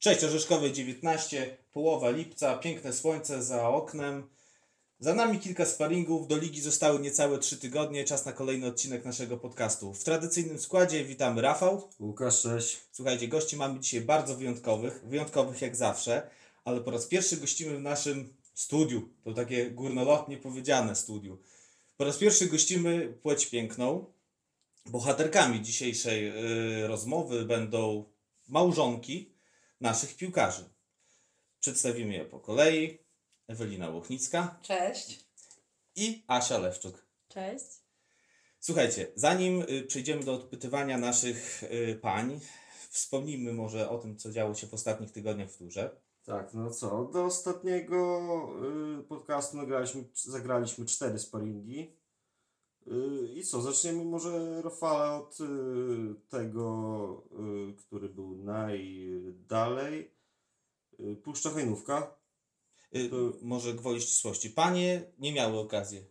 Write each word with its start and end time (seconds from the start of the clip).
Cześć, 0.00 0.24
Orzeszkowej 0.24 0.72
19, 0.72 1.56
połowa 1.72 2.10
lipca, 2.10 2.58
piękne 2.58 2.92
słońce 2.92 3.42
za 3.42 3.68
oknem. 3.68 4.28
Za 4.98 5.14
nami 5.14 5.38
kilka 5.38 5.66
sparingów, 5.66 6.28
do 6.28 6.36
ligi 6.36 6.60
zostały 6.60 7.00
niecałe 7.00 7.38
3 7.38 7.56
tygodnie, 7.56 8.04
czas 8.04 8.26
na 8.26 8.32
kolejny 8.32 8.66
odcinek 8.66 9.04
naszego 9.04 9.36
podcastu. 9.36 9.94
W 9.94 10.04
tradycyjnym 10.04 10.58
składzie 10.58 11.04
witamy 11.04 11.42
Rafał. 11.42 11.88
Łukasz, 11.98 12.42
cześć. 12.42 12.80
Słuchajcie, 12.92 13.28
gości 13.28 13.56
mamy 13.56 13.80
dzisiaj 13.80 14.00
bardzo 14.00 14.36
wyjątkowych, 14.36 15.00
wyjątkowych 15.04 15.62
jak 15.62 15.76
zawsze, 15.76 16.30
ale 16.64 16.80
po 16.80 16.90
raz 16.90 17.06
pierwszy 17.06 17.36
gościmy 17.36 17.76
w 17.76 17.82
naszym 17.82 18.34
studiu. 18.54 19.08
To 19.24 19.34
takie 19.34 19.70
górnolotnie 19.70 20.36
powiedziane 20.36 20.96
studiu. 20.96 21.38
Po 21.96 22.04
raz 22.04 22.18
pierwszy 22.18 22.46
gościmy 22.46 23.18
płeć 23.22 23.46
piękną. 23.46 24.04
Bohaterkami 24.86 25.62
dzisiejszej 25.62 26.28
y, 26.84 26.86
rozmowy 26.86 27.44
będą 27.44 28.04
małżonki 28.48 29.39
naszych 29.80 30.16
piłkarzy. 30.16 30.64
Przedstawimy 31.60 32.14
je 32.14 32.24
po 32.24 32.40
kolei. 32.40 32.98
Ewelina 33.48 33.90
Łochnicka 33.90 34.58
Cześć. 34.62 35.26
i 35.96 36.24
Asia 36.26 36.58
Lewczuk. 36.58 37.06
Cześć. 37.28 37.66
Słuchajcie, 38.60 39.12
zanim 39.14 39.62
y, 39.70 39.82
przejdziemy 39.82 40.24
do 40.24 40.34
odpytywania 40.34 40.98
naszych 40.98 41.62
y, 41.62 41.98
pań, 42.02 42.40
wspomnijmy 42.90 43.52
może 43.52 43.90
o 43.90 43.98
tym, 43.98 44.16
co 44.16 44.30
działo 44.30 44.54
się 44.54 44.66
w 44.66 44.74
ostatnich 44.74 45.12
tygodniach 45.12 45.50
w 45.50 45.56
turze. 45.56 46.00
Tak, 46.24 46.54
no 46.54 46.70
co, 46.70 47.04
do 47.04 47.24
ostatniego 47.24 48.20
y, 49.00 49.02
podcastu 49.02 49.56
nagraliśmy, 49.56 50.04
zagraliśmy 50.14 50.86
cztery 50.86 51.18
sparingi. 51.18 51.99
Y, 52.90 53.28
I 53.34 53.44
co, 53.44 53.62
zaczniemy 53.62 54.04
może 54.04 54.62
Rafale 54.62 55.10
od 55.12 55.40
y, 55.40 55.44
tego, 56.28 57.24
y, 57.70 57.74
który 57.76 58.08
był 58.08 58.36
najdalej. 58.36 60.10
Puszcza 61.22 61.50
Hajnówka. 61.50 62.14
To- 63.10 63.38
może 63.42 63.74
gwoli 63.74 64.00
ścisłości. 64.00 64.50
Panie 64.50 65.02
nie 65.18 65.32
miały 65.32 65.58
okazji 65.58 66.04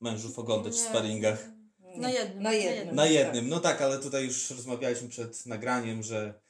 mężów 0.00 0.38
oglądać 0.38 0.72
w 0.72 0.76
Nie. 0.76 0.82
sparingach. 0.82 1.44
Na 1.96 2.10
jednym. 2.10 2.42
Na 2.42 2.52
jednym. 2.52 2.96
Na 2.96 3.06
jednym, 3.06 3.48
no 3.48 3.60
tak, 3.60 3.82
ale 3.82 3.98
tutaj 3.98 4.24
już 4.24 4.50
rozmawialiśmy 4.50 5.08
przed 5.08 5.46
nagraniem, 5.46 6.02
że 6.02 6.40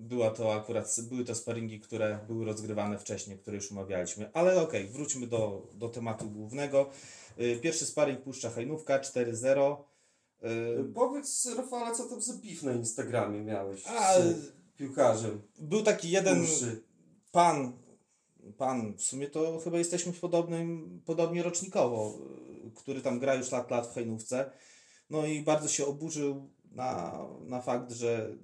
była 0.00 0.30
to 0.30 0.54
akurat, 0.54 0.96
były 1.08 1.24
to 1.24 1.34
sparingi, 1.34 1.80
które 1.80 2.18
były 2.26 2.44
rozgrywane 2.44 2.98
wcześniej, 2.98 3.38
które 3.38 3.56
już 3.56 3.72
omawialiśmy. 3.72 4.30
Ale 4.32 4.62
okej, 4.62 4.88
wróćmy 4.88 5.26
do, 5.26 5.68
do 5.74 5.88
tematu 5.88 6.30
głównego. 6.30 6.90
Y, 7.40 7.58
Pierwszy 7.62 7.86
sparing 7.86 8.20
Puszcza 8.20 8.50
Hajnówka 8.50 8.98
4-0. 8.98 9.76
Y, 9.76 10.48
Y, 10.80 10.84
Powiedz 10.94 11.46
Rafale, 11.56 11.96
co 11.96 12.04
tam 12.04 12.22
za 12.22 12.34
beef 12.34 12.62
na 12.62 12.72
Instagramie 12.72 13.40
miałeś 13.40 13.82
A, 13.86 14.20
z 14.20 14.52
piłkarzem. 14.76 15.42
Był 15.58 15.82
taki 15.82 16.10
jeden 16.10 16.40
Puszczy. 16.40 16.82
pan, 17.32 17.72
pan, 18.58 18.96
w 18.96 19.02
sumie 19.02 19.28
to 19.30 19.58
chyba 19.58 19.78
jesteśmy 19.78 20.12
w 20.12 20.20
podobnym, 20.20 21.00
podobnie 21.04 21.42
rocznikowo, 21.42 22.18
który 22.74 23.00
tam 23.00 23.18
gra 23.18 23.34
już 23.34 23.52
lat, 23.52 23.70
lat 23.70 23.86
w 23.86 23.94
Hejnówce. 23.94 24.50
No 25.10 25.26
i 25.26 25.42
bardzo 25.42 25.68
się 25.68 25.86
oburzył 25.86 26.50
na, 26.72 27.18
na 27.40 27.62
fakt, 27.62 27.92
że 27.92 28.36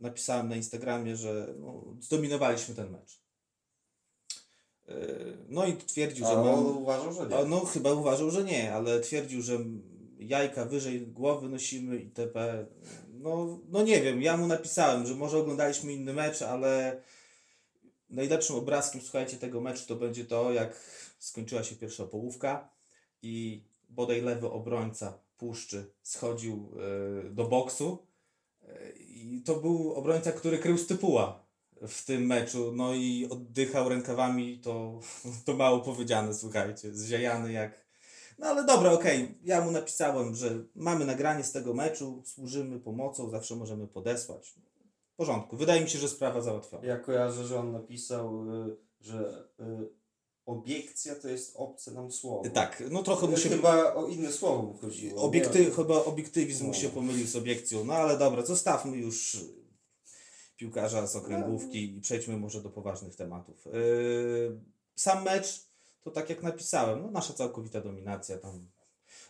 napisałem 0.00 0.48
na 0.48 0.56
Instagramie, 0.56 1.16
że 1.16 1.54
no, 1.58 1.84
zdominowaliśmy 2.00 2.74
ten 2.74 2.90
mecz. 2.90 3.20
Y, 4.88 5.36
No 5.48 5.66
i 5.66 5.76
twierdził, 5.76 6.26
że 6.26 6.32
A 6.32 6.34
on 6.34 6.46
mam... 6.46 6.76
uważał, 6.76 7.12
że 7.12 7.26
nie. 7.26 7.44
No 7.44 7.60
chyba 7.60 7.92
uważał, 7.92 8.30
że 8.30 8.44
nie, 8.44 8.74
ale 8.74 9.00
twierdził, 9.00 9.42
że 9.42 9.58
jajka 10.18 10.64
wyżej 10.64 11.06
głowy 11.06 11.48
nosimy 11.48 11.96
itp. 11.96 12.66
No, 13.08 13.60
no 13.68 13.82
nie 13.82 14.02
wiem, 14.02 14.22
ja 14.22 14.36
mu 14.36 14.46
napisałem, 14.46 15.06
że 15.06 15.14
może 15.14 15.38
oglądaliśmy 15.38 15.92
inny 15.92 16.12
mecz, 16.12 16.42
ale 16.42 17.02
najlepszym 18.10 18.56
obrazkiem, 18.56 19.00
słuchajcie, 19.00 19.36
tego 19.36 19.60
meczu 19.60 19.86
to 19.86 19.96
będzie 19.96 20.24
to, 20.24 20.52
jak 20.52 20.80
skończyła 21.18 21.62
się 21.62 21.76
pierwsza 21.76 22.04
połówka 22.04 22.68
i 23.22 23.64
bodaj 23.88 24.22
lewy 24.22 24.50
obrońca 24.50 25.18
Puszczy 25.38 25.92
schodził 26.02 26.72
e, 27.26 27.30
do 27.30 27.44
boksu 27.44 27.98
e, 28.02 28.09
i 28.98 29.42
to 29.44 29.56
był 29.56 29.92
obrońca, 29.94 30.32
który 30.32 30.58
krył 30.58 30.78
stypuła 30.78 31.50
w 31.88 32.04
tym 32.04 32.26
meczu, 32.26 32.72
no 32.76 32.94
i 32.94 33.28
oddychał 33.30 33.88
rękawami, 33.88 34.58
to, 34.58 35.00
to 35.44 35.54
mało 35.54 35.80
powiedziane, 35.80 36.34
słuchajcie, 36.34 36.94
zziajany 36.94 37.52
jak... 37.52 37.90
No 38.38 38.46
ale 38.46 38.64
dobra, 38.64 38.92
okej, 38.92 39.38
ja 39.44 39.64
mu 39.64 39.70
napisałem, 39.70 40.34
że 40.34 40.64
mamy 40.74 41.04
nagranie 41.04 41.44
z 41.44 41.52
tego 41.52 41.74
meczu, 41.74 42.22
służymy 42.26 42.80
pomocą, 42.80 43.30
zawsze 43.30 43.56
możemy 43.56 43.86
podesłać. 43.86 44.54
W 45.12 45.16
porządku, 45.16 45.56
wydaje 45.56 45.80
mi 45.80 45.90
się, 45.90 45.98
że 45.98 46.08
sprawa 46.08 46.40
załatwiona. 46.40 46.86
Ja 46.86 46.98
kojarzę, 46.98 47.44
że 47.44 47.60
on 47.60 47.72
napisał, 47.72 48.44
y, 48.68 48.76
że 49.00 49.48
y, 49.60 49.99
obiekcja 50.46 51.14
to 51.14 51.28
jest 51.28 51.52
obce 51.56 51.90
nam 51.90 52.12
słowo. 52.12 52.50
Tak, 52.50 52.82
no 52.90 53.02
trochę 53.02 53.26
mu 53.26 53.36
się... 53.36 53.48
Chyba 53.48 53.94
o 53.94 54.06
inne 54.06 54.32
słowo 54.32 54.62
mu 54.62 54.74
chodziło. 54.78 55.22
Obiekty, 55.22 55.70
chyba 55.70 56.04
obiektywizm 56.04 56.64
mu 56.64 56.70
No. 56.70 56.76
się 56.78 56.88
pomylił 56.88 57.26
z 57.26 57.36
obiekcją, 57.36 57.84
no 57.84 57.92
ale 57.94 58.18
dobra, 58.18 58.46
zostawmy 58.46 58.96
już 58.96 59.36
piłkarza 60.56 61.06
z 61.06 61.16
okręgówki 61.16 61.96
i 61.96 62.00
przejdźmy 62.00 62.36
może 62.36 62.62
do 62.62 62.70
poważnych 62.70 63.16
tematów. 63.16 63.66
Yy, 63.66 64.60
sam 64.96 65.24
mecz, 65.24 65.66
to 66.02 66.10
tak 66.10 66.30
jak 66.30 66.42
napisałem, 66.42 67.02
no 67.02 67.10
nasza 67.10 67.32
całkowita 67.32 67.80
dominacja 67.80 68.38
tam. 68.38 68.68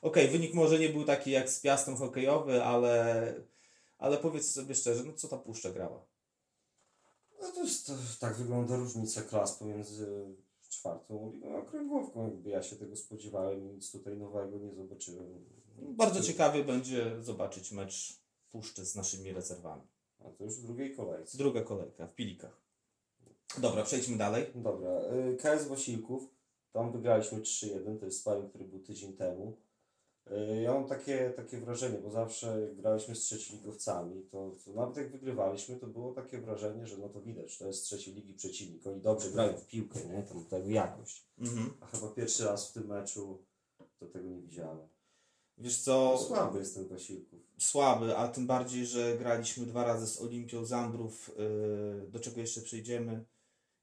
Okej, 0.03 0.29
wynik 0.29 0.55
może 0.55 0.79
nie 0.79 0.89
był 0.89 1.05
taki 1.05 1.31
jak 1.31 1.51
z 1.51 1.61
Piastem 1.61 1.97
hokejowy, 1.97 2.65
ale, 2.65 3.35
ale 3.99 4.17
powiedz 4.19 4.51
sobie 4.53 4.75
szczerze, 4.75 5.05
no 5.05 5.13
co 5.13 5.29
ta 5.29 5.37
puszcza 5.37 5.71
grała? 5.71 6.05
No 7.43 7.49
to 7.53 7.63
jest, 7.63 7.87
to, 7.87 7.93
tak 8.21 8.37
wygląda 8.37 8.77
różnica 8.77 9.23
klas 9.23 9.53
pomiędzy 9.53 10.07
czwartą 10.71 11.33
okręgówką. 11.59 12.25
Jakby 12.25 12.51
ja 12.51 12.63
się 12.63 12.77
tego 12.77 12.97
spodziewałem 12.97 13.65
i 13.65 13.75
nic 13.75 13.93
tutaj 13.93 14.17
nowego 14.17 14.59
nie 14.59 14.75
zobaczyłem. 14.75 15.45
Bardzo 15.79 16.23
ciekawie 16.23 16.65
będzie 16.65 17.23
zobaczyć 17.23 17.73
mecz 17.73 18.21
puszczy 18.51 18.87
z 18.87 18.97
naszymi 18.97 19.33
rezerwami. 19.33 19.83
A 20.19 20.31
to 20.31 20.45
już 20.45 20.57
w 20.57 20.63
drugiej 20.63 20.97
kolejce. 20.97 21.39
Druga 21.39 21.63
kolejka 21.63 22.07
w 22.07 22.15
Pilikach. 22.15 22.61
Dobra, 23.59 23.83
przejdźmy 23.83 24.17
dalej. 24.17 24.47
Dobra, 24.55 24.91
y, 24.91 25.37
KS 25.37 25.69
Wasilków, 25.69 26.29
tam 26.73 26.93
wygraliśmy 26.93 27.41
3-1, 27.41 27.99
to 27.99 28.05
jest 28.05 28.21
sparring, 28.21 28.49
który 28.49 28.65
był 28.65 28.81
tydzień 28.81 29.13
temu. 29.13 29.57
Y, 30.31 30.63
Ja 30.63 30.75
mam 30.75 30.89
takie, 30.89 31.31
takie 31.37 31.59
wrażenie, 31.61 31.99
bo 31.99 32.11
zawsze 32.11 32.61
jak 32.61 32.77
graliśmy 32.77 33.15
z 33.17 33.21
trzecioligowcami, 33.21 34.23
to, 34.31 34.51
to 34.65 34.73
nawet 34.73 34.97
jak 34.97 35.11
wygrywaliśmy, 35.13 35.77
to 35.77 35.87
było 35.87 36.13
takie 36.13 36.41
wrażenie, 36.41 36.87
że 36.87 36.99
no 36.99 37.09
to 37.09 37.21
widać, 37.21 37.59
to 37.59 37.67
jest 37.67 37.85
trzeciej 37.85 38.15
ligi 38.15 38.35
przeciwnik, 38.35 38.87
oni 38.87 39.01
dobrze 39.01 39.31
grają 39.31 39.57
w 39.57 39.67
piłkę, 39.67 40.01
nie, 40.05 40.23
tam 40.23 40.45
tego 40.45 40.69
jakość. 40.69 41.25
Mhm. 41.39 41.71
A 41.81 41.87
chyba 41.87 42.09
pierwszy 42.09 42.45
raz 42.45 42.71
w 42.71 42.73
tym 42.73 42.87
meczu 42.87 43.39
to 43.99 44.07
tego 44.07 44.29
nie 44.29 44.41
widziałem. 44.41 44.89
Wiesz 45.59 45.83
co, 45.83 46.19
Słaby 46.19 46.59
jest 46.59 46.75
ten 46.75 46.89
Wasilków. 46.89 47.41
słaby, 47.59 48.17
a 48.17 48.29
tym 48.29 48.47
bardziej, 48.47 48.87
że 48.87 49.19
graliśmy 49.19 49.67
dwa 49.67 49.85
razy 49.85 50.07
z 50.07 50.21
Olimpią 50.21 50.65
Zambrów, 50.65 51.31
yy, 52.03 52.09
do 52.11 52.21
czego 52.21 52.41
jeszcze 52.41 52.61
przejdziemy. 52.61 53.25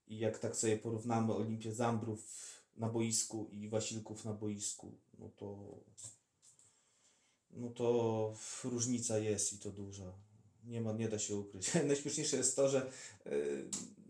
I 0.08 0.20
jak 0.20 0.40
tak 0.40 0.56
sobie 0.56 0.78
porównamy 0.78 1.34
Olimpię 1.34 1.74
Zambrów 1.74 2.22
na 2.78 2.90
boisku 2.90 3.48
i 3.52 3.70
Wasilków 3.70 4.26
na 4.26 4.34
boisku, 4.34 4.92
no 5.20 5.30
to 5.38 5.58
no 7.58 7.70
to 7.70 8.34
różnica 8.64 9.20
jest 9.20 9.54
i 9.54 9.58
to 9.58 9.72
duża. 9.72 10.14
Nie, 10.66 10.82
ma, 10.82 10.94
nie 10.94 11.10
da 11.10 11.20
się 11.20 11.36
ukryć. 11.36 11.72
Najśmieszniejsze 11.88 12.38
jest 12.38 12.56
to, 12.56 12.70
że 12.70 12.92
yy, 13.26 13.32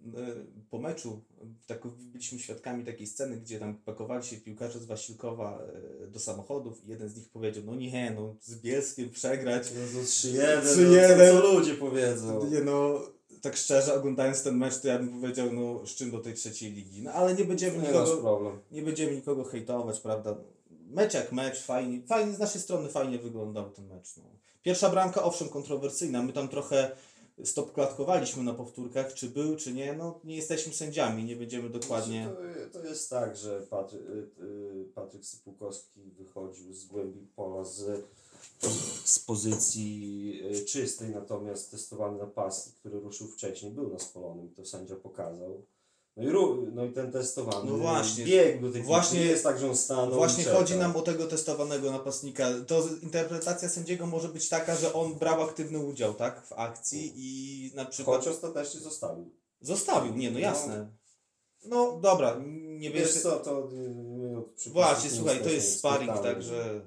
yy, 0.05 0.45
po 0.69 0.79
meczu 0.79 1.21
tak, 1.67 1.87
byliśmy 1.87 2.39
świadkami 2.39 2.85
takiej 2.85 3.07
sceny, 3.07 3.37
gdzie 3.37 3.59
tam 3.59 3.75
pakowali 3.75 4.23
się 4.23 4.37
piłkarze 4.37 4.79
z 4.79 4.85
Wasilkowa 4.85 5.61
yy, 6.01 6.07
do 6.07 6.19
samochodów 6.19 6.85
i 6.85 6.89
jeden 6.89 7.09
z 7.09 7.15
nich 7.15 7.29
powiedział, 7.29 7.63
no 7.65 7.75
nie, 7.75 8.11
no 8.11 8.35
z 8.41 8.55
Bielskiem 8.55 9.09
przegrać. 9.09 9.71
No 9.75 9.99
to 9.99 10.05
3-1, 10.05 10.61
3-1. 10.61 11.33
no, 11.33 11.41
co 11.41 11.53
ludzie 11.53 11.73
powiedzą. 11.73 12.49
Nie 12.49 12.61
no, 12.61 13.01
tak 13.41 13.57
szczerze, 13.57 13.95
oglądając 13.95 14.43
ten 14.43 14.57
mecz, 14.57 14.79
to 14.79 14.87
ja 14.87 14.99
bym 14.99 15.21
powiedział, 15.21 15.53
no 15.53 15.85
z 15.85 15.95
czym 15.95 16.11
do 16.11 16.19
tej 16.19 16.33
trzeciej 16.33 16.71
ligi. 16.71 17.01
No 17.01 17.11
ale 17.11 17.35
nie 17.35 17.45
będziemy 17.45 17.77
Nie 17.77 17.87
nikogo, 17.87 18.59
nie 18.71 18.81
będziemy 18.81 19.15
nikogo 19.15 19.43
hejtować, 19.43 19.99
prawda? 19.99 20.37
Mecz 20.89 21.13
jak 21.13 21.31
mecz, 21.31 21.63
fajnie, 21.63 22.01
fajnie 22.07 22.33
z 22.33 22.39
naszej 22.39 22.61
strony 22.61 22.89
fajnie 22.89 23.19
wyglądał 23.19 23.69
ten 23.69 23.87
mecz. 23.87 24.17
No. 24.17 24.23
Pierwsza 24.63 24.89
bramka, 24.89 25.23
owszem, 25.23 25.49
kontrowersyjna. 25.49 26.23
My 26.23 26.33
tam 26.33 26.47
trochę 26.47 26.91
stopklatkowaliśmy 27.43 28.43
na 28.43 28.53
powtórkach, 28.53 29.13
czy 29.13 29.29
był, 29.29 29.55
czy 29.55 29.73
nie. 29.73 29.93
No 29.93 30.19
nie 30.23 30.35
jesteśmy 30.35 30.73
sędziami, 30.73 31.23
nie 31.23 31.35
będziemy 31.35 31.69
dokładnie... 31.69 32.29
To, 32.73 32.79
to 32.79 32.85
jest 32.85 33.09
tak, 33.09 33.37
że 33.37 33.61
Patry, 33.61 33.99
y, 33.99 34.43
y, 34.43 34.85
Patryk 34.95 35.25
Sypułkowski 35.25 36.01
wychodził 36.17 36.73
z 36.73 36.85
głębi 36.85 37.27
pola 37.35 37.63
z, 37.63 38.05
z 39.03 39.19
pozycji 39.19 40.41
y, 40.55 40.65
czystej, 40.65 41.09
natomiast 41.09 41.71
testowany 41.71 42.17
napastnik, 42.17 42.75
który 42.75 42.99
ruszył 42.99 43.27
wcześniej, 43.27 43.71
był 43.71 43.93
na 43.93 43.99
spalonym, 43.99 44.49
to 44.55 44.65
sędzia 44.65 44.95
pokazał. 44.95 45.61
No 46.17 46.23
i, 46.23 46.29
ru, 46.29 46.67
no 46.73 46.85
i 46.85 46.91
ten 46.91 47.11
testowany 47.11 47.71
No 47.71 47.77
właśnie. 47.77 48.25
biegł 48.25 48.61
do 48.61 48.71
tej 48.71 48.83
Właśnie- 48.83 49.25
jest 49.25 49.43
tak, 49.43 49.59
że 49.59 49.69
on 49.69 49.75
stanął 49.75 50.15
Właśnie 50.15 50.43
chodzi 50.43 50.75
nam 50.75 50.95
o 50.95 51.01
tego 51.01 51.27
testowanego 51.27 51.91
napastnika. 51.91 52.47
To 52.67 52.83
interpretacja 53.03 53.69
sędziego 53.69 54.05
może 54.05 54.29
być 54.29 54.49
taka, 54.49 54.75
że 54.75 54.93
on 54.93 55.13
brał 55.13 55.41
aktywny 55.41 55.79
udział, 55.79 56.13
tak, 56.13 56.45
w 56.45 56.53
akcji 56.53 57.13
i 57.15 57.71
na 57.75 57.85
przykład... 57.85 58.17
Choć 58.17 58.27
ostatecznie 58.27 58.79
zostawił. 58.79 59.31
Zostawił, 59.61 60.15
nie 60.15 60.31
no 60.31 60.39
jasne. 60.39 60.87
No 61.65 61.99
dobra, 62.01 62.35
nie 62.79 62.91
Wiesz 62.91 63.13
wiesz... 63.13 63.23
co, 63.23 63.39
to 63.39 63.69
przy- 64.55 64.69
Właśnie, 64.69 65.09
słuchaj, 65.09 65.43
to 65.43 65.49
jest 65.49 65.79
sparring, 65.79 66.19
także 66.19 66.81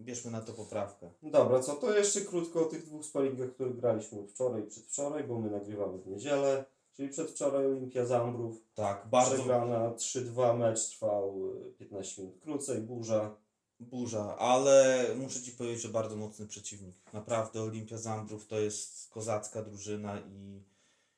bierzmy 0.00 0.30
na 0.30 0.40
to 0.40 0.52
poprawkę. 0.52 1.10
Dobra, 1.22 1.60
co 1.60 1.74
to 1.74 1.98
jeszcze 1.98 2.20
krótko 2.20 2.60
o 2.60 2.64
tych 2.64 2.86
dwóch 2.86 3.04
sparingach, 3.04 3.50
które 3.50 3.70
graliśmy 3.70 4.26
wczoraj 4.26 4.62
i 4.62 4.66
przedwczoraj, 4.66 5.24
bo 5.24 5.38
my 5.38 5.50
nagrywamy 5.50 5.98
w 5.98 6.06
niedzielę. 6.06 6.64
Czyli 6.96 7.08
przedwczoraj 7.08 7.66
Olimpia 7.66 8.06
Zambrów. 8.06 8.56
Tak, 8.74 9.08
bardzo 9.10 9.34
Przegrana 9.34 9.90
3-2, 9.90 10.58
mecz 10.58 10.88
trwał 10.88 11.50
y, 11.68 11.72
15 11.78 12.22
minut 12.22 12.40
krócej, 12.40 12.80
burza. 12.80 13.36
burza, 13.80 14.36
ale 14.38 15.06
muszę 15.16 15.42
Ci 15.42 15.52
powiedzieć, 15.52 15.82
że 15.82 15.88
bardzo 15.88 16.16
mocny 16.16 16.46
przeciwnik. 16.46 16.96
Naprawdę 17.12 17.62
Olimpia 17.62 17.98
Zambrów 17.98 18.46
to 18.46 18.58
jest 18.58 19.10
kozacka 19.10 19.62
drużyna 19.62 20.20
i, 20.20 20.62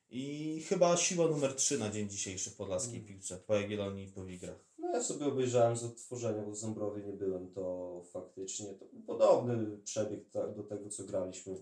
i 0.09 0.61
chyba 0.61 0.97
siła 0.97 1.27
numer 1.27 1.55
3 1.55 1.79
na 1.79 1.89
dzień 1.89 2.09
dzisiejszy 2.09 2.49
w 2.49 2.55
podlaskiej 2.55 3.01
piłce, 3.01 3.37
po 3.37 3.55
Jagiellonii 3.55 4.05
i 4.05 4.11
po 4.11 4.25
Wigrach. 4.25 4.59
No 4.79 4.87
ja 4.93 5.03
sobie 5.03 5.25
obejrzałem 5.25 5.77
z 5.77 5.83
odtworzenia, 5.83 6.43
bo 6.43 6.51
w 6.51 6.57
Zambrowie 6.57 7.03
nie 7.03 7.13
byłem, 7.13 7.51
to 7.53 8.01
faktycznie 8.13 8.73
to 8.73 8.85
był 8.85 9.01
podobny 9.01 9.77
przebieg 9.77 10.19
do 10.55 10.63
tego, 10.63 10.89
co 10.89 11.03
graliśmy 11.03 11.55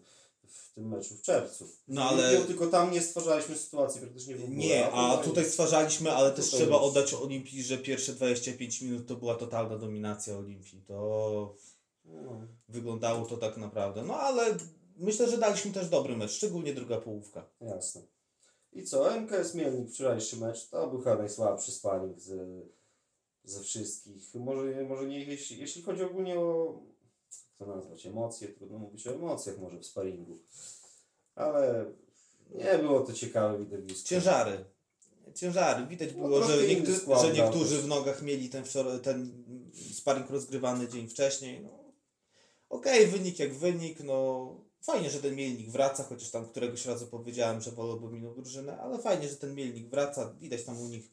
w 0.47 0.73
tym 0.73 0.87
meczu 0.87 1.15
w 1.15 1.21
czerwcu. 1.21 1.67
No 1.87 2.03
ale- 2.09 2.39
Nie, 2.39 2.45
tylko 2.45 2.67
tam 2.67 2.91
nie 2.91 3.01
stwarzaliśmy 3.01 3.55
sytuacji 3.57 4.01
praktycznie 4.01 4.35
w 4.35 4.43
ogóle. 4.43 4.57
Nie, 4.57 4.91
a 4.91 5.17
tutaj 5.17 5.45
stwarzaliśmy, 5.45 6.11
ale 6.11 6.31
też 6.31 6.45
trzeba 6.45 6.75
już- 6.75 6.83
oddać 6.85 7.13
Olimpii, 7.13 7.63
że 7.63 7.77
pierwsze 7.77 8.13
25 8.13 8.81
minut 8.81 9.07
to 9.07 9.15
była 9.15 9.35
totalna 9.35 9.77
dominacja 9.77 10.37
Olimpii. 10.37 10.81
To 10.87 11.55
No. 12.05 12.41
wyglądało 12.69 13.25
to 13.25 13.37
tak 13.37 13.57
naprawdę. 13.57 14.03
No 14.03 14.13
ale 14.19 14.57
myślę, 14.97 15.29
że 15.29 15.37
daliśmy 15.37 15.71
też 15.71 15.89
dobry 15.89 16.17
mecz, 16.17 16.31
szczególnie 16.31 16.73
druga 16.73 16.97
połówka. 17.01 17.45
Jasne. 17.61 18.01
I 18.73 18.83
co? 18.83 19.11
MKS 19.17 19.53
Mielnik, 19.55 19.89
wczorajszy 19.89 20.37
mecz, 20.37 20.69
to 20.69 20.87
był 20.87 20.99
chyba 21.01 21.15
najsłabszy 21.15 21.71
sparring 21.71 22.19
ze, 22.19 22.45
ze 23.43 23.63
wszystkich. 23.63 24.35
Może, 24.35 24.83
może 24.83 25.05
nie, 25.07 25.23
jeśli, 25.23 25.57
jeśli 25.59 25.81
chodzi 25.81 26.03
ogólnie 26.03 26.39
o, 26.39 26.79
to 27.57 27.65
nazwać, 27.65 28.05
emocje, 28.05 28.47
trudno 28.47 28.77
mówić 28.77 29.07
o 29.07 29.11
emocjach 29.11 29.57
może 29.57 29.79
w 29.79 29.85
sparingu. 29.85 30.37
Ale 31.35 31.85
nie 32.55 32.77
było 32.77 32.99
to 32.99 33.13
ciekawe 33.13 33.59
widowisko. 33.59 34.09
Ciężary. 34.09 34.65
Ciężary. 35.35 35.85
Widać 35.85 36.09
No, 36.15 36.27
było, 36.27 36.43
że, 36.43 36.97
skład 36.97 37.21
że 37.21 37.33
niektórzy 37.33 37.81
w 37.81 37.87
nogach 37.87 38.21
mieli 38.21 38.49
ten, 38.49 38.63
ten 39.03 39.43
sparring 39.93 40.29
rozgrywany 40.29 40.87
dzień 40.87 41.07
wcześniej. 41.07 41.61
No, 41.61 41.85
Okej, 42.69 43.07
wynik 43.07 43.39
jak 43.39 43.53
wynik. 43.53 43.99
No, 43.99 44.49
fajnie, 44.81 45.09
że 45.09 45.19
ten 45.19 45.35
Mielnik 45.35 45.69
wraca, 45.69 46.03
chociaż 46.03 46.31
tam 46.31 46.45
któregoś 46.45 46.85
razu 46.85 47.07
powiedziałem, 47.07 47.61
że 47.61 47.71
wolałbym 47.71 48.17
inną 48.17 48.33
drużynę, 48.33 48.77
ale 48.77 48.99
fajnie, 48.99 49.29
że 49.29 49.35
ten 49.35 49.55
Mielnik 49.55 49.89
wraca. 49.89 50.33
Widać 50.39 50.63
tam 50.63 50.81
u 50.81 50.87
nich 50.87 51.11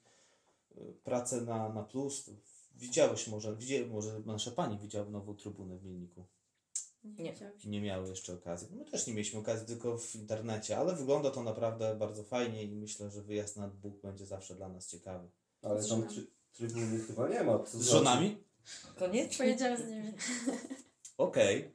y, 0.77 0.95
pracę 1.05 1.41
na, 1.41 1.69
na 1.69 1.83
plus. 1.83 2.31
Widziałeś 2.77 3.29
może, 3.29 3.57
widzi, 3.57 3.87
może 3.87 4.21
nasze 4.27 4.51
pani 4.51 4.79
widziały 4.79 5.11
nową 5.11 5.37
trybunę 5.37 5.79
w 5.79 5.85
Mielniku. 5.85 6.27
Nie. 7.05 7.35
Nie 7.65 7.81
miały 7.81 8.09
jeszcze 8.09 8.35
okazji. 8.35 8.69
My 8.71 8.85
też 8.85 9.07
nie 9.07 9.13
mieliśmy 9.13 9.41
okazji, 9.41 9.67
tylko 9.67 9.99
w 9.99 10.15
internecie, 10.15 10.79
ale 10.79 10.97
wygląda 10.97 11.31
to 11.31 11.43
naprawdę 11.43 11.95
bardzo 11.97 12.25
fajnie 12.25 12.63
i 12.63 12.75
myślę, 12.75 13.11
że 13.11 13.23
wyjazd 13.23 13.57
na 13.57 13.69
Bóg 13.69 14.01
będzie 14.03 14.27
zawsze 14.27 14.55
dla 14.55 14.69
nas 14.69 14.87
ciekawy. 14.89 15.29
Ale 15.63 15.85
tam 15.85 16.09
try, 16.09 16.27
trybuny 16.53 16.99
chyba 16.99 17.29
nie 17.29 17.43
ma. 17.45 17.59
To 17.59 17.67
Z 17.67 17.71
znaczy- 17.71 17.91
żonami? 17.91 18.45
Koniecznie. 18.99 19.39
Pojedziemy 19.39 19.77
z 19.77 19.89
nimi. 19.91 20.13
Okej. 21.19 21.73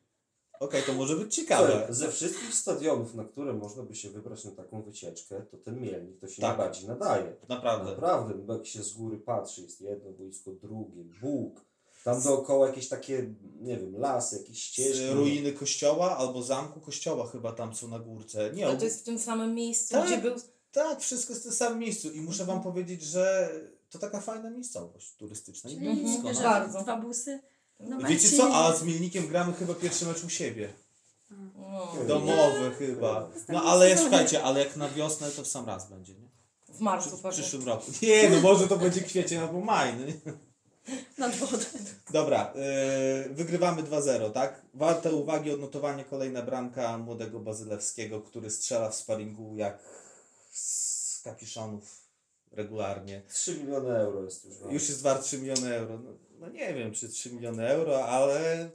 Okej, 0.60 0.84
to 0.84 0.94
może 0.94 1.16
być 1.16 1.36
ciekawe. 1.36 1.88
Ze 1.90 2.12
wszystkich 2.12 2.54
stadionów, 2.54 3.16
na 3.16 3.24
które 3.24 3.54
można 3.54 3.84
by 3.84 3.96
się 3.96 4.10
wybrać 4.10 4.46
na 4.46 4.52
taką 4.52 4.82
wycieczkę, 4.82 5.42
to 5.52 5.58
ten 5.58 5.82
Mielnik 5.82 6.20
to 6.20 6.28
się 6.28 6.42
Tak. 6.42 6.58
najbardziej 6.58 6.88
nadaje. 6.88 7.36
Naprawdę. 7.50 7.92
Naprawdę, 7.92 8.34
bo 8.34 8.54
jak 8.54 8.66
się 8.66 8.84
z 8.84 8.94
góry 8.94 9.18
patrzy, 9.18 9.62
jest 9.62 9.82
jedno 9.82 10.12
boisko, 10.12 10.52
drugie, 10.52 11.04
Bóg. 11.22 11.66
Tam 12.04 12.22
dookoła 12.24 12.68
jakieś 12.68 12.88
takie, 12.90 13.34
nie 13.62 13.78
wiem, 13.78 13.98
lasy, 13.98 14.38
jakieś 14.38 14.64
ścieżki. 14.64 14.98
Z 15.08 15.10
ruiny 15.12 15.54
kościoła 15.54 16.18
albo 16.18 16.44
zamku 16.44 16.80
kościoła 16.80 17.28
chyba 17.28 17.52
tam 17.52 17.76
są 17.76 17.88
na 17.88 18.00
górce. 18.00 18.52
Nie, 18.54 18.68
Ale 18.68 18.78
to 18.78 18.86
jest 18.86 19.00
w 19.02 19.04
tym 19.04 19.20
samym 19.20 19.54
miejscu, 19.56 19.94
Tak. 19.94 20.06
gdzie 20.08 20.18
był... 20.18 20.36
tak, 20.72 21.00
wszystko 21.00 21.34
jest 21.34 21.44
w 21.44 21.48
tym 21.48 21.54
samym 21.56 21.80
miejscu 21.80 22.12
i 22.12 22.22
muszę 22.22 22.46
wam 22.46 22.62
powiedzieć, 22.64 23.02
że 23.02 23.50
to 23.90 24.00
taka 24.00 24.22
fajna 24.22 24.50
miejscowość 24.50 25.16
turystyczna. 25.16 25.70
i 25.70 25.74
Czyli 25.74 25.88
Mhm. 25.88 26.06
blisko, 26.06 26.24
bierzemy 26.28 26.46
no. 26.46 26.52
Bardzo. 26.52 26.82
dwa 26.84 26.98
busy. 27.02 27.40
No 27.80 27.98
Wiecie 27.98 28.14
Marcin. 28.14 28.38
co, 28.38 28.56
a 28.56 28.76
z 28.76 28.84
Mielnikiem 28.84 29.28
gramy 29.28 29.54
chyba 29.54 29.74
pierwszy 29.74 30.06
mecz 30.06 30.24
u 30.24 30.30
siebie. 30.30 30.74
No, 31.56 31.94
Domowy 32.08 32.72
chyba. 32.80 33.14
No 33.14 33.30
takim 33.48 33.70
ale 33.70 33.98
słuchajcie, 33.98 34.44
ale 34.44 34.60
jak 34.60 34.76
na 34.76 34.90
wiosnę 34.90 35.32
to 35.32 35.44
w 35.44 35.48
sam 35.48 35.66
raz 35.66 35.90
będzie, 35.90 36.14
nie? 36.14 36.28
w 36.70 36.80
marcu 36.80 37.10
W 37.18 37.22
pewnie. 37.22 37.32
przyszłym 37.42 37.66
roku. 37.68 37.92
Nie, 38.02 38.30
no 38.30 38.42
może 38.42 38.68
to 38.68 38.78
będzie 38.78 39.02
kwiecień 39.02 39.40
albo 39.40 39.60
maj. 39.62 39.94
No. 39.98 40.06
nie? 40.06 40.14
Nad 41.18 41.36
wodę. 41.36 41.66
Dobra, 42.12 42.54
yy, 43.26 43.34
wygrywamy 43.34 43.84
2-0, 43.84 44.32
tak? 44.32 44.62
Warte 44.74 45.12
uwagi 45.14 45.52
odnotowanie 45.52 46.06
kolejna 46.06 46.42
bramka 46.42 46.98
młodego 46.98 47.40
Bazylewskiego, 47.40 48.22
który 48.22 48.50
strzela 48.52 48.90
w 48.90 48.96
sparingu 48.96 49.56
jak 49.58 49.80
z 50.52 51.22
kapiszonów 51.24 51.97
regularnie. 52.52 53.22
3 53.30 53.56
miliony 53.56 53.90
euro 53.90 54.24
jest 54.24 54.46
już. 54.46 54.58
wart. 54.58 54.74
Już 54.74 54.90
jest 54.90 55.02
wart 55.02 55.24
3 55.24 55.38
miliony 55.38 55.76
euro. 55.76 56.00
No, 56.00 56.18
no 56.40 56.50
nie 56.50 56.74
wiem, 56.74 56.94
czy 56.94 57.10
3 57.10 57.34
miliony 57.34 57.68
euro, 57.68 58.06
ale, 58.06 58.70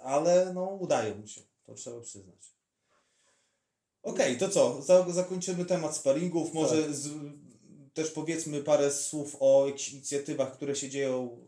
ale 0.00 0.52
no 0.54 0.64
udaje 0.64 1.14
mu 1.14 1.26
się. 1.26 1.40
To 1.64 1.74
trzeba 1.74 2.00
przyznać. 2.00 2.54
Okej, 4.02 4.38
to 4.38 4.48
co? 4.48 4.82
Za, 4.82 5.12
zakończymy 5.12 5.64
temat 5.64 5.96
sparingów. 5.96 6.54
Może 6.54 6.94
z, 6.94 7.08
też 7.94 8.10
powiedzmy 8.10 8.62
parę 8.62 8.90
słów 8.90 9.36
o 9.40 9.66
jakichś 9.66 9.92
inicjatywach, 9.92 10.52
które 10.52 10.76
się 10.76 10.90
dzieją 10.90 11.38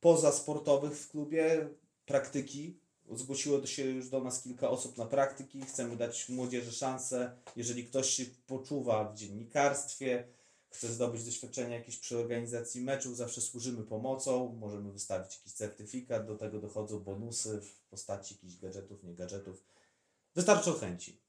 pozasportowych 0.00 0.98
w 0.98 1.08
klubie. 1.08 1.68
Praktyki. 2.06 2.80
Zgłosiło 3.12 3.66
się 3.66 3.84
już 3.84 4.08
do 4.08 4.20
nas 4.20 4.42
kilka 4.42 4.70
osób 4.70 4.98
na 4.98 5.06
praktyki. 5.06 5.60
Chcemy 5.60 5.96
dać 5.96 6.28
młodzieży 6.28 6.72
szansę. 6.72 7.36
Jeżeli 7.56 7.84
ktoś 7.84 8.10
się 8.10 8.24
poczuwa 8.46 9.04
w 9.04 9.16
dziennikarstwie, 9.16 10.28
chce 10.70 10.88
zdobyć 10.88 11.24
doświadczenie 11.24 11.74
jakieś 11.74 11.96
przy 11.96 12.18
organizacji 12.18 12.80
meczów, 12.80 13.16
zawsze 13.16 13.40
służymy 13.40 13.82
pomocą. 13.82 14.56
Możemy 14.60 14.92
wystawić 14.92 15.36
jakiś 15.36 15.52
certyfikat, 15.52 16.26
do 16.26 16.36
tego 16.36 16.60
dochodzą 16.60 17.00
bonusy 17.00 17.60
w 17.60 17.90
postaci 17.90 18.34
jakichś 18.34 18.60
gadżetów, 18.60 19.04
nie 19.04 19.14
gadżetów. 19.14 19.64
Wystarczą 20.34 20.72
chęci. 20.72 21.20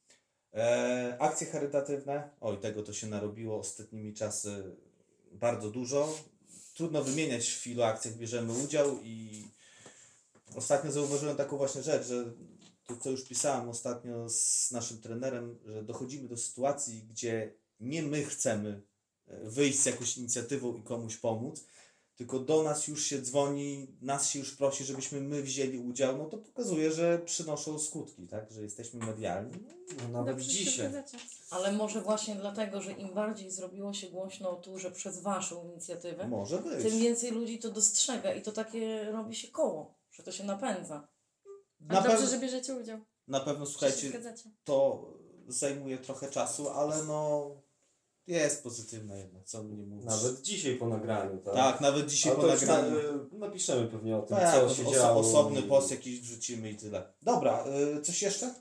E, 0.53 1.17
akcje 1.19 1.47
charytatywne, 1.47 2.29
oj, 2.41 2.59
tego 2.59 2.83
to 2.83 2.93
się 2.93 3.07
narobiło 3.07 3.59
ostatnimi 3.59 4.13
czasy 4.13 4.75
bardzo 5.31 5.71
dużo. 5.71 6.17
Trudno 6.73 7.03
wymieniać 7.03 7.49
w 7.49 7.67
ilu 7.67 7.83
akcjach 7.83 8.15
bierzemy 8.15 8.53
udział 8.53 8.99
i 9.03 9.47
ostatnio 10.55 10.91
zauważyłem 10.91 11.37
taką 11.37 11.57
właśnie 11.57 11.83
rzecz, 11.83 12.07
że 12.07 12.33
to 12.87 12.97
co 12.97 13.09
już 13.09 13.23
pisałem 13.25 13.69
ostatnio 13.69 14.29
z 14.29 14.71
naszym 14.71 15.01
trenerem, 15.01 15.59
że 15.65 15.83
dochodzimy 15.83 16.27
do 16.27 16.37
sytuacji, 16.37 17.03
gdzie 17.03 17.53
nie 17.79 18.03
my 18.03 18.23
chcemy 18.23 18.81
wyjść 19.43 19.79
z 19.79 19.85
jakąś 19.85 20.17
inicjatywą 20.17 20.75
i 20.75 20.83
komuś 20.83 21.17
pomóc, 21.17 21.65
tylko 22.15 22.39
do 22.39 22.63
nas 22.63 22.87
już 22.87 23.05
się 23.05 23.21
dzwoni, 23.21 23.87
nas 24.01 24.29
się 24.29 24.39
już 24.39 24.55
prosi, 24.55 24.83
żebyśmy 24.85 25.21
my 25.21 25.41
wzięli 25.41 25.79
udział, 25.79 26.17
no 26.17 26.25
to 26.25 26.37
pokazuje, 26.37 26.91
że 26.91 27.19
przynoszą 27.25 27.79
skutki, 27.79 28.27
tak, 28.27 28.51
że 28.51 28.61
jesteśmy 28.61 29.05
medialni. 29.05 29.53
No, 29.97 30.07
nawet 30.09 30.35
Dobrze, 30.35 30.49
dzisiaj. 30.49 30.91
Ale 31.49 31.71
może 31.71 32.01
właśnie 32.01 32.35
dlatego, 32.35 32.81
że 32.81 32.91
im 32.91 33.13
bardziej 33.13 33.51
zrobiło 33.51 33.93
się 33.93 34.07
głośno 34.09 34.55
tu, 34.55 34.77
że 34.79 34.91
przez 34.91 35.19
waszą 35.21 35.63
inicjatywę, 35.71 36.27
Może 36.27 36.57
być. 36.57 36.83
tym 36.83 36.99
więcej 36.99 37.31
ludzi 37.31 37.59
to 37.59 37.69
dostrzega 37.71 38.33
i 38.33 38.41
to 38.41 38.51
takie 38.51 39.11
robi 39.11 39.35
się 39.35 39.47
koło, 39.47 39.93
że 40.11 40.23
to 40.23 40.31
się 40.31 40.43
napędza. 40.43 41.07
Na, 41.79 41.99
Ale 41.99 42.09
dobrze, 42.09 42.25
pew- 42.27 42.29
że 42.31 42.39
bierzecie 42.39 42.75
udział. 42.75 42.99
na 43.27 43.39
pewno, 43.39 43.65
słuchajcie, 43.65 44.11
to 44.63 45.07
zajmuje 45.47 45.97
trochę 45.97 46.29
czasu, 46.29 46.69
ale 46.69 47.03
no 47.03 47.49
jest 48.37 48.63
pozytywne 48.63 49.19
jednak, 49.19 49.43
co 49.45 49.63
by 49.63 49.75
nie 49.75 49.85
mówić. 49.85 50.05
Nawet 50.05 50.41
dzisiaj 50.41 50.75
po 50.75 50.87
nagraniu, 50.87 51.37
tak? 51.37 51.53
Tak, 51.53 51.81
nawet 51.81 52.05
dzisiaj 52.09 52.31
Ale 52.33 52.41
po 52.41 52.47
nagraniu. 52.47 52.91
na, 52.91 52.97
y, 53.35 53.39
napiszemy 53.39 53.87
pewnie 53.87 54.17
o 54.17 54.21
tym, 54.21 54.37
Tak, 54.37 54.55
co 54.55 54.67
oso- 54.67 54.75
się 54.85 54.91
działo. 54.91 55.19
osobny 55.19 55.59
i- 55.59 55.63
post 55.63 55.91
jakiś 55.91 56.21
wrzucimy 56.21 56.71
i 56.71 56.75
tyle. 56.75 57.03
Dobra, 57.21 57.65
y, 57.97 58.01
coś 58.01 58.21
jeszcze? 58.21 58.55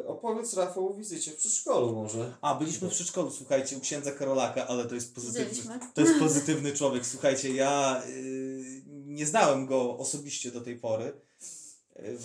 Y, 0.00 0.06
opowiedz 0.06 0.54
Rafał 0.54 0.88
o 0.90 0.94
wizycie 0.94 1.30
w 1.30 1.36
przedszkolu 1.36 1.94
może. 1.94 2.34
A, 2.40 2.54
byliśmy 2.54 2.88
w 2.88 2.92
przedszkolu, 2.92 3.30
słuchajcie, 3.30 3.76
u 3.76 3.80
księdza 3.80 4.12
Karolaka, 4.12 4.66
ale 4.66 4.84
to 4.84 4.94
jest 4.94 5.14
pozytywny, 5.14 5.44
Widzieliśmy. 5.50 5.80
to 5.94 6.00
jest 6.00 6.18
pozytywny 6.18 6.72
człowiek. 6.72 7.06
Słuchajcie, 7.06 7.54
ja 7.54 8.02
y, 8.08 8.82
nie 8.86 9.26
znałem 9.26 9.66
go 9.66 9.98
osobiście 9.98 10.50
do 10.50 10.60
tej 10.60 10.76
pory, 10.78 11.12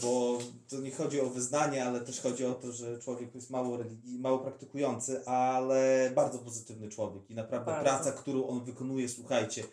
bo 0.02 0.40
to 0.70 0.78
nie 0.78 0.92
chodzi 0.92 1.22
o 1.22 1.30
wyznanie, 1.30 1.86
ale 1.86 2.02
też 2.02 2.22
chodzi 2.22 2.46
o 2.46 2.54
to, 2.54 2.72
że 2.72 3.00
człowiek 3.00 3.36
jest 3.36 3.50
mało 3.50 3.78
religii, 3.78 4.20
mało 4.20 4.40
praktykujący, 4.40 5.26
ale 5.26 6.12
bardzo 6.16 6.40
pozytywny 6.40 6.90
człowiek 6.90 7.30
i 7.30 7.36
naprawdę 7.36 7.72
Bardzo. 7.72 7.90
praca, 7.90 8.12
którą 8.12 8.48
on 8.48 8.64
wykonuje, 8.64 9.10
słuchajcie, 9.10 9.64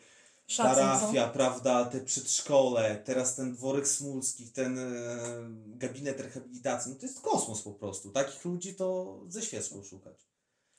Szacun 0.47 0.75
parafia, 0.75 1.29
prawda, 1.29 1.85
te 1.85 2.01
przedszkole, 2.01 3.03
teraz 3.05 3.37
ten 3.37 3.55
dworek 3.55 3.89
Smulskich, 3.89 4.53
ten 4.53 4.79
e, 4.79 4.85
gabinet 5.67 6.21
rehabilitacji, 6.21 6.93
no 6.93 6.99
to 6.99 7.07
jest 7.07 7.21
kosmos 7.21 7.63
po 7.63 7.73
prostu. 7.73 8.11
Takich 8.11 8.45
ludzi 8.45 8.75
to 8.75 9.19
ze 9.29 9.43
świecką 9.43 9.83
szukać. 9.85 10.29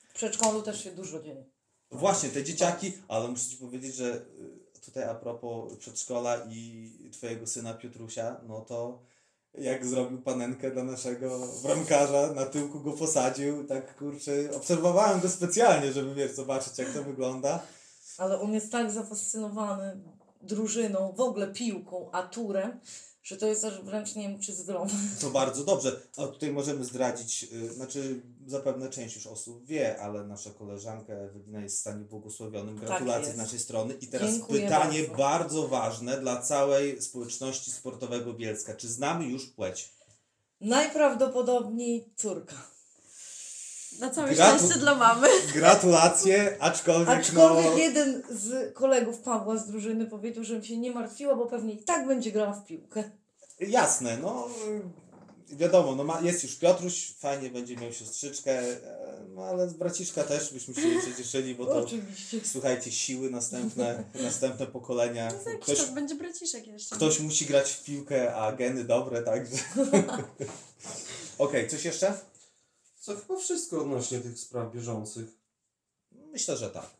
W 0.08 0.14
przedszkolu 0.14 0.62
też 0.62 0.84
się 0.84 0.90
dużo 0.92 1.22
dzieje. 1.22 1.44
Właśnie, 1.90 2.28
te 2.28 2.44
dzieciaki, 2.44 2.92
ale 3.08 3.28
muszę 3.28 3.50
Ci 3.50 3.56
powiedzieć, 3.56 3.94
że 3.94 4.14
y, 4.14 4.59
tutaj 4.84 5.04
a 5.04 5.14
propos 5.14 5.76
przedszkola 5.76 6.36
i 6.50 6.90
Twojego 7.12 7.46
syna 7.46 7.74
Piotrusia, 7.74 8.40
no 8.48 8.60
to 8.60 9.02
jak 9.58 9.86
zrobił 9.86 10.22
panenkę 10.22 10.70
dla 10.70 10.84
naszego 10.84 11.40
bramkarza, 11.62 12.32
na 12.32 12.46
tyłku 12.46 12.80
go 12.80 12.92
posadził, 12.92 13.64
tak 13.64 13.96
kurczę, 13.96 14.32
obserwowałem 14.56 15.20
go 15.20 15.28
specjalnie, 15.28 15.92
żeby 15.92 16.14
wiesz, 16.14 16.32
zobaczyć 16.32 16.78
jak 16.78 16.92
to 16.92 17.02
wygląda. 17.02 17.62
Ale 18.18 18.40
on 18.40 18.52
jest 18.52 18.72
tak 18.72 18.90
zafascynowany 18.90 20.00
drużyną, 20.42 21.12
w 21.16 21.20
ogóle 21.20 21.52
piłką, 21.52 22.10
a 22.12 22.22
turem, 22.22 22.80
że 23.22 23.36
to 23.36 23.46
jest 23.46 23.64
aż 23.64 23.82
wręcz 23.82 24.14
nie 24.14 24.28
wiem, 24.28 24.40
czy 24.40 24.52
zdrowe. 24.52 24.94
To 25.20 25.30
bardzo 25.30 25.64
dobrze. 25.64 26.00
A 26.16 26.26
tutaj 26.26 26.52
możemy 26.52 26.84
zdradzić, 26.84 27.46
y, 27.52 27.72
znaczy 27.72 28.20
zapewne 28.50 28.90
część 28.90 29.16
już 29.16 29.26
osób 29.26 29.66
wie, 29.66 30.00
ale 30.00 30.24
nasza 30.24 30.50
koleżanka 30.50 31.12
Ewelina 31.12 31.60
jest 31.60 31.76
w 31.76 31.80
stanie 31.80 32.04
błogosławionym. 32.04 32.76
Gratulacje 32.76 33.24
jest. 33.24 33.34
z 33.34 33.38
naszej 33.38 33.58
strony. 33.58 33.94
I 33.94 34.06
teraz 34.06 34.30
Dziękuję 34.30 34.62
pytanie 34.62 35.00
bardzo. 35.02 35.16
bardzo. 35.16 35.68
ważne 35.68 36.20
dla 36.20 36.42
całej 36.42 37.02
społeczności 37.02 37.70
sportowego 37.70 38.32
Bielska. 38.32 38.74
Czy 38.74 38.88
znamy 38.88 39.24
już 39.24 39.46
płeć? 39.46 39.92
Najprawdopodobniej 40.60 42.12
córka. 42.16 42.56
Na 44.00 44.10
całe 44.10 44.32
Gratu- 44.32 44.58
szczęście 44.58 44.78
dla 44.78 44.94
mamy. 44.94 45.28
Gratulacje, 45.54 46.56
aczkolwiek, 46.60 47.08
Aczkolwiek 47.18 47.70
no... 47.70 47.78
jeden 47.78 48.22
z 48.30 48.74
kolegów 48.74 49.18
Pawła 49.18 49.56
z 49.56 49.66
drużyny 49.66 50.06
powiedział, 50.06 50.44
żebym 50.44 50.64
się 50.64 50.78
nie 50.78 50.90
martwiła, 50.92 51.34
bo 51.34 51.46
pewnie 51.46 51.74
i 51.74 51.84
tak 51.84 52.06
będzie 52.06 52.32
grała 52.32 52.52
w 52.52 52.64
piłkę. 52.64 53.10
Jasne, 53.60 54.16
no 54.22 54.48
wiadomo, 55.52 55.94
no 55.94 56.04
ma, 56.04 56.20
jest 56.20 56.42
już 56.42 56.56
Piotruś, 56.56 57.14
fajnie 57.18 57.50
będzie 57.50 57.76
miał 57.76 57.92
siostrzyczkę, 57.92 58.58
e, 58.60 59.26
no 59.34 59.44
ale 59.44 59.68
z 59.68 59.72
braciszka 59.72 60.24
też 60.24 60.52
byśmy 60.52 60.74
się 60.74 60.94
nie 60.94 61.00
przecieszyli, 61.00 61.54
bo 61.54 61.66
to 61.66 61.76
Oczywiście. 61.76 62.40
słuchajcie, 62.44 62.92
siły 62.92 63.30
następne, 63.30 64.04
następne 64.22 64.66
pokolenia. 64.66 65.30
Za 65.30 65.50
jakiś 65.50 65.64
Ktoś, 65.64 65.78
czas 65.78 65.90
będzie 65.90 66.14
braciszek 66.14 66.66
jeszcze. 66.66 66.96
ktoś 66.96 67.20
musi 67.20 67.46
grać 67.46 67.70
w 67.72 67.84
piłkę, 67.84 68.34
a 68.34 68.52
geny 68.52 68.84
dobre, 68.84 69.22
także. 69.22 69.56
Okej, 71.38 71.68
coś 71.68 71.84
jeszcze? 71.84 72.14
Co 73.00 73.16
chyba 73.16 73.38
wszystko 73.38 73.80
odnośnie 73.80 74.18
tych 74.20 74.38
spraw 74.38 74.72
bieżących. 74.72 75.26
Myślę, 76.12 76.56
że 76.56 76.70
tak. 76.70 76.90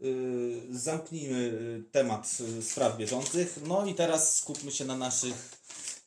Yy, 0.00 0.62
zamknijmy 0.70 1.36
y, 1.36 1.84
temat 1.92 2.38
y, 2.58 2.62
spraw 2.62 2.96
bieżących. 2.96 3.58
No 3.66 3.86
i 3.86 3.94
teraz 3.94 4.36
skupmy 4.36 4.72
się 4.72 4.84
na 4.84 4.96
naszych 4.96 5.59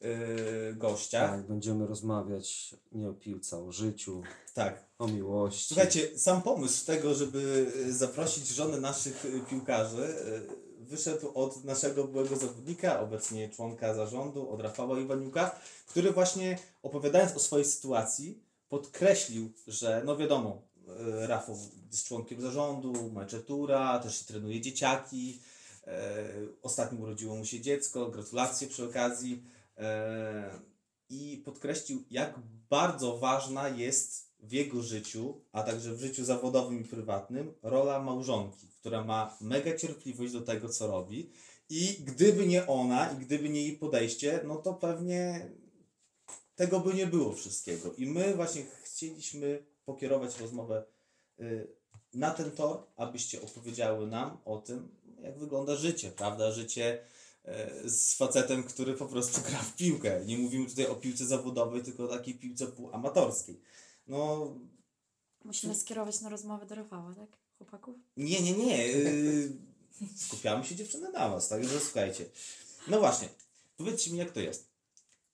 yy, 0.04 0.76
gościach. 0.76 1.32
Tak, 1.32 1.48
będziemy 1.48 1.88
rozmawiać 1.88 2.76
nie 2.92 3.10
o 3.10 3.14
piłce, 3.14 3.58
o 3.58 3.72
życiu, 3.72 4.22
tak. 4.54 4.86
o 5.00 5.08
miłości. 5.08 5.66
Słuchajcie, 5.68 6.20
sam 6.20 6.42
pomysł 6.42 6.86
tego, 6.86 7.14
żeby 7.14 7.72
y, 7.76 7.94
zaprosić 7.94 8.48
żony 8.48 8.82
naszych 8.82 9.26
y, 9.26 9.40
piłkarzy, 9.50 10.04
y, 10.04 10.86
wyszedł 10.86 11.32
od 11.34 11.64
naszego 11.64 12.04
byłego 12.04 12.36
zawodnika, 12.36 13.00
obecnie 13.00 13.50
członka 13.50 13.94
zarządu, 13.94 14.50
od 14.50 14.62
Rafała 14.62 15.00
Iwaniuka, 15.00 15.60
który 15.88 16.12
właśnie 16.12 16.58
opowiadając 16.84 17.36
o 17.36 17.40
swojej 17.40 17.66
sytuacji, 17.66 18.44
podkreślił, 18.70 19.52
że 19.68 20.02
no 20.06 20.18
wiadomo, 20.18 20.62
y, 21.24 21.28
Rafał 21.28 21.58
jest 21.92 22.06
członkiem 22.06 22.42
zarządu, 22.42 23.12
ma 23.12 23.26
tura, 23.48 24.00
też 24.00 24.20
trenuje 24.24 24.62
dzieciaki. 24.62 25.40
Ostatnio 26.62 27.00
urodziło 27.00 27.36
mu 27.36 27.46
się 27.46 27.62
dziecko, 27.62 28.10
gratulacje 28.10 28.68
przy 28.68 28.86
okazji. 28.86 29.44
E, 29.84 30.60
I 31.10 31.42
podkreślił, 31.46 32.04
jak 32.12 32.40
bardzo 32.70 33.18
ważna 33.18 33.70
jest 33.70 34.34
w 34.40 34.52
jego 34.52 34.82
życiu, 34.82 35.42
a 35.52 35.64
także 35.64 35.94
w 35.94 36.00
życiu 36.00 36.26
zawodowym 36.26 36.82
i 36.82 36.84
prywatnym, 36.84 37.54
rola 37.64 38.00
małżonki, 38.00 38.68
która 38.68 39.04
ma 39.04 39.38
mega 39.42 39.78
cierpliwość 39.78 40.34
do 40.34 40.42
tego, 40.42 40.70
co 40.70 40.88
robi. 40.88 41.30
I 41.70 41.98
gdyby 42.04 42.48
nie 42.48 42.68
ona, 42.68 43.12
i 43.12 43.16
gdyby 43.26 43.50
nie 43.50 43.62
jej 43.62 43.78
podejście, 43.78 44.42
no 44.48 44.56
to 44.56 44.74
pewnie 44.74 45.50
tego 46.56 46.80
by 46.80 46.94
nie 46.94 47.08
było 47.08 47.34
wszystkiego. 47.34 47.94
I 47.94 48.08
my 48.08 48.36
właśnie 48.36 48.66
chcieliśmy 48.84 49.66
pokierować 49.86 50.40
rozmowę 50.40 50.86
y, 51.40 51.68
na 52.14 52.32
ten 52.32 52.52
tor, 52.52 52.84
abyście 52.96 53.42
opowiedziały 53.42 54.08
nam 54.08 54.38
o 54.46 54.58
tym, 54.58 54.96
jak 55.22 55.40
wygląda 55.40 55.76
życie, 55.76 56.12
prawda? 56.12 56.52
Życie 56.52 57.04
z 57.86 58.16
facetem, 58.18 58.64
który 58.64 58.94
po 58.94 59.06
prostu 59.06 59.42
gra 59.42 59.60
w 59.60 59.76
piłkę. 59.76 60.26
Nie 60.26 60.38
mówimy 60.38 60.70
tutaj 60.70 60.88
o 60.88 60.96
piłce 60.96 61.26
zawodowej, 61.26 61.84
tylko 61.84 62.04
o 62.04 62.08
takiej 62.08 62.36
piłce 62.36 62.68
półamatorskiej. 62.68 63.62
No, 64.08 64.54
Musimy 65.44 65.76
skierować 65.76 66.22
na 66.22 66.30
rozmowę 66.30 66.66
do 66.66 66.76
Rafała, 66.76 67.16
tak? 67.16 67.30
Chłopaków? 67.58 67.96
nie, 68.18 68.42
nie, 68.42 68.54
nie. 68.54 68.86
y, 68.86 69.58
skupiamy 70.26 70.66
się 70.66 70.76
dziewczyny 70.76 71.12
na 71.12 71.30
was, 71.30 71.50
także 71.50 71.80
słuchajcie. 71.80 72.26
No 72.88 73.00
właśnie, 73.00 73.30
powiedzcie 73.78 74.12
mi, 74.12 74.18
jak 74.18 74.32
to 74.32 74.40
jest. 74.40 74.74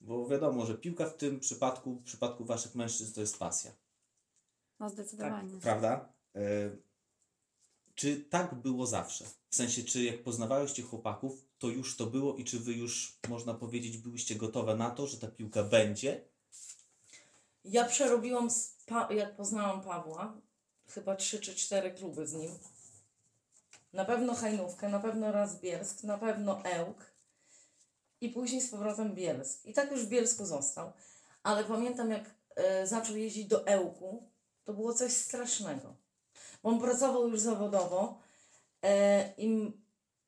Bo 0.01 0.27
wiadomo, 0.27 0.65
że 0.65 0.75
piłka 0.77 1.05
w 1.09 1.17
tym 1.17 1.39
przypadku, 1.39 1.95
w 1.95 2.03
przypadku 2.03 2.45
waszych 2.45 2.75
mężczyzn, 2.75 3.13
to 3.13 3.21
jest 3.21 3.37
pasja. 3.37 3.71
No 4.79 4.89
zdecydowanie. 4.89 5.59
Prawda? 5.61 6.13
Y, 6.35 6.81
czy 7.95 8.17
tak 8.17 8.55
było 8.55 8.87
zawsze? 8.87 9.25
W 9.49 9.55
sensie, 9.55 9.83
czy 9.83 10.03
jak 10.03 10.23
poznawałyście 10.23 10.83
chłopaków, 10.83 11.45
to 11.59 11.67
już 11.67 11.97
to 11.97 12.05
było 12.05 12.35
i 12.35 12.45
czy 12.45 12.59
wy 12.59 12.73
już, 12.73 13.19
można 13.29 13.53
powiedzieć, 13.53 13.97
byłyście 13.97 14.35
gotowe 14.35 14.75
na 14.75 14.89
to, 14.89 15.07
że 15.07 15.17
ta 15.17 15.27
piłka 15.27 15.63
będzie? 15.63 16.21
Ja 17.65 17.85
przerobiłam, 17.85 18.49
jak 19.09 19.35
poznałam 19.35 19.81
Pawła, 19.81 20.33
chyba 20.87 21.15
trzy 21.15 21.39
czy 21.39 21.55
cztery 21.55 21.91
kluby 21.91 22.27
z 22.27 22.33
nim. 22.33 22.51
Na 23.93 24.05
pewno 24.05 24.35
Hajnówkę, 24.35 24.89
na 24.89 24.99
pewno 24.99 25.31
raz 25.31 25.59
Bielsk, 25.59 26.03
na 26.03 26.17
pewno 26.17 26.63
Ełk 26.63 27.05
i 28.21 28.29
później 28.29 28.61
z 28.61 28.71
powrotem 28.71 29.15
Bielsk. 29.15 29.65
I 29.65 29.73
tak 29.73 29.91
już 29.91 30.05
w 30.05 30.09
Bielsku 30.09 30.45
został. 30.45 30.91
Ale 31.43 31.63
pamiętam, 31.63 32.09
jak 32.09 32.23
e, 32.55 32.87
zaczął 32.87 33.15
jeździć 33.15 33.45
do 33.45 33.67
Ełku, 33.67 34.23
to 34.65 34.73
było 34.73 34.93
coś 34.93 35.11
strasznego. 35.11 35.95
Bo 36.63 36.69
on 36.69 36.79
pracował 36.79 37.27
już 37.27 37.39
zawodowo 37.39 38.19
i 39.37 39.45
m- 39.45 39.71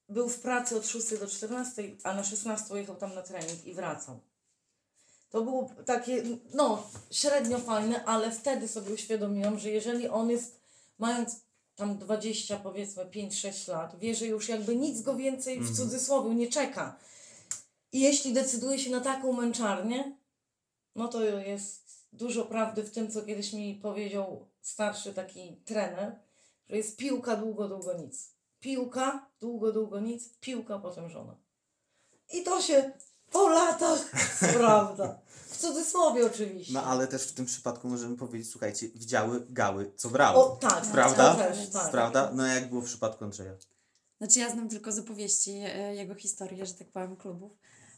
był 0.09 0.29
w 0.29 0.39
pracy 0.39 0.75
od 0.77 0.87
6 0.87 1.17
do 1.19 1.27
14, 1.27 1.83
a 2.03 2.13
na 2.13 2.23
16 2.23 2.75
jechał 2.77 2.95
tam 2.95 3.15
na 3.15 3.21
trening 3.21 3.65
i 3.65 3.73
wracał. 3.73 4.19
To 5.29 5.41
było 5.41 5.69
takie, 5.85 6.23
no, 6.53 6.83
średnio 7.11 7.59
fajne, 7.59 8.05
ale 8.05 8.31
wtedy 8.31 8.67
sobie 8.67 8.93
uświadomiłam, 8.93 9.59
że 9.59 9.69
jeżeli 9.69 10.07
on 10.07 10.29
jest, 10.29 10.59
mając 10.99 11.35
tam 11.75 11.97
20, 11.97 12.57
powiedzmy 12.59 13.05
5-6 13.05 13.71
lat, 13.71 13.99
wie, 13.99 14.15
że 14.15 14.25
już 14.25 14.49
jakby 14.49 14.75
nic 14.75 15.01
go 15.01 15.15
więcej 15.15 15.55
w 15.55 15.59
Mhm. 15.59 15.75
cudzysłowie 15.77 16.35
nie 16.35 16.47
czeka. 16.47 16.97
I 17.91 17.99
jeśli 17.99 18.33
decyduje 18.33 18.79
się 18.79 18.91
na 18.91 19.01
taką 19.01 19.33
męczarnię, 19.33 20.15
no 20.95 21.07
to 21.07 21.23
jest 21.23 21.81
dużo 22.13 22.45
prawdy 22.45 22.83
w 22.83 22.91
tym, 22.91 23.11
co 23.11 23.21
kiedyś 23.21 23.53
mi 23.53 23.75
powiedział 23.75 24.45
starszy 24.61 25.13
taki 25.13 25.55
trener, 25.65 26.19
że 26.69 26.77
jest 26.77 26.97
piłka, 26.97 27.35
długo, 27.35 27.67
długo 27.67 27.93
nic. 27.93 28.29
Piłka, 28.61 29.29
długo, 29.39 29.71
długo 29.71 29.99
nic, 29.99 30.29
piłka, 30.39 30.79
potem 30.79 31.09
żona. 31.09 31.35
I 32.33 32.43
to 32.43 32.61
się 32.61 32.91
po 33.31 33.49
latach 33.49 33.99
sprawdza. 34.49 35.19
W 35.47 35.57
cudzysłowie 35.57 36.25
oczywiście. 36.25 36.73
No 36.73 36.83
ale 36.83 37.07
też 37.07 37.27
w 37.27 37.33
tym 37.33 37.45
przypadku 37.45 37.87
możemy 37.87 38.17
powiedzieć, 38.17 38.49
słuchajcie, 38.49 38.87
widziały 38.89 39.45
gały, 39.49 39.91
co 39.95 40.09
brały. 40.09 40.37
O 40.37 40.49
tak, 40.49 40.85
Prawda? 40.85 41.35
to 41.35 41.37
też, 41.37 41.69
tak. 41.69 41.91
Prawda? 41.91 42.31
No 42.33 42.45
jak 42.45 42.69
było 42.69 42.81
w 42.81 42.85
przypadku 42.85 43.23
Andrzeja? 43.23 43.53
Znaczy 44.17 44.39
ja 44.39 44.49
znam 44.49 44.69
tylko 44.69 44.91
z 44.91 44.99
opowieści 44.99 45.51
e, 45.51 45.95
jego 45.95 46.15
historię, 46.15 46.65
że 46.65 46.73
tak 46.73 46.91
powiem, 46.91 47.15
klubów, 47.15 47.51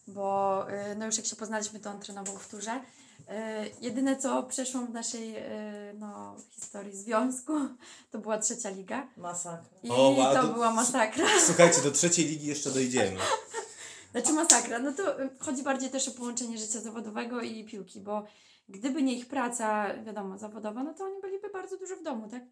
bo 0.08 0.66
e, 0.70 0.96
no 0.96 1.06
już 1.06 1.18
jak 1.18 1.26
się 1.26 1.36
poznaliśmy, 1.36 1.80
to 1.80 1.90
on 1.90 2.00
trenował 2.00 2.38
w 2.38 2.48
turze. 2.48 2.82
E, 3.28 3.66
Jedyne 3.82 4.16
co 4.18 4.44
przeszłam 4.44 4.88
w 4.88 4.90
naszej 4.94 5.36
e, 5.36 5.94
no, 6.00 6.36
historii 6.50 6.98
związku, 6.98 7.54
to 8.12 8.20
była 8.20 8.38
trzecia 8.38 8.70
liga 8.70 9.08
Masakra. 9.18 9.80
i 9.84 9.90
O, 9.90 10.10
wow, 10.10 10.34
to 10.36 10.42
to- 10.42 10.54
była 10.54 10.74
masakra. 10.74 11.26
Słuchajcie, 11.48 11.82
do 11.82 11.92
trzeciej 11.92 12.26
ligi 12.26 12.48
jeszcze 12.48 12.72
dojdziemy. 12.72 13.18
Znaczy 14.12 14.34
masakra, 14.34 14.80
no 14.80 14.94
to 14.94 15.24
y, 15.24 15.30
chodzi 15.40 15.64
bardziej 15.64 15.90
też 15.90 16.08
o 16.08 16.12
połączenie 16.12 16.58
życia 16.58 16.80
zawodowego 16.80 17.42
i 17.42 17.66
piłki, 17.66 18.02
bo 18.02 18.24
gdyby 18.70 19.04
nie 19.04 19.14
ich 19.14 19.28
praca, 19.28 19.94
wiadomo, 20.04 20.38
zawodowa, 20.38 20.84
no 20.84 20.94
to 20.94 21.04
oni 21.04 21.22
byliby 21.22 21.50
bardzo 21.50 21.78
dużo 21.78 21.96
w 21.96 22.04
domu, 22.04 22.30
tak? 22.30 22.44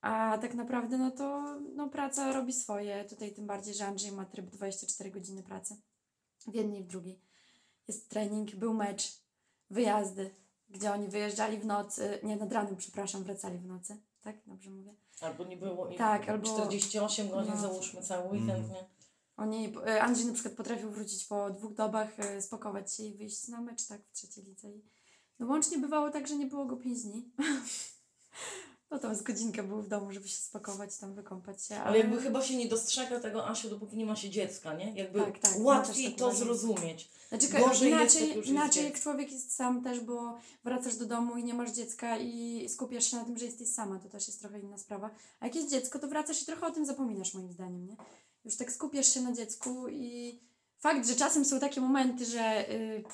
A 0.00 0.38
tak 0.42 0.54
naprawdę, 0.54 0.98
no 0.98 1.10
to 1.10 1.56
no, 1.74 1.88
praca 1.88 2.32
robi 2.32 2.52
swoje. 2.52 3.04
Tutaj 3.04 3.32
tym 3.32 3.46
bardziej, 3.46 3.74
że 3.74 3.86
Andrzej 3.86 4.12
ma 4.12 4.24
tryb 4.24 4.50
24 4.50 5.10
godziny 5.10 5.42
pracy. 5.42 5.76
W 6.46 6.54
jednej 6.54 6.80
i 6.80 6.84
w 6.84 6.86
drugiej. 6.86 7.20
Jest 7.88 8.08
trening, 8.08 8.54
był 8.54 8.74
mecz, 8.74 9.20
wyjazdy, 9.70 10.30
gdzie 10.70 10.92
oni 10.92 11.08
wyjeżdżali 11.08 11.58
w 11.58 11.66
nocy, 11.66 12.18
nie, 12.22 12.36
nad 12.36 12.52
ranem, 12.52 12.76
przepraszam, 12.76 13.24
wracali 13.24 13.58
w 13.58 13.66
nocy. 13.66 13.96
Tak? 14.22 14.36
Dobrze 14.46 14.70
mówię? 14.70 14.94
Albo 15.20 15.44
nie 15.44 15.56
było 15.56 15.88
ich 15.88 15.98
Tak, 15.98 16.28
albo- 16.28 16.52
48 16.54 17.28
godzin, 17.30 17.52
no. 17.54 17.60
załóżmy 17.60 18.02
cały 18.02 18.24
weekend, 18.28 18.50
Mhm. 18.50 18.70
nie? 18.72 18.84
Oni, 19.36 19.74
e, 19.86 20.02
Andrzej 20.02 20.26
na 20.26 20.32
przykład 20.32 20.54
potrafił 20.54 20.90
wrócić 20.90 21.24
po 21.24 21.50
dwóch 21.50 21.74
dobach, 21.74 22.20
e, 22.20 22.42
spakować 22.42 22.94
się 22.94 23.02
i 23.02 23.14
wyjść 23.14 23.48
na 23.48 23.60
mecz, 23.60 23.86
tak, 23.86 24.00
w 24.06 24.12
trzeciej 24.12 24.44
lidze. 24.44 24.70
I, 24.70 24.82
no 25.38 25.46
łącznie 25.46 25.78
bywało 25.78 26.10
tak, 26.10 26.28
że 26.28 26.36
nie 26.36 26.46
było 26.46 26.64
go 26.64 26.76
pięć 26.76 27.02
dni. 27.02 27.24
No 28.90 28.98
tam 28.98 29.14
z 29.14 29.22
godzinkę 29.22 29.62
był 29.62 29.82
w 29.82 29.88
domu, 29.88 30.12
żeby 30.12 30.28
się 30.28 30.36
spakować, 30.36 30.96
tam 30.98 31.14
wykąpać 31.14 31.64
się. 31.64 31.76
Ale 31.76 31.98
jakby 31.98 32.22
chyba 32.22 32.42
się 32.42 32.56
nie 32.56 32.68
dostrzega 32.68 33.20
tego, 33.20 33.48
Asiu, 33.48 33.70
dopóki 33.70 33.96
nie 33.96 34.06
ma 34.06 34.16
się 34.16 34.30
dziecka, 34.30 34.74
nie? 34.74 34.92
Jakby 34.94 35.20
Tak, 35.20 35.38
tak, 35.38 35.56
ja 35.56 35.62
łatwiej 35.62 36.08
tak 36.10 36.18
to 36.18 36.32
zrozumieć. 36.34 37.10
Znaczy, 37.30 37.48
Gorzej 37.48 37.90
inaczej, 37.90 38.36
jest 38.36 38.48
inaczej 38.48 38.84
jak 38.84 39.00
człowiek 39.00 39.32
jest 39.32 39.54
sam 39.54 39.82
też, 39.82 40.00
bo 40.00 40.38
wracasz 40.64 40.96
do 40.96 41.06
domu 41.06 41.36
i 41.36 41.44
nie 41.44 41.54
masz 41.54 41.70
dziecka 41.70 42.18
i 42.18 42.66
skupiasz 42.68 43.10
się 43.10 43.16
na 43.16 43.24
tym, 43.24 43.38
że 43.38 43.44
jesteś 43.44 43.68
sama, 43.68 43.98
to 43.98 44.08
też 44.08 44.26
jest 44.26 44.40
trochę 44.40 44.60
inna 44.60 44.78
sprawa. 44.78 45.10
A 45.40 45.46
jak 45.46 45.54
jest 45.54 45.70
dziecko, 45.70 45.98
to 45.98 46.08
wracasz 46.08 46.42
i 46.42 46.46
trochę 46.46 46.66
o 46.66 46.70
tym 46.70 46.86
zapominasz 46.86 47.34
moim 47.34 47.52
zdaniem, 47.52 47.86
nie? 47.86 47.96
Już 48.44 48.56
tak 48.56 48.72
skupiasz 48.72 49.14
się 49.14 49.20
na 49.20 49.32
dziecku 49.32 49.88
i 49.88 50.40
fakt, 50.78 51.08
że 51.08 51.14
czasem 51.14 51.44
są 51.44 51.60
takie 51.60 51.80
momenty, 51.80 52.24
że 52.24 52.70
y, 52.70 53.04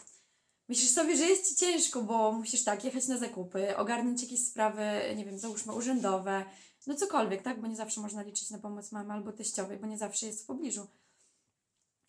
myślisz 0.68 0.90
sobie, 0.90 1.16
że 1.16 1.24
jest 1.24 1.48
ci 1.48 1.56
ciężko, 1.56 2.02
bo 2.02 2.32
musisz 2.32 2.64
tak 2.64 2.84
jechać 2.84 3.08
na 3.08 3.18
zakupy, 3.18 3.76
ogarnąć 3.76 4.22
jakieś 4.22 4.46
sprawy, 4.46 4.82
nie 5.16 5.24
wiem, 5.24 5.38
załóżmy 5.38 5.72
urzędowe, 5.72 6.44
no 6.86 6.94
cokolwiek, 6.94 7.42
tak? 7.42 7.60
Bo 7.60 7.66
nie 7.66 7.76
zawsze 7.76 8.00
można 8.00 8.22
liczyć 8.22 8.50
na 8.50 8.58
pomoc 8.58 8.92
mamy 8.92 9.12
albo 9.12 9.32
teściowej, 9.32 9.78
bo 9.78 9.86
nie 9.86 9.98
zawsze 9.98 10.26
jest 10.26 10.42
w 10.42 10.46
pobliżu. 10.46 10.86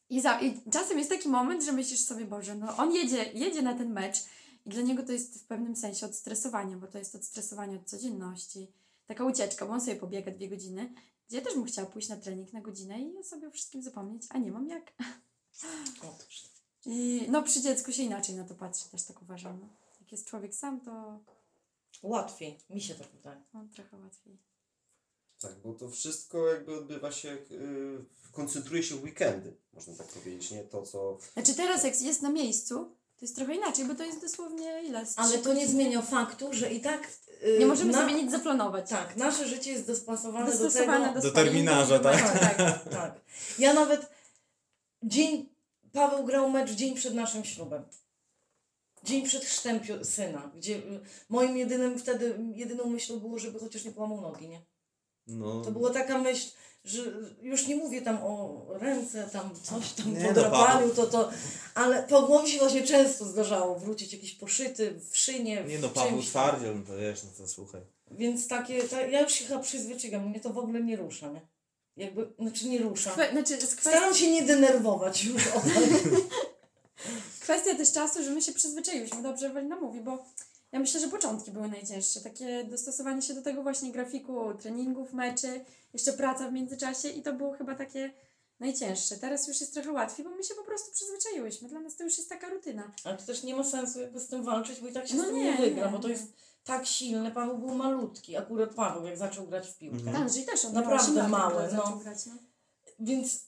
I, 0.09 0.21
za, 0.21 0.39
I 0.41 0.61
czasem 0.71 0.97
jest 0.97 1.09
taki 1.09 1.29
moment, 1.29 1.63
że 1.63 1.71
myślisz 1.71 1.99
sobie, 1.99 2.25
Boże, 2.25 2.55
no 2.55 2.77
on 2.77 2.93
jedzie, 2.93 3.31
jedzie 3.33 3.61
na 3.61 3.73
ten 3.73 3.93
mecz 3.93 4.17
i 4.65 4.69
dla 4.69 4.81
niego 4.81 5.03
to 5.03 5.11
jest 5.11 5.43
w 5.43 5.47
pewnym 5.47 5.75
sensie 5.75 6.05
odstresowanie, 6.05 6.77
bo 6.77 6.87
to 6.87 6.97
jest 6.97 7.15
odstresowanie 7.15 7.77
od 7.77 7.89
codzienności. 7.89 8.67
Taka 9.05 9.25
ucieczka, 9.25 9.65
bo 9.65 9.73
on 9.73 9.81
sobie 9.81 9.95
pobiega 9.95 10.31
dwie 10.31 10.49
godziny, 10.49 10.93
gdzie 11.27 11.37
ja 11.37 11.43
też 11.43 11.53
bym 11.53 11.65
chciała 11.65 11.89
pójść 11.89 12.09
na 12.09 12.17
trening 12.17 12.53
na 12.53 12.61
godzinę 12.61 12.99
i 13.01 13.23
sobie 13.23 13.47
o 13.47 13.51
wszystkim 13.51 13.81
zapomnieć, 13.81 14.23
a 14.29 14.37
nie 14.37 14.51
mam 14.51 14.67
jak. 14.67 14.93
Otóż. 16.13 16.43
I 16.85 17.25
no 17.29 17.43
przy 17.43 17.61
dziecku 17.61 17.91
się 17.91 18.03
inaczej 18.03 18.35
na 18.35 18.43
to 18.43 18.55
patrzy, 18.55 18.89
też 18.89 19.03
tak 19.03 19.21
uważam. 19.21 19.59
No. 19.61 19.67
Jak 19.99 20.11
jest 20.11 20.27
człowiek 20.27 20.55
sam, 20.55 20.81
to 20.81 21.19
Łatwiej, 22.03 22.59
mi 22.69 22.81
się 22.81 22.95
tak 22.95 23.07
wydaje. 23.07 23.41
no, 23.53 23.67
trochę 23.75 23.97
łatwiej. 23.97 24.37
Tak, 25.41 25.55
bo 25.63 25.73
to 25.73 25.89
wszystko 25.89 26.47
jakby 26.47 26.77
odbywa 26.77 27.11
się, 27.11 27.37
yy, 27.49 28.05
koncentruje 28.31 28.83
się 28.83 28.95
w 28.95 29.03
weekendy, 29.03 29.57
można 29.73 29.95
tak 29.95 30.07
powiedzieć, 30.07 30.51
nie 30.51 30.63
to 30.63 30.83
co... 30.83 31.17
Znaczy 31.33 31.53
teraz 31.53 31.83
jak 31.83 32.01
jest 32.01 32.21
na 32.21 32.29
miejscu, 32.31 32.75
to 33.17 33.25
jest 33.25 33.35
trochę 33.35 33.55
inaczej, 33.55 33.85
bo 33.85 33.95
to 33.95 34.03
jest 34.03 34.21
dosłownie 34.21 34.81
ile? 34.85 35.05
Ale 35.15 35.37
to 35.37 35.53
nie 35.53 35.67
zmienia 35.67 36.01
faktu, 36.01 36.53
że 36.53 36.73
i 36.73 36.81
tak... 36.81 37.07
yy, 37.41 37.59
Nie 37.59 37.65
możemy 37.65 37.91
na- 37.91 38.01
sobie 38.01 38.23
nic 38.23 38.31
zaplanować. 38.31 38.89
Tak, 38.89 39.15
nasze 39.17 39.47
życie 39.47 39.71
jest 39.71 39.87
dostosowane, 39.87 40.51
Dostosowane 40.51 40.99
do 40.99 41.13
tego... 41.13 41.21
do, 41.21 41.27
Do 41.29 41.31
terminarza, 41.35 41.99
tak? 41.99 42.39
Tak, 42.39 42.57
tak, 42.57 42.89
tak. 42.89 43.21
Ja 43.59 43.73
nawet 43.73 44.09
dzień... 45.03 45.49
Paweł 45.93 46.25
grał 46.25 46.49
mecz 46.49 46.71
dzień 46.71 46.95
przed 46.95 47.13
naszym 47.13 47.43
ślubem. 47.45 47.83
Dzień 49.03 49.25
przed 49.25 49.45
chrztem 49.45 49.79
syna, 50.03 50.51
gdzie 50.55 50.75
y, 50.75 50.99
moim 51.29 51.57
jedynym 51.57 51.99
wtedy, 51.99 52.39
jedyną 52.55 52.85
myślą 52.89 53.19
było, 53.19 53.39
żeby 53.39 53.59
chociaż 53.59 53.85
nie 53.85 53.91
połamał 53.91 54.21
nogi, 54.21 54.49
nie? 54.49 54.61
No, 55.27 55.61
To 55.61 55.71
była 55.71 55.89
taka 55.89 56.17
myśl, 56.17 56.49
że 56.85 57.01
już 57.41 57.67
nie 57.67 57.75
mówię 57.75 58.01
tam 58.01 58.17
o 58.23 58.65
ręce, 58.69 59.29
tam 59.33 59.49
coś 59.63 59.91
tam 59.91 60.13
Nie, 60.13 60.33
po 60.33 60.49
no, 60.49 60.89
to 60.95 61.07
to, 61.07 61.29
ale 61.75 62.03
Pawłowi 62.03 62.51
się 62.51 62.59
właśnie 62.59 62.83
często 62.83 63.25
zdarzało 63.25 63.79
wrócić 63.79 64.13
jakiś 64.13 64.33
poszyty 64.33 64.99
w 65.11 65.17
szynie, 65.17 65.63
nie 65.67 65.79
no, 65.79 65.87
w 65.87 65.93
Paweł 65.93 66.11
czymś 66.11 66.29
tam. 66.29 66.43
Twardziel, 66.43 66.75
no 66.79 66.85
to 66.85 66.97
wiesz, 66.97 67.23
no 67.23 67.29
to 67.37 67.47
słuchaj. 67.47 67.81
Więc 68.11 68.47
takie, 68.47 68.83
ta, 68.83 69.01
ja 69.01 69.21
już 69.21 69.33
się 69.33 69.45
chyba 69.45 69.59
przyzwyczaiłam, 69.59 70.29
mnie 70.29 70.39
to 70.39 70.49
w 70.53 70.57
ogóle 70.57 70.83
nie 70.83 70.95
rusza, 70.95 71.31
nie? 71.31 71.41
Jakby, 71.97 72.33
znaczy 72.39 72.67
nie 72.67 72.79
rusza. 72.79 73.11
Kwe, 73.11 73.31
znaczy, 73.31 73.57
kwestii, 73.57 73.81
Staram 73.81 74.15
się 74.15 74.31
nie 74.31 74.41
denerwować 74.43 75.23
już 75.23 75.47
o 75.47 75.61
kwestia 77.41 77.75
też 77.75 77.91
czasu, 77.91 78.23
że 78.23 78.31
my 78.31 78.41
się 78.41 78.51
przyzwyczailiśmy, 78.53 79.23
dobrze 79.23 79.47
Ewelina 79.47 79.75
mówi, 79.75 80.01
bo 80.01 80.25
ja 80.71 80.79
myślę, 80.79 80.99
że 80.99 81.07
początki 81.07 81.51
były 81.51 81.67
najcięższe. 81.67 82.21
Takie 82.21 82.63
dostosowanie 82.63 83.21
się 83.21 83.33
do 83.33 83.41
tego 83.41 83.63
właśnie 83.63 83.91
grafiku 83.91 84.53
treningów, 84.53 85.13
meczy, 85.13 85.65
jeszcze 85.93 86.13
praca 86.13 86.49
w 86.49 86.53
międzyczasie 86.53 87.09
i 87.09 87.21
to 87.21 87.33
było 87.33 87.53
chyba 87.53 87.75
takie 87.75 88.13
najcięższe. 88.59 89.17
Teraz 89.17 89.47
już 89.47 89.61
jest 89.61 89.73
trochę 89.73 89.91
łatwiej, 89.91 90.25
bo 90.25 90.31
my 90.31 90.43
się 90.43 90.55
po 90.55 90.63
prostu 90.63 90.91
przyzwyczaiłyśmy. 90.91 91.69
Dla 91.69 91.79
nas 91.79 91.95
to 91.95 92.03
już 92.03 92.17
jest 92.17 92.29
taka 92.29 92.49
rutyna. 92.49 92.91
Ale 93.03 93.17
to 93.17 93.25
też 93.25 93.43
nie 93.43 93.55
ma 93.55 93.63
sensu 93.63 94.01
jakby 94.01 94.19
z 94.19 94.27
tym 94.27 94.43
walczyć, 94.43 94.79
bo 94.79 94.87
i 94.87 94.93
tak 94.93 95.07
się 95.07 95.15
No 95.15 95.23
z 95.23 95.25
tym 95.25 95.35
nie, 95.35 95.43
nie, 95.43 95.57
wygra, 95.57 95.85
nie, 95.85 95.91
bo 95.91 95.99
to 95.99 96.07
jest 96.07 96.33
tak 96.63 96.85
silne. 96.85 97.31
Paweł 97.31 97.57
był 97.57 97.75
malutki, 97.75 98.37
akurat 98.37 98.73
Paweł, 98.73 99.05
jak 99.05 99.17
zaczął 99.17 99.47
grać 99.47 99.67
w 99.67 99.77
piłkę. 99.77 99.97
Mhm. 99.97 100.15
Andrzej 100.15 100.45
też, 100.45 100.65
on 100.65 100.73
Naprawdę 100.73 101.13
miał 101.13 101.25
8 101.25 101.31
lat, 101.31 101.31
mały, 101.31 101.63
no. 101.63 101.69
zaczął 101.69 101.99
grać, 101.99 102.25
no. 102.25 102.33
Więc 102.99 103.47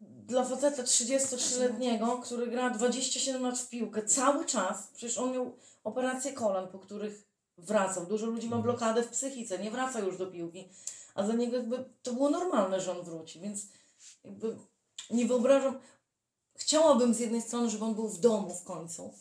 dla 0.00 0.44
faceta 0.44 0.82
33-letniego, 0.82 2.20
który 2.22 2.46
gra 2.46 2.70
27 2.70 3.42
lat 3.42 3.58
w 3.58 3.68
piłkę 3.68 4.02
cały 4.02 4.44
czas, 4.44 4.88
przecież 4.94 5.18
on 5.18 5.32
miał 5.32 5.56
operację 5.86 6.32
kolan, 6.32 6.68
po 6.68 6.78
których 6.78 7.24
wracał. 7.58 8.06
Dużo 8.06 8.26
ludzi 8.26 8.48
ma 8.48 8.58
blokadę 8.58 9.02
w 9.02 9.08
psychice, 9.08 9.58
nie 9.58 9.70
wraca 9.70 10.00
już 10.00 10.18
do 10.18 10.26
piłki. 10.26 10.68
A 11.14 11.22
dla 11.22 11.34
niego 11.34 11.56
jakby 11.56 11.84
to 12.02 12.12
było 12.12 12.30
normalne, 12.30 12.80
że 12.80 12.98
on 12.98 13.04
wróci, 13.04 13.40
więc 13.40 13.66
jakby 14.24 14.56
nie 15.10 15.26
wyobrażam. 15.26 15.80
Chciałabym 16.54 17.14
z 17.14 17.20
jednej 17.20 17.42
strony, 17.42 17.70
żeby 17.70 17.84
on 17.84 17.94
był 17.94 18.08
w 18.08 18.20
domu 18.20 18.54
w 18.54 18.64
końcu, 18.64 19.14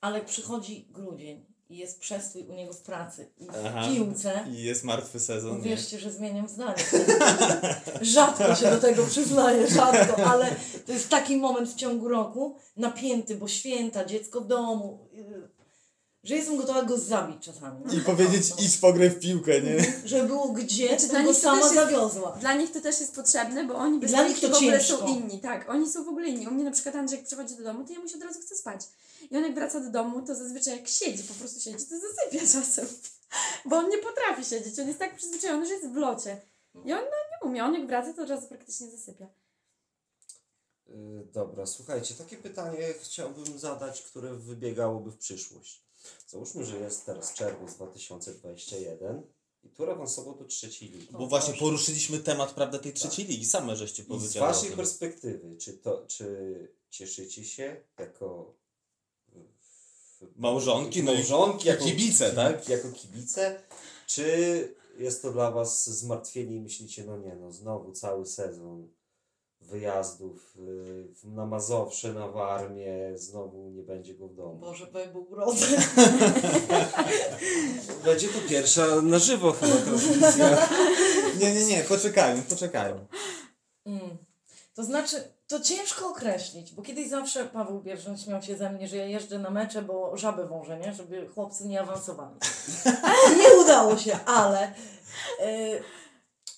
ale 0.00 0.20
przychodzi 0.20 0.88
grudzień 0.90 1.46
i 1.68 1.76
jest 1.76 2.00
przestój 2.00 2.46
u 2.46 2.54
niego 2.54 2.72
w 2.72 2.82
pracy 2.82 3.30
i 3.38 3.46
w 3.46 3.66
Aha. 3.66 3.88
piłce, 3.88 4.44
I 4.50 4.62
jest 4.62 4.84
martwy 4.84 5.20
sezon, 5.20 5.52
nie? 5.52 5.58
Uwierzcie, 5.58 5.98
że 5.98 6.12
zmieniam 6.12 6.48
zdanie. 6.48 6.84
rzadko 8.02 8.54
się 8.54 8.70
do 8.70 8.80
tego 8.80 9.06
przyznaję, 9.06 9.68
rzadko, 9.68 10.24
ale 10.24 10.56
to 10.86 10.92
jest 10.92 11.08
taki 11.08 11.36
moment 11.36 11.68
w 11.68 11.74
ciągu 11.74 12.08
roku, 12.08 12.56
napięty, 12.76 13.36
bo 13.36 13.48
święta, 13.48 14.04
dziecko 14.04 14.40
w 14.40 14.46
domu, 14.46 15.08
yy, 15.12 15.53
że 16.24 16.34
jestem 16.36 16.56
gotowa 16.56 16.82
go 16.82 16.98
zabić 16.98 17.44
czasami. 17.44 17.96
I 17.96 18.00
powiedzieć, 18.00 18.52
idź 18.58 18.78
pograj 18.78 19.10
w 19.10 19.18
piłkę, 19.20 19.60
nie? 19.60 19.92
Że 20.04 20.22
było 20.22 20.48
gdzie, 20.48 20.88
Znaczy, 20.88 21.06
to 21.06 21.10
dla 21.12 21.22
go 21.22 21.34
sama 21.34 21.58
jest- 21.60 21.74
zawiozła. 21.74 22.36
Dla 22.40 22.54
nich 22.54 22.72
to 22.72 22.80
też 22.80 23.00
jest 23.00 23.14
potrzebne, 23.14 23.64
bo 23.64 23.74
oni 23.74 24.00
bez 24.00 24.10
Dla 24.10 24.28
nich 24.28 24.40
to 24.40 24.48
w 24.48 24.54
ogóle 24.54 24.78
ciężko. 24.78 24.98
są 24.98 25.06
inni. 25.06 25.40
Tak, 25.40 25.68
oni 25.70 25.90
są 25.90 26.04
w 26.04 26.08
ogóle 26.08 26.28
inni. 26.28 26.48
U 26.48 26.50
mnie 26.50 26.64
na 26.64 26.70
przykład 26.70 26.94
Andrzej 26.94 27.18
jak 27.18 27.26
przychodzi 27.26 27.56
do 27.56 27.62
domu, 27.64 27.84
to 27.86 27.92
ja 27.92 27.98
mu 28.00 28.08
się 28.08 28.16
od 28.16 28.22
razu 28.22 28.40
chce 28.40 28.56
spać. 28.56 28.80
I 29.30 29.36
on 29.36 29.42
jak 29.42 29.54
wraca 29.54 29.80
do 29.80 29.90
domu, 29.90 30.22
to 30.26 30.34
zazwyczaj 30.34 30.76
jak 30.76 30.88
siedzi, 30.88 31.22
po 31.22 31.34
prostu 31.34 31.60
siedzi, 31.60 31.86
to 31.86 31.94
zasypia 32.00 32.40
czasem. 32.60 32.86
Bo 33.64 33.76
on 33.76 33.88
nie 33.88 33.98
potrafi 33.98 34.44
siedzieć, 34.44 34.78
on 34.78 34.86
jest 34.86 34.98
tak 34.98 35.16
przyzwyczajony, 35.16 35.66
że 35.66 35.72
jest 35.74 35.88
w 35.88 35.96
locie. 35.96 36.40
I 36.74 36.92
on 36.92 36.98
no, 37.00 37.04
nie 37.46 37.50
umie, 37.50 37.64
on 37.64 37.74
jak 37.74 37.86
wraca, 37.86 38.12
to 38.12 38.22
od 38.22 38.28
razu 38.28 38.46
praktycznie 38.48 38.86
zasypia. 38.90 39.26
Yy, 40.88 41.26
dobra, 41.32 41.66
słuchajcie, 41.66 42.14
takie 42.14 42.36
pytanie 42.36 42.78
chciałbym 43.02 43.58
zadać, 43.58 44.02
które 44.02 44.34
wybiegałoby 44.34 45.10
w 45.10 45.16
przyszłość. 45.16 45.83
Załóżmy, 46.28 46.64
że 46.64 46.76
jest 46.78 47.06
teraz 47.06 47.34
czerwiec 47.34 47.74
2021 47.74 49.22
i 49.64 49.68
tur 49.68 49.90
awansował 49.90 50.34
do 50.38 50.44
trzeciej 50.44 50.88
ligi. 50.90 51.08
Bo 51.12 51.26
właśnie 51.26 51.54
poruszyliśmy 51.54 52.18
temat, 52.18 52.52
prawda, 52.52 52.78
tej 52.78 52.92
trzeciej 52.92 53.26
ligi. 53.26 53.44
Same 53.46 53.76
żeście 53.76 54.02
I 54.02 54.06
z 54.06 54.08
powiedziały 54.08 54.46
o 54.46 54.52
waszej 54.52 54.68
tym. 54.68 54.76
perspektywy, 54.76 55.56
czy 55.56 55.72
to, 55.72 56.04
czy 56.06 56.68
cieszycie 56.90 57.44
się 57.44 57.76
jako 57.98 58.54
Małżonki, 60.36 61.02
no 61.02 61.12
i- 61.12 61.14
małżonki 61.14 61.68
i 61.68 61.76
kibice, 61.84 62.30
tak? 62.32 62.68
Jako 62.68 62.92
kibice, 62.92 63.62
czy 64.06 64.74
jest 64.98 65.22
to 65.22 65.32
dla 65.32 65.50
was 65.50 65.90
zmartwienie 65.98 66.56
i 66.56 66.60
myślicie, 66.60 67.04
no 67.04 67.16
nie, 67.18 67.34
no 67.36 67.52
znowu 67.52 67.92
cały 67.92 68.26
sezon 68.26 68.88
wyjazdów 69.66 70.56
y, 71.24 71.28
na 71.28 71.46
Mazowsze, 71.46 72.12
na 72.12 72.28
Warmię, 72.28 73.12
znowu 73.14 73.70
nie 73.70 73.82
będzie 73.82 74.14
go 74.14 74.28
w 74.28 74.34
domu. 74.34 74.54
Boże, 74.54 74.86
bo 74.86 75.06
był 75.06 75.26
urodzę. 75.30 75.66
Będzie 78.04 78.28
to 78.28 78.38
pierwsza 78.48 78.86
na 79.02 79.18
żywo 79.18 79.52
chyba 79.52 79.76
transmisja. 79.76 80.68
Nie, 81.40 81.54
nie, 81.54 81.66
nie, 81.66 81.84
poczekajmy, 81.84 82.42
poczekajmy. 82.42 83.06
Mm. 83.86 84.16
To 84.74 84.84
znaczy, 84.84 85.34
to 85.46 85.60
ciężko 85.60 86.08
określić, 86.08 86.72
bo 86.72 86.82
kiedyś 86.82 87.08
zawsze 87.08 87.44
Paweł 87.44 87.80
Bierżyn 87.80 88.18
śmiał 88.18 88.42
się 88.42 88.56
ze 88.56 88.70
mnie, 88.70 88.88
że 88.88 88.96
ja 88.96 89.06
jeżdżę 89.06 89.38
na 89.38 89.50
mecze, 89.50 89.82
bo 89.82 90.16
żaby 90.16 90.46
wążę, 90.46 90.78
nie? 90.78 90.94
Żeby 90.94 91.28
chłopcy 91.28 91.68
nie 91.68 91.80
awansowali. 91.80 92.34
nie 93.40 93.62
udało 93.62 93.96
się, 93.96 94.18
ale 94.24 94.72
e, 95.40 95.80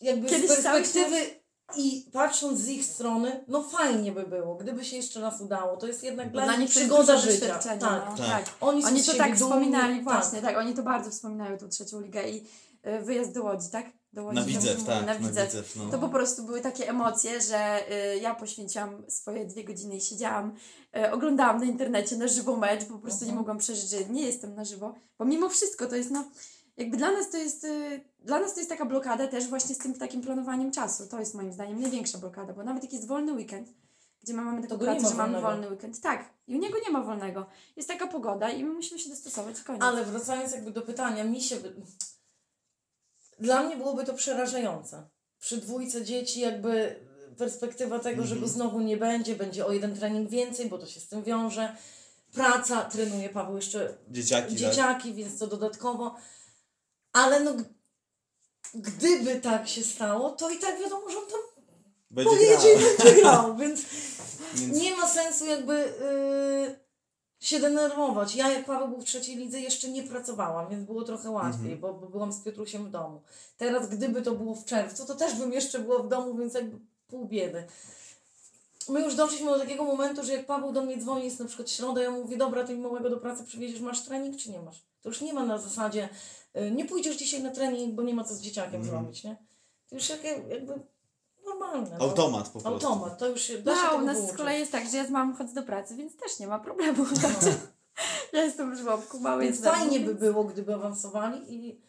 jakby 0.00 0.28
Kiedyś 0.28 0.50
z 0.50 0.54
perspektywy 0.54 1.16
i 1.76 2.06
patrząc 2.12 2.60
z 2.60 2.68
ich 2.68 2.84
strony, 2.84 3.44
no 3.48 3.62
fajnie 3.62 4.12
by 4.12 4.22
było, 4.26 4.54
gdyby 4.54 4.84
się 4.84 4.96
jeszcze 4.96 5.20
raz 5.20 5.40
udało. 5.40 5.76
To 5.76 5.86
jest 5.86 6.02
jednak 6.04 6.30
dla, 6.32 6.44
Dla 6.44 6.56
nich 6.56 6.70
przygoda 6.70 7.16
życia. 7.18 7.58
Tak. 7.58 7.80
no, 7.80 7.86
Tak. 8.16 8.16
tak. 8.16 8.44
Oni, 8.60 8.84
Oni 8.84 9.02
to 9.02 9.12
tak 9.14 9.18
dumni, 9.26 9.36
wspominali, 9.36 9.94
tak. 9.94 10.04
właśnie, 10.04 10.42
tak. 10.42 10.56
oni 10.56 10.74
to 10.74 10.82
bardzo 10.82 11.10
wspominają 11.10 11.58
tą 11.58 11.68
trzecią 11.68 12.00
ligę 12.00 12.28
i 12.28 12.46
y, 12.86 13.00
wyjazd 13.04 13.32
do 13.34 13.42
Łodzi, 13.44 13.70
tak? 13.72 13.86
Do 14.12 14.24
Łodzi, 14.24 14.36
Na 14.36 14.44
widzew, 14.44 14.84
tak, 14.84 15.06
Na 15.06 15.12
na 15.12 15.18
widzew. 15.18 15.46
widzew, 15.46 15.76
no. 15.76 15.90
To 15.90 15.98
po 15.98 16.08
prostu 16.08 16.42
były 16.44 16.60
takie 16.60 16.88
emocje, 16.90 17.40
że 17.40 17.80
y, 18.14 18.18
ja 18.18 18.34
poświęciłam 18.34 19.04
swoje 19.10 19.44
dwie 19.46 19.64
godziny 19.64 19.96
i 19.96 20.00
siedziałam, 20.00 20.54
y, 20.96 21.10
oglądałam 21.12 21.58
na 21.58 21.64
internecie 21.64 22.16
na 22.16 22.28
żywo 22.28 22.56
mecz, 22.56 22.84
bo 22.84 22.94
po 22.94 23.00
prostu 23.02 23.24
nie 23.24 23.30
Mhm. 23.30 23.38
mogłam 23.38 23.58
przeżyć, 23.58 23.90
że 23.90 24.04
nie 24.04 24.22
jestem 24.26 24.54
na 24.54 24.64
żywo, 24.64 24.94
bo 25.18 25.24
mimo 25.24 25.48
wszystko 25.48 25.86
to 25.86 25.96
jest 25.96 26.10
no, 26.10 26.24
jakby 26.76 26.96
dla 26.96 27.12
nas 27.12 27.30
to 27.30 27.36
jest, 27.36 27.64
y, 27.64 28.00
dla 28.20 28.40
nas 28.40 28.54
to 28.54 28.60
jest 28.60 28.70
taka 28.70 28.84
blokada 28.84 29.28
też 29.28 29.46
właśnie 29.46 29.74
z 29.74 29.78
tym 29.78 29.94
takim 29.94 30.20
planowaniem 30.20 30.70
czasu. 30.70 31.06
To 31.06 31.20
jest 31.20 31.34
moim 31.34 31.52
zdaniem 31.52 31.80
największa 31.80 32.18
blokada, 32.18 32.52
bo 32.52 32.64
nawet 32.64 32.82
jak 32.82 32.92
jest 32.92 33.06
wolny 33.06 33.32
weekend, 33.32 33.68
gdzie 34.22 34.34
my 34.34 34.42
mamy 34.42 34.62
taką 34.62 34.78
pracę, 34.78 35.02
ma 35.02 35.08
że 35.08 35.14
mamy 35.14 35.40
wolny 35.40 35.70
weekend. 35.70 36.00
Tak, 36.00 36.30
i 36.46 36.56
u 36.56 36.58
niego 36.58 36.78
nie 36.86 36.90
ma 36.90 37.00
wolnego. 37.02 37.46
Jest 37.76 37.88
taka 37.88 38.06
pogoda 38.06 38.50
i 38.50 38.64
my 38.64 38.72
musimy 38.72 39.00
się 39.00 39.10
dostosować 39.10 39.60
i 39.60 39.64
koniec. 39.64 39.82
Ale 39.82 40.04
wracając 40.04 40.52
jakby 40.52 40.70
do 40.70 40.82
pytania, 40.82 41.24
mi 41.24 41.42
się... 41.42 41.56
Dla 43.40 43.62
mnie 43.62 43.76
byłoby 43.76 44.04
to 44.04 44.14
przerażające. 44.14 45.08
Przy 45.40 45.56
dwójce 45.56 46.04
dzieci 46.04 46.40
jakby 46.40 46.96
perspektywa 47.38 47.98
tego, 47.98 48.24
że 48.24 48.36
go 48.36 48.48
znowu 48.48 48.80
nie 48.80 48.96
będzie, 48.96 49.36
będzie 49.36 49.66
o 49.66 49.72
jeden 49.72 49.96
trening 49.96 50.30
więcej, 50.30 50.68
bo 50.68 50.78
to 50.78 50.86
się 50.86 51.00
z 51.00 51.08
tym 51.08 51.22
wiąże. 51.22 51.76
Praca, 52.32 52.84
trenuje 52.84 53.28
Paweł 53.28 53.56
jeszcze 53.56 53.94
Dzieciaki, 54.10 54.48
tak? 54.48 54.56
dzieciaki, 54.56 55.14
więc 55.14 55.38
to 55.38 55.46
dodatkowo. 55.46 56.14
Ale 57.16 57.40
no, 57.40 57.52
gdyby 58.74 59.40
tak 59.40 59.68
się 59.68 59.84
stało, 59.84 60.30
to 60.30 60.50
i 60.50 60.58
tak 60.58 60.80
wiadomo, 60.80 61.10
że 61.10 61.18
on 61.18 61.24
tam 61.26 61.40
Będzie 62.10 62.30
pojedzie 62.30 62.74
i 62.74 62.78
grał. 62.78 62.96
będzie 63.04 63.20
grał, 63.22 63.56
więc 63.62 63.80
Więc 64.54 64.76
nie 64.82 64.96
ma 64.96 65.08
sensu 65.08 65.46
jakby 65.46 65.74
yy, 65.74 66.78
się 67.40 67.60
denerwować. 67.60 68.34
Ja 68.36 68.50
jak 68.50 68.64
Paweł 68.64 68.88
był 68.88 69.00
w 69.00 69.04
trzeciej 69.04 69.36
lidze 69.36 69.60
jeszcze 69.60 69.88
nie 69.88 70.02
pracowałam, 70.02 70.68
więc 70.70 70.84
było 70.84 71.02
trochę 71.04 71.30
łatwiej, 71.30 71.72
Mhm. 71.72 71.80
bo, 71.80 71.94
bo 71.94 72.06
byłam 72.06 72.32
z 72.32 72.40
Piotrusiem 72.40 72.84
w 72.86 72.90
domu. 72.90 73.22
Teraz 73.56 73.88
gdyby 73.88 74.22
to 74.22 74.32
było 74.32 74.54
w 74.54 74.64
czerwcu, 74.64 75.06
to 75.06 75.14
też 75.14 75.34
bym 75.34 75.52
jeszcze 75.52 75.78
była 75.78 75.98
w 76.02 76.08
domu, 76.08 76.34
więc 76.34 76.54
jakby 76.54 76.78
pół 77.08 77.26
biedy. 77.28 77.64
My 78.88 79.00
już 79.00 79.14
doszliśmy 79.14 79.46
do 79.50 79.58
takiego 79.58 79.84
momentu, 79.84 80.24
że 80.24 80.32
jak 80.32 80.46
Paweł 80.46 80.72
do 80.72 80.82
mnie 80.82 80.98
dzwoni, 80.98 81.24
jest 81.24 81.38
na 81.40 81.46
przykład 81.46 81.70
środa, 81.70 82.02
ja 82.02 82.10
mówię, 82.10 82.36
dobra, 82.36 82.64
to 82.64 82.72
i 82.72 82.76
małego 82.76 83.10
do 83.10 83.16
pracy 83.16 83.44
przywieziesz, 83.44 83.80
masz 83.80 84.02
trening 84.04 84.36
czy 84.36 84.50
nie 84.50 84.62
masz? 84.62 84.82
To 85.02 85.08
już 85.08 85.20
nie 85.20 85.32
ma 85.34 85.44
na 85.46 85.58
zasadzie, 85.58 86.08
nie 86.70 86.84
pójdziesz 86.84 87.16
dzisiaj 87.16 87.42
na 87.42 87.50
trening, 87.50 87.94
bo 87.94 88.02
nie 88.02 88.14
ma 88.14 88.24
co 88.24 88.34
z 88.34 88.40
dzieciakiem 88.40 88.80
Mhm. 88.80 88.90
zrobić, 88.90 89.24
nie? 89.24 89.36
To 89.88 89.94
już 89.94 90.08
jakie, 90.08 90.28
jakby 90.48 90.74
normalne. 91.46 91.96
no. 91.98 92.04
automat 92.04 92.48
po 92.48 92.60
prostu. 92.60 92.68
Automat, 92.88 93.18
to 93.18 93.28
już 93.28 93.42
się 93.42 93.58
da 93.58 93.74
się 93.74 93.80
No, 93.92 93.96
u 93.96 94.00
nas 94.00 94.28
z 94.28 94.36
kolei 94.36 94.58
jest 94.60 94.72
tak, 94.72 94.88
że 94.90 94.96
ja 94.96 95.06
z 95.06 95.10
mamą 95.10 95.36
chodzę 95.36 95.54
do 95.54 95.62
pracy, 95.62 95.96
więc 95.96 96.16
też 96.16 96.38
nie 96.38 96.46
ma 96.46 96.58
problemu. 96.58 97.04
ja 98.32 98.44
jestem 98.44 98.76
w 98.76 98.78
żłobku, 98.78 99.20
mały 99.20 99.42
Więc 99.44 99.60
fajnie 99.64 100.00
by 100.00 100.14
było, 100.14 100.44
gdyby 100.44 100.74
awansowali 100.74 101.54
i 101.54 101.80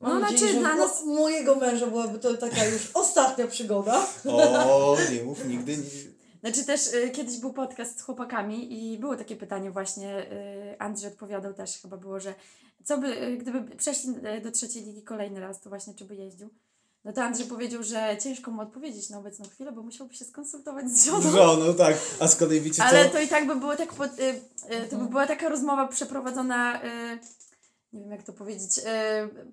mam 0.00 0.12
No, 0.12 0.20
nadzieję, 0.20 0.38
znaczy, 0.38 0.54
że 0.54 0.60
dla 0.60 0.74
nas- 0.76 1.04
mojego 1.04 1.54
męża 1.56 1.86
byłaby 1.86 2.18
to 2.18 2.34
taka 2.36 2.64
już 2.64 2.90
ostatnia 2.94 3.46
przygoda. 3.46 4.06
O, 4.28 4.96
nie 5.12 5.22
mów 5.22 5.46
nigdy. 5.46 5.76
Nie. 5.76 5.82
Znaczy 6.40 6.64
też 6.64 6.94
y, 6.94 7.10
kiedyś 7.10 7.38
był 7.38 7.52
podcast 7.52 7.98
z 7.98 8.02
chłopakami 8.02 8.92
i 8.92 8.98
było 8.98 9.16
takie 9.16 9.36
pytanie 9.36 9.70
właśnie, 9.70 10.32
y, 10.72 10.78
Andrzej 10.78 11.10
odpowiadał 11.10 11.54
też, 11.54 11.78
chyba 11.82 11.96
było, 11.96 12.20
że 12.20 12.34
co 12.84 12.98
by, 12.98 13.22
y, 13.22 13.36
gdyby 13.36 13.76
przeszli 13.76 14.10
y, 14.38 14.40
do 14.40 14.50
trzeciej 14.50 14.84
ligi 14.84 15.02
kolejny 15.02 15.40
raz, 15.40 15.60
to 15.60 15.70
właśnie 15.70 15.94
czy 15.94 16.04
by 16.04 16.16
jeździł? 16.16 16.48
No 17.04 17.12
to 17.12 17.22
Andrzej 17.22 17.46
powiedział, 17.46 17.82
że 17.82 18.16
ciężko 18.22 18.50
mu 18.50 18.62
odpowiedzieć 18.62 19.10
na 19.10 19.18
obecną 19.18 19.48
chwilę, 19.48 19.72
bo 19.72 19.82
musiałby 19.82 20.14
się 20.14 20.24
skonsultować 20.24 20.90
z 20.90 21.04
żoną. 21.06 21.30
Żoną, 21.30 21.74
tak. 21.74 21.96
A 22.20 22.28
z 22.28 22.36
kolei 22.36 22.60
wiecie 22.60 22.84
Ale 22.84 23.04
co? 23.04 23.10
to 23.10 23.20
i 23.20 23.28
tak 23.28 23.46
by 23.46 23.56
było 23.56 23.76
tak, 23.76 23.92
pod, 23.92 24.18
y, 24.18 24.22
y, 24.22 24.88
to 24.90 24.96
by 24.96 25.06
była 25.06 25.26
taka 25.26 25.48
rozmowa 25.48 25.88
przeprowadzona, 25.88 26.80
nie 27.92 28.00
wiem 28.00 28.10
jak 28.10 28.22
to 28.22 28.32
powiedzieć, 28.32 28.80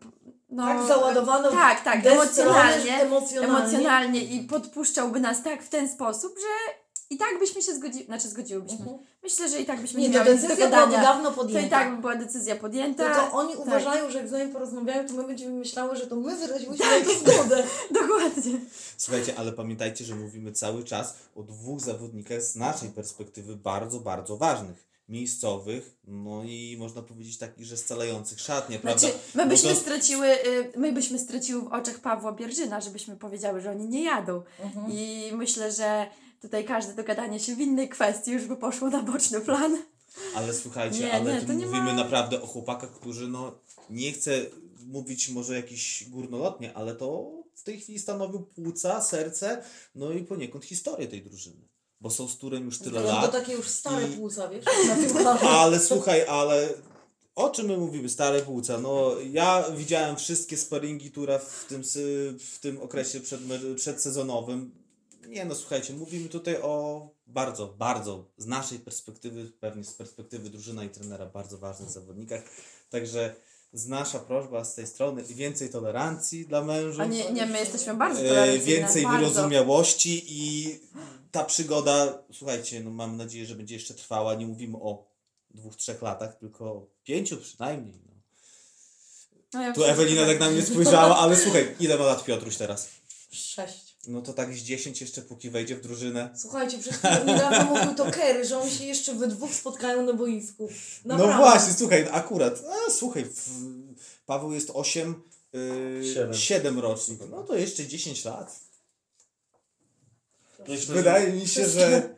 p- 0.02 0.10
no, 0.50 0.66
tak 0.66 0.88
załadowane 0.88 1.50
tak, 1.52 1.84
tak, 1.84 2.06
emocjonalnie, 2.06 3.02
emocjonalnie. 3.02 3.58
emocjonalnie 3.60 4.24
i 4.24 4.44
podpuszczałby 4.44 5.20
nas 5.20 5.44
tak 5.44 5.64
w 5.64 5.70
ten 5.70 5.90
sposób, 5.90 6.36
że 6.40 6.74
i 7.10 7.18
tak 7.18 7.40
byśmy 7.40 7.62
się 7.62 7.76
zgodzili, 7.76 8.06
znaczy 8.06 8.28
zgodziłybyśmy. 8.30 8.80
Mhm. 8.80 8.98
Myślę, 9.24 9.50
że 9.50 9.60
i 9.62 9.66
tak 9.66 9.82
byśmy 9.82 10.02
Nie, 10.02 10.08
nie, 10.10 10.14
to 10.14 10.20
miały 10.24 10.34
nic 10.34 10.42
do 10.42 10.48
decyzja 10.48 10.70
gadania. 10.70 11.02
dawno 11.02 11.30
To 11.30 11.36
podjęta. 11.36 11.68
i 11.68 11.70
tak 11.70 11.96
by 11.96 12.02
była 12.02 12.16
decyzja 12.16 12.56
podjęta. 12.56 13.04
Tylko 13.16 13.32
oni 13.38 13.52
tak. 13.52 13.60
uważają, 13.62 14.10
że 14.12 14.18
jak 14.18 14.28
z 14.28 14.32
nami 14.32 14.54
porozmawiają, 14.54 15.08
to 15.08 15.14
my 15.14 15.24
będziemy 15.24 15.60
myślały, 15.60 15.96
że 15.96 16.08
to 16.08 16.16
my 16.16 16.36
wyraziłyśmy 16.36 16.86
Tak. 16.86 17.04
to 17.06 17.14
zgodę. 17.32 17.64
Dokładnie. 18.02 18.60
Słuchajcie, 18.98 19.34
ale 19.38 19.52
pamiętajcie, 19.52 20.06
że 20.06 20.16
mówimy 20.16 20.52
cały 20.52 20.84
czas 20.84 21.16
o 21.36 21.44
dwóch 21.44 21.80
zawodnikach 21.80 22.42
z 22.42 22.56
naszej 22.56 22.90
perspektywy 22.90 23.56
bardzo, 23.56 24.00
bardzo 24.00 24.38
ważnych. 24.38 24.87
Miejscowych, 25.10 25.96
no 26.08 26.44
i 26.44 26.76
można 26.80 27.02
powiedzieć 27.02 27.38
takich, 27.38 27.66
że 27.66 27.78
scalających 27.78 28.40
szatnie, 28.40 28.80
prawda? 28.80 29.00
Znaczy, 29.00 29.16
my 29.36 29.46
byśmy 29.46 29.70
to- 29.70 29.76
straciły, 29.76 30.28
y, 30.48 30.72
my 30.78 30.92
byśmy 30.94 31.20
straciły 31.20 31.62
w 31.62 31.68
oczach 31.74 32.00
Pawła 32.00 32.32
Bierżyna, 32.32 32.82
żebyśmy 32.82 33.16
powiedziały, 33.18 33.62
że 33.62 33.72
oni 33.72 33.88
nie 33.88 34.04
jadą. 34.04 34.42
Mhm. 34.60 34.86
I 34.92 35.30
myślę, 35.34 35.72
że 35.72 36.08
tutaj 36.42 36.66
każde 36.66 36.94
dogadanie 36.94 37.40
się 37.40 37.56
w 37.56 37.60
innej 37.60 37.90
kwestii 37.90 38.32
już 38.32 38.46
by 38.46 38.56
poszło 38.58 38.90
na 38.90 39.04
boczny 39.04 39.42
plan. 39.42 39.78
Ale 40.36 40.54
słuchajcie, 40.54 41.00
Nie, 41.00 41.14
ale 41.14 41.34
nie, 41.34 41.42
tu 41.42 41.54
mówimy 41.54 41.84
ma- 41.84 41.94
naprawdę 41.94 42.42
o 42.42 42.48
chłopakach, 42.48 42.92
którzy 42.92 43.28
no 43.28 43.60
nie 43.90 44.12
chcę 44.12 44.32
mówić 44.86 45.30
może 45.30 45.56
jakiś 45.56 46.10
górnolotnie, 46.10 46.74
ale 46.74 46.96
to 46.96 47.32
w 47.56 47.64
tej 47.64 47.80
chwili 47.80 48.00
stanowią 48.00 48.44
płuca, 48.44 49.02
serce, 49.02 49.64
no 49.96 50.12
i 50.12 50.24
poniekąd 50.24 50.66
historię 50.66 51.08
tej 51.08 51.22
drużyny. 51.24 51.68
Bo 52.02 52.10
są 52.10 52.28
z 52.28 52.38
turem 52.38 52.66
już 52.66 52.80
tyle 52.80 53.02
No 53.02 53.08
lat. 53.08 53.26
to 53.26 53.40
takie 53.40 53.54
już 53.54 53.68
stare 53.68 54.08
I- 54.08 54.18
płuca, 54.18 54.48
wiesz. 54.50 54.66
Ale 55.42 55.80
słuchaj, 55.80 56.26
ale 56.28 56.70
o 57.36 57.50
czym 57.50 57.66
my 57.68 57.78
mówimy, 57.78 58.10
stare 58.10 58.42
płuca? 58.42 58.78
No 58.78 59.12
ja 59.32 59.66
widziałem 59.76 60.16
wszystkie 60.16 60.58
sparingi 60.58 61.12
tura 61.12 61.40
w 61.40 61.66
tym, 61.70 61.84
w 62.40 62.60
tym 62.62 62.82
okresie 62.82 63.20
przed, 63.20 63.42
przedsezonowym. 63.76 64.72
Nie 65.28 65.46
no, 65.46 65.56
słuchajcie, 65.56 65.94
mówimy 65.94 66.30
tutaj 66.30 66.62
o 66.62 67.08
bardzo, 67.28 67.68
bardzo 67.68 68.26
z 68.38 68.46
naszej 68.46 68.80
perspektywy, 68.80 69.52
pewnie 69.60 69.84
z 69.84 69.94
perspektywy 69.94 70.50
drużyna 70.50 70.84
i 70.84 70.90
trenera, 70.90 71.26
bardzo 71.26 71.58
ważnych 71.58 71.90
zawodnikach. 71.90 72.42
Także 72.90 73.36
z 73.74 73.88
nasza 73.88 74.20
prośba 74.20 74.66
z 74.66 74.76
tej 74.76 74.88
strony 74.88 75.24
więcej 75.24 75.70
tolerancji 75.70 76.46
dla 76.46 76.64
mężów. 76.64 77.00
A 77.02 77.06
nie, 77.06 77.32
nie 77.32 77.46
my 77.46 77.60
jesteśmy 77.60 77.94
bardzo 77.94 78.22
E, 78.22 78.28
tolerancyjne. 78.28 78.66
więcej 78.66 79.04
bardzo. 79.04 79.20
wyrozumiałości 79.20 80.24
i 80.28 80.70
ta 81.32 81.44
przygoda, 81.44 82.24
słuchajcie, 82.34 82.80
no 82.84 82.90
mam 82.92 83.18
nadzieję, 83.18 83.46
że 83.46 83.56
będzie 83.56 83.76
jeszcze 83.76 83.94
trwała. 83.94 84.36
Nie 84.36 84.48
mówimy 84.48 84.78
o 84.78 85.08
dwóch, 85.50 85.76
trzech 85.76 86.02
latach, 86.02 86.36
tylko 86.36 86.66
o 86.66 86.88
pięciu 87.04 87.38
przynajmniej. 87.38 88.02
No. 88.06 88.14
No, 89.54 89.62
ja 89.62 89.74
Tu 89.74 89.84
Ewelina 89.84 90.22
że 90.22 90.28
tak 90.28 90.40
na 90.40 90.50
mnie 90.50 90.62
spojrzała, 90.62 91.18
ale 91.18 91.36
słuchaj, 91.38 91.76
ile 91.80 91.98
ma 91.98 92.06
lat 92.06 92.24
Piotruś 92.24 92.58
teraz? 92.58 92.90
Sześć. 93.32 93.87
No 94.08 94.22
to 94.22 94.34
tak 94.34 94.54
z 94.54 94.58
10 94.58 95.02
jeszcze 95.02 95.22
póki 95.22 95.50
wejdzie 95.50 95.76
w 95.76 95.82
drużynę. 95.82 96.30
Słuchajcie, 96.36 96.78
przecież 96.78 97.00
niedawno 97.28 97.76
mówił 97.76 97.96
to 97.96 98.12
Kerry, 98.12 98.46
że 98.46 98.60
oni 98.60 98.72
się 98.72 98.86
jeszcze 98.86 99.14
we 99.14 99.28
dwóch 99.28 99.54
spotkają 99.54 100.06
na 100.06 100.14
boisku. 100.14 100.70
Naprawdę. 101.06 101.34
No 101.34 101.40
właśnie, 101.40 101.74
słuchaj, 101.74 102.08
akurat, 102.12 102.64
a, 102.70 102.92
słuchaj, 102.92 103.26
w, 103.26 103.50
Paweł 104.26 104.54
jest 104.54 104.72
8, 104.74 105.22
yy, 105.54 106.14
Siedem. 106.14 106.34
7 106.34 106.80
rocznik, 106.80 107.20
no 107.30 107.44
to 107.44 107.56
jeszcze 107.56 107.88
10 107.88 108.26
lat. 108.26 108.60
Myślę, 110.68 110.96
Wydaje 110.96 111.34
mi 111.34 111.48
się, 111.48 111.68
że 111.68 112.18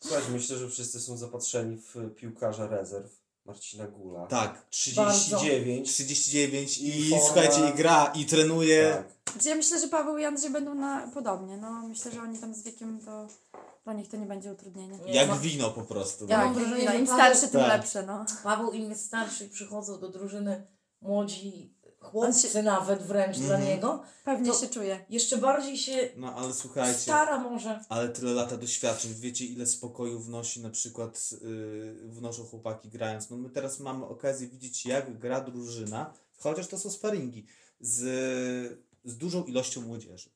Słuchajcie, 0.00 0.28
myślę, 0.30 0.56
że 0.56 0.70
wszyscy 0.70 1.00
są 1.00 1.16
zapatrzeni 1.16 1.76
w 1.76 2.14
piłkarza 2.14 2.66
rezerw 2.66 3.10
Marcina 3.44 3.86
Gula. 3.86 4.26
tak, 4.26 4.66
39. 4.70 5.88
39 5.88 6.78
i, 6.78 6.98
I 6.98 7.10
słuchajcie, 7.26 7.70
i 7.70 7.76
gra, 7.76 8.12
i 8.14 8.24
trenuje. 8.24 8.94
Tak. 8.96 9.17
Znaczy, 9.32 9.48
Ja 9.48 9.54
myślę, 9.54 9.80
że 9.80 9.88
Paweł 9.88 10.18
i 10.18 10.24
Andrzej 10.24 10.50
będą 10.50 10.74
na 10.74 11.10
podobnie. 11.14 11.56
No, 11.56 11.70
myślę, 11.88 12.12
że 12.12 12.22
oni 12.22 12.38
tam 12.38 12.54
z 12.54 12.62
wiekiem 12.62 13.00
to 13.04 13.28
dla 13.84 13.92
nich 13.92 14.08
to 14.08 14.16
nie 14.16 14.26
będzie 14.26 14.52
utrudnienie. 14.52 14.98
Nie, 14.98 15.14
Jak 15.14 15.28
ma- 15.28 15.38
wino 15.38 15.70
po 15.70 15.82
prostu. 15.82 16.26
Ja 16.28 16.38
no. 16.38 16.44
mam 16.44 16.54
wrażenie, 16.54 16.84
no, 16.84 16.90
że 16.92 16.98
im 16.98 17.06
Paweł- 17.06 17.14
starszy, 17.16 17.48
tym 17.48 17.60
Tak. 17.60 17.68
lepsze, 17.68 18.02
no. 18.02 18.24
Paweł 18.42 18.72
im 18.72 18.90
jest 18.90 19.04
starszy 19.06 19.48
przychodzą 19.48 20.00
do 20.00 20.08
drużyny 20.08 20.66
młodzi 21.00 21.74
chłopcy 22.00 22.48
się- 22.48 22.62
nawet 22.62 23.02
wręcz 23.02 23.38
dla 23.38 23.54
Mhm. 23.54 23.64
niego, 23.64 24.02
Pewnie 24.24 24.52
się 24.54 24.66
czuje. 24.66 25.04
jeszcze 25.10 25.38
bardziej 25.38 25.78
się 25.78 26.08
No 26.16 26.34
ale 26.34 26.54
słuchajcie, 26.54 26.98
stara 26.98 27.38
może. 27.38 27.84
ale 27.88 28.08
tyle 28.08 28.30
lata 28.32 28.56
doświadczeń, 28.56 29.14
wiecie 29.14 29.44
ile 29.44 29.66
spokoju 29.66 30.20
wnosi 30.20 30.60
na 30.62 30.70
przykład 30.70 31.30
yy, 31.42 31.94
wnoszą 32.04 32.44
chłopaki 32.44 32.88
grając. 32.88 33.30
No 33.30 33.36
my 33.36 33.50
teraz 33.50 33.80
mamy 33.80 34.06
okazję 34.06 34.48
widzieć 34.48 34.86
jak 34.86 35.18
gra 35.18 35.40
drużyna, 35.40 36.12
chociaż 36.38 36.66
to 36.68 36.78
są 36.78 36.90
sparingi, 36.90 37.46
z, 37.80 38.02
z 39.04 39.16
dużą 39.16 39.44
ilością 39.44 39.80
młodzieży. 39.80 40.30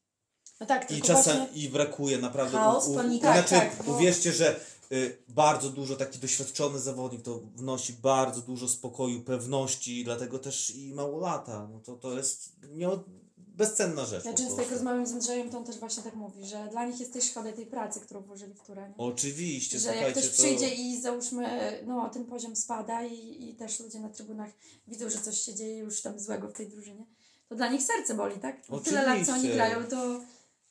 No 0.60 0.66
tak, 0.66 0.90
I 0.90 1.02
czasem 1.02 1.46
i 1.54 1.68
brakuje 1.68 2.18
naprawdę. 2.18 2.58
Chaos, 2.58 2.88
panika. 2.94 3.32
Znaczy, 3.32 3.50
Tak, 3.50 3.84
bo- 3.86 3.92
uwierzcie, 3.96 4.32
że 4.32 4.60
y, 4.92 5.18
bardzo 5.28 5.70
dużo 5.70 5.96
taki 5.96 6.18
doświadczony 6.18 6.78
zawodnik 6.78 7.22
to 7.22 7.40
wnosi 7.54 7.92
bardzo 7.92 8.40
dużo 8.40 8.68
spokoju, 8.68 9.20
pewności, 9.22 10.04
dlatego 10.04 10.38
też 10.38 10.70
i 10.70 10.94
mało 10.94 11.18
lata. 11.18 11.68
No 11.72 11.80
to, 11.80 11.96
to 11.96 12.16
jest 12.16 12.52
nie, 12.72 12.88
bezcenna 13.36 14.04
rzecz. 14.04 14.24
Ja 14.24 14.34
często 14.34 14.62
jak 14.62 14.70
rozmawiam 14.70 15.06
z 15.06 15.12
Andrzejem, 15.12 15.50
to 15.50 15.58
on 15.58 15.64
też 15.64 15.78
właśnie 15.78 16.02
tak 16.02 16.14
mówi, 16.14 16.46
że 16.46 16.68
dla 16.70 16.86
nich 16.86 17.00
jest 17.00 17.12
też 17.12 17.24
szkoda 17.24 17.52
tej 17.52 17.66
pracy, 17.66 18.00
którą 18.00 18.20
włożyli 18.20 18.54
w 18.54 18.62
turę. 18.62 18.88
nie? 18.88 18.94
Oczywiście, 18.96 19.78
Że 19.78 19.96
jak 19.96 20.12
ktoś 20.12 20.26
to... 20.26 20.32
przyjdzie 20.32 20.74
i 20.74 21.00
załóżmy, 21.00 21.72
no 21.86 22.08
ten 22.08 22.24
poziom 22.24 22.56
spada 22.56 23.04
i, 23.04 23.48
i 23.50 23.54
też 23.54 23.80
ludzie 23.80 24.00
na 24.00 24.08
trybunach 24.08 24.50
widzą, 24.88 25.10
że 25.10 25.18
coś 25.18 25.38
się 25.40 25.54
dzieje 25.54 25.78
już 25.78 26.02
tam 26.02 26.20
złego 26.20 26.48
w 26.48 26.52
tej 26.52 26.68
drużynie, 26.68 27.06
to 27.52 27.56
dla 27.56 27.68
nich 27.68 27.82
serce 27.82 28.14
boli, 28.14 28.40
tak? 28.40 28.62
Bo 28.68 28.80
Tyle 28.80 29.06
lat, 29.06 29.26
co 29.26 29.32
oni 29.32 29.40
Oczywiście. 29.40 29.54
grają, 29.54 29.86
to, 29.86 30.20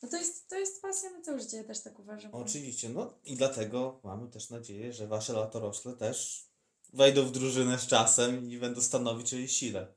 no 0.03 0.09
to, 0.09 0.17
jest, 0.17 0.47
to 0.49 0.59
jest 0.59 0.81
pasja 0.81 1.09
na 1.09 1.21
całe 1.21 1.39
życie, 1.39 1.57
ja 1.57 1.63
też 1.63 1.79
tak 1.79 1.99
uważam. 1.99 2.33
Oczywiście, 2.33 2.89
no 2.89 3.13
i 3.25 3.35
dlatego 3.35 3.99
mamy 4.03 4.27
też 4.27 4.49
nadzieję, 4.49 4.93
że 4.93 5.07
wasze 5.07 5.33
latorośle 5.33 5.93
też 5.93 6.47
wejdą 6.93 7.25
w 7.25 7.31
drużynę 7.31 7.79
z 7.79 7.87
czasem 7.87 8.51
i 8.51 8.57
będą 8.57 8.81
stanowić 8.81 9.33
o 9.33 9.37
jej 9.37 9.47
sile. 9.47 9.87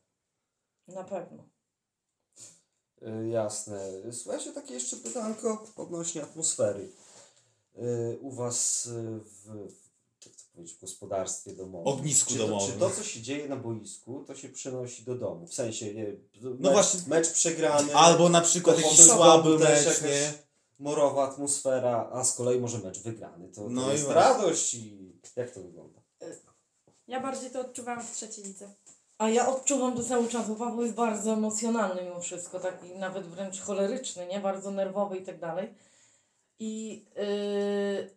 Na 0.88 1.04
pewno. 1.04 1.48
Y, 3.02 3.28
Jasne. 3.28 3.80
Słuchajcie, 4.12 4.52
takie 4.52 4.74
jeszcze 4.74 4.96
pytanko 4.96 5.66
odnośnie 5.76 6.22
atmosfery. 6.22 6.88
Y, 7.78 8.18
U 8.20 8.30
Was 8.30 8.86
y, 8.86 9.20
w 9.20 9.83
powiedzieć, 10.54 10.76
w 10.76 10.80
gospodarstwie 10.80 11.52
domowym. 11.52 11.88
Ognisku 11.94 12.32
czy 12.32 12.38
to, 12.38 12.46
domowym. 12.46 12.72
Czy 12.72 12.78
to, 12.78 12.90
co 12.90 13.02
się 13.02 13.22
dzieje 13.22 13.48
na 13.48 13.56
boisku, 13.56 14.24
to 14.26 14.34
się 14.34 14.48
przenosi 14.48 15.02
do 15.04 15.14
domu? 15.14 15.46
W 15.46 15.54
sensie, 15.54 15.94
nie, 15.94 16.04
mecz, 16.04 16.60
No 16.60 16.70
właśnie. 16.70 17.00
mecz 17.06 17.30
przegrany, 17.32 17.94
Albo 17.96 18.28
na 18.28 18.40
przykład 18.40 18.78
jakiś 18.78 19.00
słaby 19.00 19.58
mecz, 19.58 19.84
jakaś 19.86 20.02
nie? 20.02 20.32
Morowa 20.78 21.28
atmosfera, 21.28 22.10
a 22.12 22.24
z 22.24 22.34
kolei 22.36 22.60
może 22.60 22.78
mecz 22.78 22.98
wygrany. 22.98 23.48
To, 23.48 23.60
to 23.62 23.68
No 23.70 23.88
i 23.88 23.92
jest 23.92 24.04
właśnie. 24.04 24.22
radość 24.22 24.74
i 24.74 25.12
jak 25.36 25.50
to 25.50 25.60
wygląda? 25.60 26.00
Ja 27.08 27.20
bardziej 27.20 27.50
to 27.50 27.60
odczuwałam 27.60 28.02
w 28.02 28.12
trzeciej 28.12 28.44
lidze. 28.44 28.70
A 29.18 29.28
ja 29.30 29.48
odczuwam 29.48 29.96
to 29.96 30.02
cały 30.04 30.28
czas, 30.28 30.48
bo 30.48 30.54
Paweł 30.54 30.82
jest 30.82 30.94
bardzo 30.94 31.32
emocjonalny 31.32 32.02
mimo 32.02 32.20
wszystko, 32.20 32.60
taki 32.60 32.94
nawet 32.94 33.26
wręcz 33.26 33.60
choleryczny, 33.60 34.26
nie? 34.26 34.40
Bardzo 34.40 34.70
nerwowy 34.70 35.16
i 35.16 35.22
tak 35.24 35.40
dalej. 35.40 35.74
I 36.58 37.04
yy, 37.16 38.10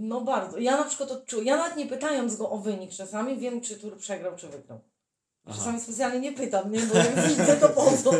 no 0.00 0.20
bardzo. 0.20 0.58
Ja 0.58 0.76
na 0.76 0.84
przykład 0.84 1.10
odczuwam, 1.10 1.46
ja 1.46 1.56
nawet 1.56 1.76
nie 1.76 1.86
pytając 1.86 2.36
go 2.36 2.50
o 2.50 2.58
wynik 2.58 2.90
czasami, 2.90 3.38
wiem 3.38 3.60
czy 3.60 3.76
tur 3.76 3.96
przegrał, 3.96 4.36
czy 4.36 4.48
wygrał. 4.48 4.80
Aha. 5.46 5.58
Czasami 5.58 5.80
specjalnie 5.80 6.20
nie 6.20 6.32
pytam, 6.32 6.72
nie? 6.72 6.80
Bo 6.80 6.94
jak 6.94 7.28
widzę 7.28 7.56
to 7.56 7.68
po 7.68 7.84
co. 8.04 8.10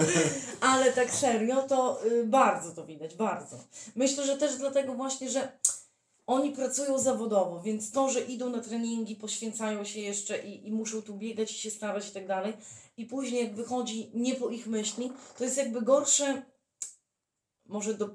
Ale 0.61 0.93
tak 0.93 1.11
serio, 1.11 1.63
to 1.63 2.07
y, 2.07 2.27
bardzo 2.27 2.71
to 2.71 2.87
widać, 2.87 3.15
bardzo. 3.15 3.57
Myślę, 3.97 4.27
że 4.27 4.37
też 4.37 4.57
dlatego 4.57 4.95
właśnie, 4.95 5.31
że 5.31 5.53
oni 6.27 6.51
pracują 6.51 6.99
zawodowo, 6.99 7.61
więc 7.61 7.93
to, 7.93 8.11
że 8.11 8.21
idą 8.21 8.51
na 8.51 8.61
treningi, 8.61 9.17
poświęcają 9.17 9.85
się 9.85 10.01
jeszcze 10.01 10.39
i, 10.39 10.69
i 10.69 10.73
muszą 10.73 11.03
tu 11.03 11.15
biegać 11.15 11.53
i 11.53 11.59
się 11.59 11.71
starać 11.71 12.09
i 12.09 12.13
tak 12.13 12.27
dalej, 12.27 12.53
i 12.97 13.07
później 13.07 13.45
jak 13.45 13.55
wychodzi 13.55 14.11
nie 14.15 14.35
po 14.35 14.51
ich 14.51 14.67
myśli, 14.67 15.13
to 15.39 15.45
jest 15.45 15.57
jakby 15.57 15.83
gorsze 15.83 16.43
może 17.67 17.95
do 17.95 18.11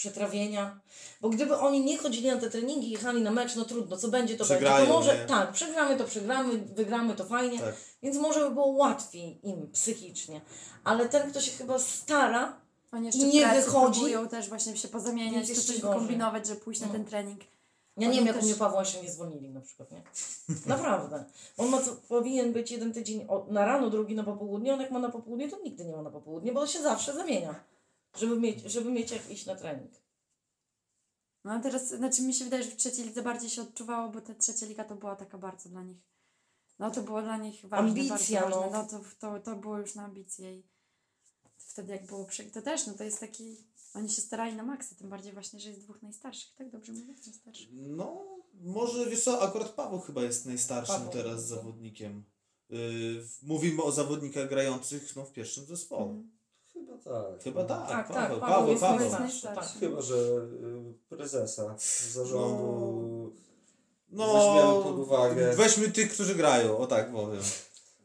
przetrawienia, 0.00 0.80
bo 1.20 1.28
gdyby 1.28 1.56
oni 1.56 1.84
nie 1.84 1.98
chodzili 1.98 2.28
na 2.28 2.36
te 2.36 2.50
treningi, 2.50 2.90
jechali 2.90 3.22
na 3.22 3.30
mecz, 3.30 3.56
no 3.56 3.64
trudno, 3.64 3.96
co 3.96 4.08
będzie, 4.08 4.36
to 4.36 4.44
będzie. 4.44 4.54
Przegrają, 4.56 4.86
To 4.86 4.92
może, 4.92 5.18
nie? 5.18 5.24
tak, 5.24 5.52
przegramy, 5.52 5.96
to 5.96 6.04
przegramy, 6.04 6.58
wygramy, 6.58 7.14
to 7.14 7.24
fajnie, 7.24 7.58
Tak. 7.58 7.74
więc 8.02 8.16
może 8.16 8.40
by 8.40 8.50
było 8.50 8.66
łatwiej 8.66 9.48
im 9.48 9.70
psychicznie. 9.72 10.40
Ale 10.84 11.08
ten, 11.08 11.30
kto 11.30 11.40
się 11.40 11.50
chyba 11.50 11.78
stara, 11.78 12.56
Oni 12.92 13.06
jeszcze 13.06 13.20
I 13.22 13.30
w 13.30 13.34
nie 13.34 13.48
wychodzi. 13.48 13.92
próbują 14.00 14.28
też 14.28 14.48
właśnie 14.48 14.76
się 14.76 14.88
pozamieniać, 14.88 15.48
jeszcze 15.48 15.64
coś 15.64 15.80
gorzej. 15.80 15.98
kombinować, 15.98 16.46
żeby 16.46 16.60
pójść 16.60 16.80
na 16.80 16.86
No. 16.86 16.92
ten 16.92 17.04
trening. 17.04 17.40
Ja 17.96 18.08
nie 18.08 18.16
wiem, 18.18 18.26
jak 18.26 18.36
też- 18.36 18.44
u 18.44 18.48
mnie 18.48 18.56
Pawła 18.56 18.80
jeszcze 18.80 19.02
nie 19.02 19.10
zwolnili 19.10 19.50
na 19.50 19.60
przykład, 19.60 19.92
nie? 19.92 20.02
Naprawdę. 20.66 21.24
On 21.58 21.68
ma 21.68 21.80
co, 21.82 21.96
powinien 22.08 22.52
być 22.52 22.70
jeden 22.70 22.92
tydzień 22.92 23.26
na 23.48 23.64
rano, 23.66 23.90
drugi 23.90 24.14
na 24.14 24.24
popołudnie. 24.24 24.74
On 24.74 24.80
jak 24.80 24.90
ma 24.90 24.98
na 24.98 25.08
popołudnie, 25.08 25.48
to 25.48 25.58
nigdy 25.64 25.84
nie 25.84 25.92
ma 25.96 26.02
na 26.02 26.10
popołudnie, 26.10 26.52
bo 26.52 26.60
on 26.60 26.66
się 26.66 26.82
zawsze 26.82 27.12
zamienia, 27.14 27.54
żeby 28.16 28.40
mieć, 28.40 28.62
żeby 28.62 28.90
mieć 28.90 29.10
jak 29.10 29.30
iść 29.30 29.46
na 29.46 29.56
trening. 29.56 29.92
No 31.44 31.52
a 31.52 31.60
teraz, 31.60 31.88
znaczy 31.88 32.22
mi 32.22 32.34
się 32.34 32.44
wydaje, 32.44 32.62
że 32.62 32.70
w 32.70 32.76
trzeciej 32.76 33.04
lidze 33.04 33.22
bardziej 33.22 33.50
się 33.50 33.62
odczuwało, 33.62 34.10
bo 34.10 34.20
ta 34.20 34.34
trzecia 34.34 34.66
liga 34.66 34.84
to 34.84 34.96
była 34.96 35.16
taka 35.16 35.38
bardzo 35.38 35.68
dla 35.68 35.82
nich. 35.82 36.10
No 36.78 36.90
to 36.90 37.02
było 37.02 37.22
dla 37.22 37.36
nich 37.36 37.66
ważne, 37.68 37.88
Ambicja, 37.88 38.40
bardzo 38.40 38.60
no. 38.60 38.70
ważne. 38.70 38.98
No 38.98 39.04
to, 39.04 39.04
to, 39.18 39.40
to 39.40 39.56
było 39.56 39.78
już 39.78 39.94
na 39.94 40.04
ambicje 40.04 40.58
i 40.58 40.66
wtedy 41.56 41.92
jak 41.92 42.06
było 42.06 42.24
przy... 42.24 42.44
To 42.44 42.62
też, 42.62 42.86
no 42.86 42.94
to 42.94 43.04
jest 43.04 43.20
taki... 43.20 43.56
Oni 43.94 44.10
się 44.10 44.22
starali 44.22 44.56
na 44.56 44.62
maksa, 44.62 44.94
tym 44.94 45.10
bardziej 45.10 45.32
właśnie, 45.32 45.60
że 45.60 45.68
jest 45.68 45.82
dwóch 45.82 46.02
najstarszych, 46.02 46.54
tak 46.54 46.70
dobrze 46.70 46.92
mówię? 46.92 47.14
Najstarszych. 47.26 47.68
No, 47.72 48.24
może 48.54 49.10
wiesz 49.10 49.24
co, 49.24 49.42
akurat 49.42 49.68
Paweł 49.68 50.00
chyba 50.00 50.22
jest 50.22 50.46
najstarszym 50.46 50.96
Paweł. 50.96 51.12
teraz 51.12 51.46
zawodnikiem. 51.46 52.24
Yy, 52.68 53.26
mówimy 53.42 53.82
o 53.82 53.92
zawodnikach 53.92 54.48
grających 54.48 55.16
no, 55.16 55.24
w 55.24 55.32
pierwszym 55.32 55.66
zespole. 55.66 56.02
Mhm. 56.02 56.39
Chyba 57.04 57.22
tak. 57.32 57.42
Chyba 57.42 57.64
tak, 57.64 57.88
Tak, 57.88 58.08
Paweł, 58.08 58.40
tak, 58.40 58.40
Paweł, 58.40 58.40
Paweł 58.40 58.50
Paweł. 58.50 58.68
jest 58.70 58.80
Paweł. 58.82 59.00
jest 59.06 59.18
najstarszy, 59.18 59.46
najstarszy. 59.46 59.72
tak. 59.72 59.80
Chyba, 59.80 60.02
że 60.02 60.14
y, 60.14 61.16
prezesa 61.16 61.74
zarządu 62.12 63.32
No, 64.10 64.26
weźmiemy 64.34 64.82
pod 64.82 64.98
uwagę. 64.98 65.52
weźmy 65.56 65.88
tych, 65.90 66.12
którzy 66.12 66.34
grają, 66.34 66.78
o 66.78 66.86
tak 66.86 67.12
powiem. 67.12 67.42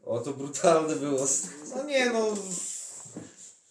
O, 0.04 0.18
to 0.18 0.32
brutalne 0.32 0.96
było. 0.96 1.20
No 1.76 1.82
nie 1.84 2.10
no, 2.12 2.26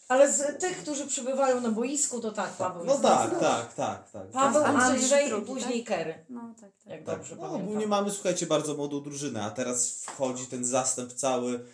Ale 0.08 0.34
z 0.34 0.60
tych, 0.60 0.78
którzy 0.78 1.08
przybywają 1.08 1.62
na 1.62 1.70
boisku, 1.70 2.20
to 2.22 2.32
tak, 2.32 2.50
Paweł 2.50 2.86
no 2.86 2.92
jest 2.92 3.04
tak, 3.04 3.32
najstarszy. 3.32 3.46
tak, 3.46 3.74
tak, 3.74 4.12
tak. 4.12 4.28
Paweł, 4.32 4.64
Andrzej 4.64 4.92
Andrzej, 5.24 5.40
i 5.40 5.46
później 5.46 5.84
Kery, 5.84 6.26
No 6.30 6.42
tak, 6.62 6.72
tak. 6.84 6.92
jak 6.94 7.04
Tak, 7.04 7.18
dobrze 7.18 7.36
no, 7.36 7.42
pamiętam. 7.42 7.68
ogólnie 7.68 7.88
mamy, 7.88 8.12
słuchajcie, 8.12 8.46
bardzo 8.46 8.74
młodą 8.76 9.02
drużynę, 9.02 9.44
a 9.44 9.52
teraz 9.52 9.94
wchodzi 10.02 10.46
ten 10.48 10.66
zastęp 10.66 11.14
cały 11.14 11.66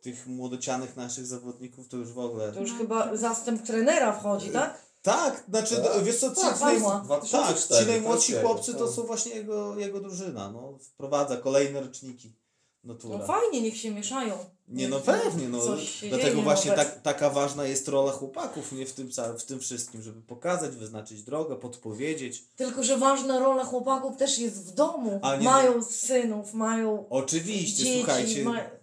tych 0.00 0.26
młodocianych 0.26 0.96
naszych 0.96 1.26
zawodników, 1.26 1.88
to 1.88 1.96
już 1.96 2.12
w 2.12 2.18
ogóle... 2.18 2.52
To 2.52 2.60
już 2.60 2.70
No, 2.70 2.78
chyba 2.78 3.02
tak. 3.02 3.18
zastęp 3.18 3.62
trenera 3.62 4.12
wchodzi, 4.12 4.50
tak? 4.50 4.78
Tak, 5.02 5.44
znaczy, 5.48 5.76
Tak. 5.76 6.04
wiesz 6.04 6.18
co, 6.18 6.34
ci, 6.34 6.40
Tak, 6.40 6.60
naj... 6.60 6.74
Pawła. 6.74 6.98
tak, 6.98 7.04
2004, 7.04 7.84
ci 7.84 7.90
najmłodsi 7.90 8.32
jest 8.32 8.44
chłopcy 8.44 8.74
to 8.74 8.92
są 8.92 9.02
właśnie 9.02 9.32
jego, 9.34 9.78
jego 9.78 10.00
drużyna, 10.00 10.50
no, 10.52 10.78
wprowadza 10.82 11.36
kolejne 11.36 11.80
roczniki. 11.80 12.32
No 12.84 13.26
fajnie, 13.26 13.62
niech 13.62 13.76
się 13.76 13.90
mieszają. 13.90 14.34
Nie 14.68 14.88
no 14.88 15.00
pewnie, 15.00 15.48
no. 15.48 15.58
Dlatego 16.08 16.42
właśnie 16.42 16.72
tak, 16.72 17.02
taka 17.02 17.30
ważna 17.30 17.64
jest 17.64 17.88
rola 17.88 18.12
chłopaków, 18.12 18.72
nie 18.72 18.86
w 18.86 18.92
tym, 18.92 19.10
w 19.38 19.44
tym 19.44 19.60
wszystkim, 19.60 20.02
żeby 20.02 20.22
pokazać, 20.22 20.76
wyznaczyć 20.76 21.22
drogę, 21.22 21.56
podpowiedzieć. 21.56 22.44
Tylko, 22.56 22.82
że 22.84 22.98
ważna 22.98 23.38
rola 23.38 23.64
chłopaków 23.64 24.16
też 24.16 24.38
jest 24.38 24.66
w 24.70 24.74
domu. 24.74 25.20
A 25.22 25.36
nie- 25.36 25.44
mają 25.44 25.82
synów, 25.82 26.54
mają 26.54 27.08
Oczywiście, 27.08 27.84
dzieci. 27.84 27.98
słuchajcie. 27.98 28.44
Ma... 28.44 28.79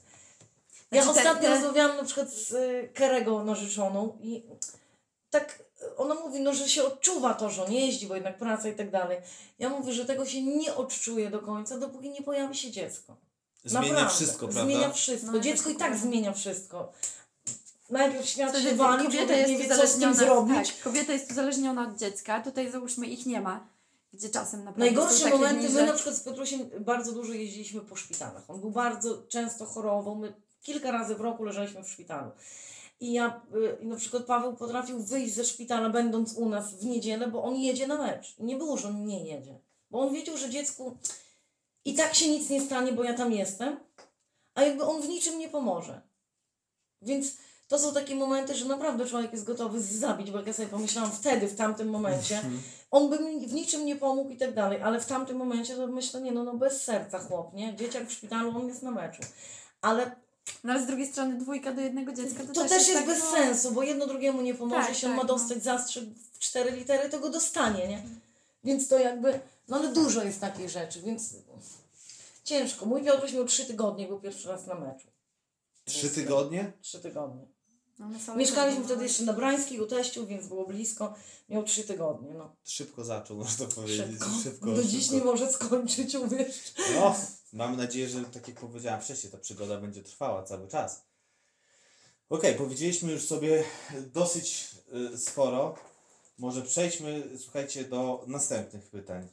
Ja 0.92 1.04
Znaczy 1.04 1.20
ostatnio 1.20 1.42
te- 1.50 1.56
rozmawiałam 1.56 1.98
na 1.98 2.04
przykład 2.04 2.30
z 2.34 2.52
y, 2.52 2.90
Kerego 2.94 3.44
narzeczoną 3.44 4.18
i 4.22 4.44
tak 5.30 5.64
ona 5.98 6.16
mówi, 6.16 6.40
no, 6.40 6.54
że 6.54 6.70
się 6.70 6.84
odczuwa 6.84 7.34
to, 7.34 7.50
że 7.50 7.66
on 7.66 7.72
jeździ, 7.74 8.08
bo 8.08 8.16
jednak 8.16 8.38
praca 8.38 8.70
i 8.70 8.76
tak 8.76 8.92
dalej. 8.92 9.18
Ja 9.60 9.70
mówię, 9.70 9.94
że 9.94 10.06
tego 10.06 10.26
się 10.26 10.44
nie 10.44 10.76
odczuje 10.76 11.30
do 11.30 11.40
końca, 11.40 11.78
dopóki 11.78 12.10
nie 12.10 12.22
pojawi 12.22 12.56
się 12.58 12.72
dziecko. 12.72 13.16
Zmienia 13.66 13.88
Naprawdę. 13.88 14.16
wszystko, 14.16 14.48
prawda? 14.48 14.64
Zmienia 14.64 14.92
wszystko. 14.92 15.32
No, 15.32 15.40
dziecko 15.40 15.70
i 15.70 15.76
tak 15.76 15.90
tak 15.90 15.98
zmienia 16.00 16.34
wszystko. 16.34 16.92
Najpierw 17.90 18.26
świat 18.26 18.50
Wtedy 18.50 18.70
się 18.70 18.76
wali, 18.76 19.06
kobieta 19.06 19.34
jest 19.36 19.50
nie 19.52 19.58
wie, 19.58 19.76
co 19.76 19.88
z 19.88 20.00
tym 20.00 20.14
zrobić. 20.16 20.56
tak, 20.74 20.84
kobieta 20.84 21.14
jest 21.14 21.32
uzależniona 21.32 21.82
od 21.88 21.96
dziecka, 21.98 22.42
tutaj 22.42 22.72
załóżmy 22.72 23.08
ich 23.08 23.26
nie 23.26 23.42
ma, 23.42 23.68
gdzie 24.14 24.30
czasem 24.30 24.60
naprawdę 24.64 24.80
Najgorsze 24.80 25.30
momenty, 25.30 25.60
dni, 25.64 25.74
my 25.74 25.80
że- 25.80 25.86
na 25.86 25.94
przykład 25.94 26.16
z 26.16 26.20
Petrusiem 26.20 26.70
bardzo 26.80 27.12
dużo 27.12 27.34
jeździliśmy 27.34 27.82
po 27.82 27.96
szpitalach. 27.96 28.44
On 28.48 28.62
był 28.62 28.72
bardzo 28.72 29.18
często 29.28 29.66
chorował, 29.66 30.16
my 30.16 30.34
kilka 30.62 30.92
razy 30.92 31.16
w 31.16 31.22
roku 31.22 31.44
leżeliśmy 31.44 31.84
w 31.84 31.90
szpitalu. 31.90 32.32
I 33.00 33.14
ja, 33.14 33.42
y, 33.82 33.86
na 33.86 33.96
przykład 33.96 34.24
Paweł 34.24 34.56
potrafił 34.56 35.00
wyjść 35.00 35.34
ze 35.34 35.46
szpitala 35.46 35.90
będąc 35.90 36.34
u 36.34 36.50
nas 36.50 36.74
w 36.74 36.86
niedzielę, 36.86 37.28
bo 37.28 37.44
on 37.44 37.56
jedzie 37.56 37.88
na 37.88 37.98
mecz. 37.98 38.36
I 38.40 38.44
nie 38.44 38.56
było, 38.56 38.78
że 38.78 38.88
on 38.88 39.06
nie 39.06 39.26
jedzie. 39.26 39.60
Bo 39.92 40.00
on 40.00 40.14
wiedział, 40.14 40.38
że 40.38 40.50
dziecku 40.50 40.98
i 41.86 41.94
tak 41.94 42.16
się 42.16 42.30
nic 42.30 42.50
nie 42.50 42.62
stanie, 42.62 42.94
bo 42.94 43.04
ja 43.04 43.14
tam 43.14 43.34
jestem, 43.34 43.80
a 44.56 44.62
jakby 44.62 44.84
on 44.84 45.02
w 45.02 45.10
niczym 45.10 45.40
nie 45.40 45.50
pomoże. 45.50 46.02
Więc 47.02 47.38
to 47.68 47.80
są 47.80 47.94
takie 47.94 48.16
momenty, 48.16 48.56
że 48.56 48.66
naprawdę 48.66 49.06
człowiek 49.06 49.32
jest 49.32 49.44
gotowy 49.44 49.82
zabić, 49.82 50.32
bo 50.32 50.38
jak 50.38 50.48
ja 50.48 50.54
sobie 50.54 50.68
pomyślałam 50.68 51.12
wtedy, 51.12 51.48
w 51.48 51.56
tamtym 51.56 51.90
momencie, 51.90 52.42
on 52.92 53.10
by 53.10 53.20
mi 53.20 53.48
w 53.48 53.54
niczym 53.54 53.86
nie 53.86 53.96
pomógł 53.96 54.30
i 54.30 54.38
tak 54.38 54.54
dalej, 54.54 54.82
ale 54.82 55.00
w 55.00 55.06
tamtym 55.06 55.38
momencie 55.38 55.76
to 55.76 55.88
myślę, 55.88 56.22
nie 56.22 56.32
no, 56.32 56.44
no 56.44 56.54
bez 56.54 56.84
serca 56.84 57.20
chłop, 57.20 57.54
nie? 57.54 57.76
Dzieciak 57.76 58.08
w 58.08 58.12
szpitalu, 58.12 58.58
on 58.58 58.68
jest 58.68 58.84
na 58.84 58.92
meczu. 58.92 59.22
Ale 59.82 60.16
No 60.64 60.74
ale 60.74 60.84
z 60.84 60.88
drugiej 60.88 61.08
strony 61.08 61.38
dwójka 61.38 61.74
do 61.74 61.82
jednego 61.82 62.14
dziecka 62.14 62.44
to, 62.44 62.54
to 62.54 62.68
też 62.68 62.88
jest 62.88 62.94
tak, 62.94 63.06
bez 63.06 63.20
no, 63.20 63.32
sensu, 63.32 63.72
bo 63.72 63.84
jedno 63.84 64.08
drugiemu 64.08 64.42
nie 64.42 64.54
pomoże, 64.54 64.88
Tak, 64.88 64.96
on 64.96 65.02
tak, 65.02 65.10
ma 65.10 65.16
no. 65.16 65.26
dostać 65.26 65.64
zastrzyk 65.64 66.04
w 66.34 66.40
cztery 66.40 66.72
litery, 66.72 67.10
to 67.10 67.20
go 67.20 67.30
dostanie, 67.30 67.88
nie? 67.88 68.04
Więc 68.64 68.88
to 68.88 69.00
jakby, 69.00 69.40
no 69.68 69.78
ale 69.78 69.94
dużo 69.94 70.24
jest 70.24 70.42
takich 70.42 70.70
rzeczy, 70.70 71.02
więc 71.02 71.34
ciężko. 72.44 72.86
Mój 72.86 73.04
Piotruś 73.04 73.34
miał 73.34 73.46
trzy 73.46 73.66
tygodnie, 73.66 74.08
był 74.08 74.20
pierwszy 74.20 74.50
raz 74.50 74.68
na 74.68 74.76
meczu. 74.76 75.08
Trzy 75.86 76.10
tygodnie? 76.10 76.74
Trzy 76.82 77.00
tygodnie. 77.00 77.46
no, 78.00 78.36
Mieszkaliśmy 78.36 78.82
też 78.82 78.86
wtedy 78.88 79.04
jeszcze 79.04 79.24
na 79.24 79.34
Brańskiej 79.34 79.80
u 79.80 79.88
teściu, 79.88 80.28
więc 80.28 80.48
było 80.48 80.66
blisko. 80.66 81.14
Miał 81.50 81.64
trzy 81.64 81.84
tygodnie, 81.84 82.34
no. 82.34 82.56
Szybko 82.64 83.04
zaczął, 83.04 83.38
można 83.38 83.66
powiedzieć. 83.68 84.06
Szybko. 84.12 84.26
szybko 84.44 84.66
Do 84.72 84.84
dziś 84.84 85.12
nie 85.12 85.22
może 85.24 85.52
skończyć, 85.52 86.16
uwierz. 86.16 86.74
No, 86.96 87.16
mamy 87.54 87.78
nadzieję, 87.78 88.10
że 88.10 88.24
tak 88.24 88.48
jak 88.48 88.60
powiedziałam 88.60 89.02
wcześniej, 89.02 89.32
ta 89.32 89.38
przygoda 89.38 89.82
będzie 89.82 90.04
trwała 90.04 90.44
cały 90.44 90.68
czas. 90.68 91.08
Okej, 92.30 92.56
powiedzieliśmy 92.56 93.12
już 93.12 93.26
sobie 93.26 93.64
dosyć 94.14 94.76
y, 95.14 95.18
sporo. 95.18 95.76
Może 96.38 96.62
przejdźmy, 96.62 97.24
słuchajcie, 97.38 97.84
do 97.84 98.24
następnych 98.28 98.90
pytań. 98.90 99.28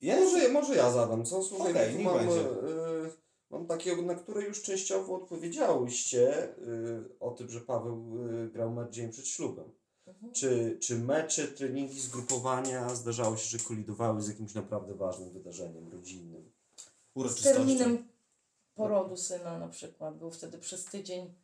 Ja 0.00 0.20
już... 0.20 0.32
Może, 0.32 0.48
może 0.48 0.74
ja 0.74 0.90
zadam, 0.90 1.24
co? 1.24 1.42
Słuchaj, 1.42 1.94
niech 1.94 2.04
mam, 2.04 2.18
będzie. 2.18 2.40
y, 2.40 3.10
mam 3.50 3.66
takie, 3.66 3.96
na 3.96 4.14
które 4.14 4.42
już 4.42 4.62
częściowo 4.62 5.14
odpowiedziałyście 5.14 6.48
y, 6.58 7.18
o 7.20 7.30
tym, 7.30 7.50
że 7.50 7.60
Paweł 7.60 8.18
y, 8.44 8.50
grał 8.50 8.70
mecz 8.70 8.90
dzień 8.90 9.10
przed 9.10 9.28
ślubem. 9.28 9.72
Mhm. 10.06 10.32
Czy, 10.32 10.78
czy 10.82 10.98
mecze, 10.98 11.48
treningi, 11.48 12.00
zgrupowania 12.00 12.94
zdarzało 12.94 13.36
się, 13.36 13.58
że 13.58 13.64
kolidowały 13.64 14.22
z 14.22 14.28
jakimś 14.28 14.54
naprawdę 14.54 14.94
ważnym 14.94 15.30
wydarzeniem 15.30 15.92
rodzinnym? 15.92 16.52
Z 17.16 17.42
terminem 17.42 18.08
porodu 18.74 19.16
syna 19.16 19.58
na 19.58 19.68
przykład. 19.68 20.18
Był 20.18 20.30
wtedy 20.30 20.58
przez 20.58 20.84
tydzień 20.84 21.34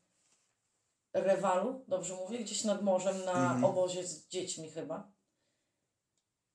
rewalu, 1.12 1.85
dobrze 1.88 2.14
mówię, 2.14 2.38
gdzieś 2.38 2.64
nad 2.64 2.83
morzem 2.83 3.24
na 3.24 3.33
Mhm. 3.33 3.64
obozie 3.64 4.06
z 4.06 4.28
dziećmi 4.28 4.70
chyba. 4.70 5.12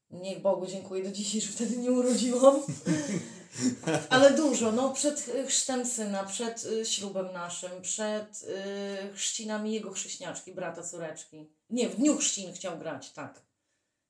Niech 0.10 0.42
Bogu 0.42 0.68
dziękuję 0.68 1.04
do 1.04 1.12
dzisiaj, 1.12 1.42
że 1.42 1.52
wtedy 1.52 1.78
nie 1.78 1.92
urodziłam. 1.92 2.62
Ale 4.10 4.34
dużo, 4.34 4.72
no 4.72 4.94
przed 4.94 5.26
chrztem 5.48 5.86
syna, 5.86 6.24
przed 6.24 6.64
y, 6.66 6.86
ślubem 6.86 7.34
naszym, 7.34 7.82
przed 7.82 8.44
y, 8.44 9.14
chrzcinami 9.14 9.74
jego 9.74 9.92
chrześniaczki, 9.92 10.54
brata, 10.54 10.84
córeczki. 10.84 11.50
Nie, 11.70 11.90
w 11.90 11.96
dniu 11.96 12.18
chrzcin 12.18 12.54
chciał 12.54 12.80
grać, 12.80 13.12
tak. 13.12 13.46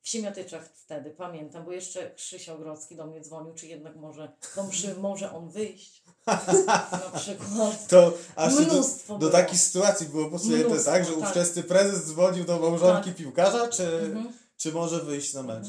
W 0.06 0.10
Siemiatyczach 0.10 0.70
wtedy, 0.74 1.12
pamiętam, 1.12 1.66
bo 1.66 1.72
jeszcze 1.72 2.12
Krzysia 2.16 2.54
Ogrodzki 2.54 2.96
do 2.96 3.06
mnie 3.08 3.22
dzwonił, 3.22 3.54
czy 3.54 3.68
jednak 3.68 3.96
może 3.96 4.32
do 4.56 4.64
mszy 4.64 4.96
może 4.96 5.32
on 5.34 5.50
wyjść. 5.50 6.04
Na 7.14 7.20
przykład. 7.20 7.88
To 7.88 8.14
aż 8.36 8.56
do, 8.56 8.62
Mnóstwo 8.62 9.14
do 9.14 9.20
było. 9.20 9.32
takiej 9.32 9.58
sytuacji 9.58 10.08
było 10.08 10.30
posunięte 10.30 10.84
tak, 10.84 11.06
że 11.06 11.12
tak. 11.12 11.20
ówczesny 11.24 11.64
prezes 11.64 12.06
dzwonił 12.06 12.46
do 12.46 12.60
małżonki 12.60 13.12
piłkarza, 13.14 13.68
czy, 13.68 13.84
Mhm. 14.00 14.34
czy 14.58 14.72
może 14.72 15.00
wyjść 15.00 15.34
na 15.34 15.44
mecz? 15.44 15.66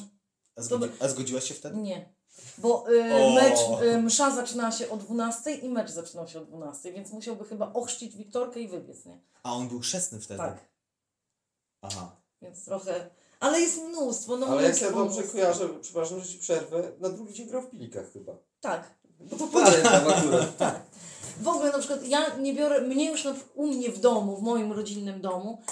A, 0.56 0.62
zgodzi, 0.62 0.90
a 1.00 1.08
zgodziłaś 1.08 1.44
się 1.44 1.54
wtedy? 1.54 1.76
Nie. 1.76 2.14
Bo 2.58 2.90
y, 2.90 3.34
mecz, 3.34 3.58
y, 3.82 3.98
msza 4.02 4.30
zaczyna 4.36 4.72
się 4.72 4.90
o 4.90 4.96
12 4.96 5.54
i 5.54 5.68
mecz 5.68 5.90
zaczynał 5.90 6.28
się 6.28 6.40
o 6.40 6.44
12, 6.44 6.92
więc 6.92 7.10
musiałby 7.12 7.44
chyba 7.44 7.72
ochrzcić 7.72 8.16
Wiktorkę 8.16 8.60
i 8.60 8.68
wybiec, 8.68 9.04
nie? 9.04 9.20
A 9.42 9.52
on 9.54 9.68
był 9.68 9.80
chrzestny 9.80 10.20
wtedy? 10.20 10.38
Tak. 10.38 10.68
Aha. 11.82 12.16
Więc 12.42 12.64
trochę. 12.64 13.10
Ale 13.40 13.60
jest 13.60 13.82
mnóstwo, 13.82 14.36
no 14.36 14.46
Ale 14.46 14.62
jak 14.62 14.70
mnóstwo, 14.70 14.86
ja 14.86 14.92
dobrze 14.92 15.20
mnóstwo. 15.20 15.32
kojarzę, 15.32 15.68
przepraszam, 15.80 16.20
że 16.20 16.28
ci 16.28 16.38
przerwę, 16.38 16.92
na 17.00 17.08
drugi 17.08 17.34
dzień 17.34 17.46
grał 17.48 17.62
w 17.62 17.70
Pilikach 17.70 18.12
chyba. 18.12 18.32
Tak. 18.60 18.94
Bo 19.20 19.36
to 19.36 19.46
pamiętam 19.46 20.08
akurat. 20.08 20.56
Tak. 20.58 20.82
W 21.40 21.48
ogóle 21.48 21.72
na 21.72 21.78
przykład 21.78 22.08
ja 22.08 22.36
nie 22.36 22.54
biorę, 22.54 22.80
mnie 22.80 23.10
już 23.10 23.24
na, 23.24 23.34
u 23.54 23.66
mnie 23.66 23.90
w 23.90 24.00
domu, 24.00 24.36
w 24.36 24.42
moim 24.42 24.72
rodzinnym 24.72 25.20
domu, 25.20 25.62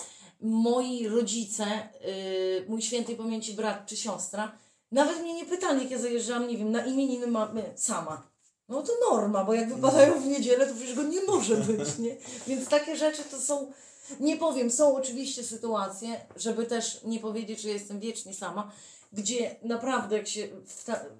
moi 0.41 1.09
rodzice, 1.09 1.65
yy, 2.05 2.65
mój 2.69 2.83
świętej 2.83 3.17
pamięci 3.17 3.55
brat 3.55 3.87
czy 3.87 3.97
siostra, 3.97 4.53
nawet 4.93 5.21
mnie 5.21 5.35
nie 5.35 5.45
pytali, 5.47 5.83
jak 5.83 5.91
ja 5.91 5.99
zajeżdżałam, 5.99 6.49
nie 6.49 6.57
wiem, 6.59 6.71
na 6.71 6.87
imieniny 6.87 7.27
mamy 7.27 7.73
sama. 7.77 8.35
No 8.69 8.83
to 8.83 8.93
norma, 9.11 9.45
bo 9.45 9.55
jak 9.55 9.75
wypadają 9.75 10.21
w 10.21 10.27
niedzielę, 10.27 10.67
to 10.67 10.75
przecież 10.75 10.95
go 10.95 11.03
nie 11.03 11.23
może 11.23 11.57
być, 11.57 11.99
nie? 11.99 12.17
Więc 12.47 12.69
takie 12.69 12.97
rzeczy 12.97 13.23
to 13.31 13.41
są, 13.41 13.73
nie 14.21 14.37
powiem, 14.37 14.71
są 14.71 14.97
oczywiście 14.97 15.45
sytuacje, 15.45 16.21
żeby 16.37 16.67
też 16.67 17.01
nie 17.05 17.19
powiedzieć, 17.21 17.61
że 17.61 17.69
jestem 17.69 18.01
wiecznie 18.01 18.35
sama, 18.35 18.73
gdzie 19.13 19.57
naprawdę 19.63 20.17
jak 20.17 20.29
się 20.29 20.49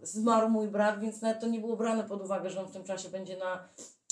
zmarł 0.03 0.49
mój 0.49 0.69
brat, 0.69 1.01
więc 1.01 1.21
nawet 1.23 1.41
to 1.41 1.47
nie 1.47 1.61
było 1.61 1.77
brane 1.77 2.05
pod 2.05 2.23
uwagę, 2.23 2.51
że 2.51 2.61
on 2.61 2.69
w 2.69 2.73
tym 2.73 2.85
czasie 2.85 3.09
będzie 3.09 3.37
na 3.37 3.69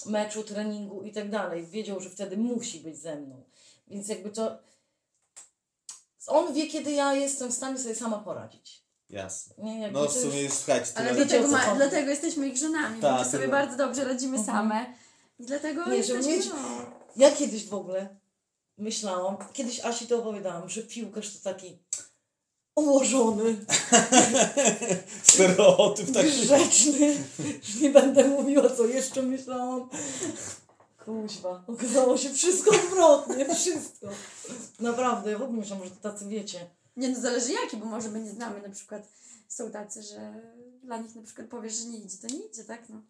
meczu, 0.06 0.42
treningu 0.42 1.02
i 1.02 1.12
tak 1.12 1.30
dalej. 1.30 1.66
Wiedział, 1.66 2.00
że 2.00 2.10
wtedy 2.10 2.36
musi 2.36 2.80
być 2.80 2.98
ze 2.98 3.16
mną. 3.16 3.42
Więc 3.88 4.08
jakby 4.08 4.30
to... 4.30 4.58
On 6.26 6.54
wie, 6.54 6.66
kiedy 6.66 6.92
ja 6.92 7.14
jestem 7.14 7.48
w 7.50 7.54
stanie 7.54 7.78
sobie 7.78 7.94
sama 7.94 8.18
poradzić. 8.18 8.82
Jasne. 9.10 9.54
Nie, 9.64 9.90
No 9.90 10.08
w 10.08 10.12
sumie 10.12 10.42
już- 10.42 10.52
słuchajcie, 10.52 10.92
Ale 10.94 11.14
dlatego, 11.14 11.44
co 11.44 11.50
ma, 11.52 11.74
dlatego 11.74 12.10
jesteśmy 12.10 12.48
ich 12.48 12.56
żonami, 12.56 13.00
Tak, 13.00 13.24
bo 13.24 13.30
sobie 13.30 13.48
bardzo 13.48 13.76
dobrze 13.76 14.04
radzimy 14.04 14.38
Mhm. 14.38 14.56
same. 14.56 14.86
I 15.38 15.44
dlatego 15.46 15.86
Nie, 15.90 15.96
jesteśmy, 15.96 16.32
mieć- 16.36 16.48
no, 16.48 16.54
Ja 17.16 17.30
kiedyś 17.30 17.68
w 17.68 17.74
ogóle 17.74 18.16
myślałam, 18.78 19.36
kiedyś 19.52 19.80
Asi 19.80 20.06
to 20.06 20.18
opowiadałam, 20.18 20.68
że 20.68 20.82
piłkarz 20.82 21.36
to 21.36 21.44
taki 21.44 21.78
ułożony, 22.74 23.56
Stereotyp 25.22 26.12
taki. 26.14 26.30
grzeczny, 26.30 27.16
że 27.62 27.80
nie 27.80 27.90
będę 27.90 28.28
mówiła, 28.28 28.70
co 28.70 28.86
jeszcze 28.86 29.22
myślałam. 29.22 29.88
Kuźwa, 31.04 31.64
okazało 31.66 32.18
się 32.18 32.30
wszystko 32.30 32.70
odwrotnie, 32.76 33.54
wszystko. 33.54 34.08
Naprawdę, 34.80 35.30
ja 35.30 35.38
w 35.38 35.42
ogóle 35.42 35.58
myślałam, 35.60 35.84
że 35.84 35.90
to 35.90 36.10
tacy 36.10 36.26
wiecie. 36.28 36.70
Nie 36.96 37.08
no, 37.08 37.20
zależy 37.20 37.52
jaki, 37.52 37.76
bo 37.76 37.86
może 37.86 38.08
my 38.08 38.20
nie 38.20 38.30
znamy, 38.30 38.62
na 38.62 38.74
przykład 38.74 39.02
są 39.48 39.70
tacy, 39.70 40.02
że 40.02 40.42
dla 40.82 40.96
nich 40.96 41.14
na 41.14 41.22
przykład 41.22 41.46
powiesz, 41.48 41.74
że 41.74 41.84
nie 41.84 41.98
idzie, 41.98 42.18
to 42.18 42.26
nie 42.26 42.46
idzie, 42.46 42.64
tak 42.64 42.88
no. 42.88 43.02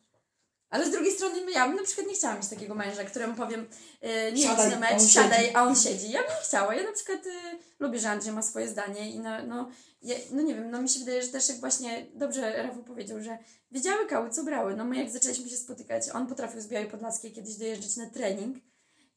Ale 0.73 0.87
z 0.87 0.91
drugiej 0.91 1.13
strony 1.13 1.53
ja 1.55 1.69
bym 1.69 1.77
na 1.77 1.83
przykład 1.83 2.07
nie 2.07 2.15
chciała 2.15 2.37
mieć 2.37 2.49
takiego 2.49 2.75
męża, 2.75 3.05
któremu 3.05 3.35
powiem 3.35 3.67
e, 4.01 4.33
nie 4.33 4.43
Siadaj, 4.43 4.67
idź 4.67 4.71
na 4.71 4.77
on 4.77 4.81
mecz, 4.81 5.11
siadaj, 5.11 5.39
siedzi. 5.39 5.57
a 5.57 5.63
on 5.63 5.77
siedzi. 5.77 6.11
Ja 6.11 6.21
bym 6.23 6.31
nie 6.31 6.45
chciała. 6.45 6.75
Ja 6.75 6.83
na 6.83 6.93
przykład 6.93 7.27
e, 7.27 7.31
lubię, 7.79 7.99
że 7.99 8.11
Andrzej 8.11 8.33
ma 8.33 8.43
swoje 8.43 8.69
zdanie 8.69 9.11
i 9.11 9.19
no, 9.19 9.47
no, 9.47 9.71
ja, 10.03 10.17
no 10.31 10.43
nie 10.43 10.55
wiem, 10.55 10.71
no 10.71 10.83
mi 10.83 10.89
się 10.89 10.99
wydaje, 11.01 11.23
że 11.23 11.29
też 11.29 11.49
jak 11.49 11.59
właśnie 11.59 12.07
dobrze 12.15 12.63
Rafał 12.63 12.85
powiedział, 12.85 13.23
że 13.23 13.39
wiedziały 13.71 14.07
kały, 14.07 14.31
co 14.31 14.45
brały. 14.45 14.77
No 14.77 14.85
my 14.85 14.97
jak 14.97 15.11
zaczęliśmy 15.11 15.49
się 15.49 15.57
spotykać, 15.57 16.11
on 16.15 16.27
potrafił 16.27 16.61
z 16.61 16.67
Białej 16.67 16.91
Podlaskiej 16.91 17.33
kiedyś 17.33 17.57
dojeżdżać 17.57 17.97
na 17.97 18.11
trening 18.11 18.57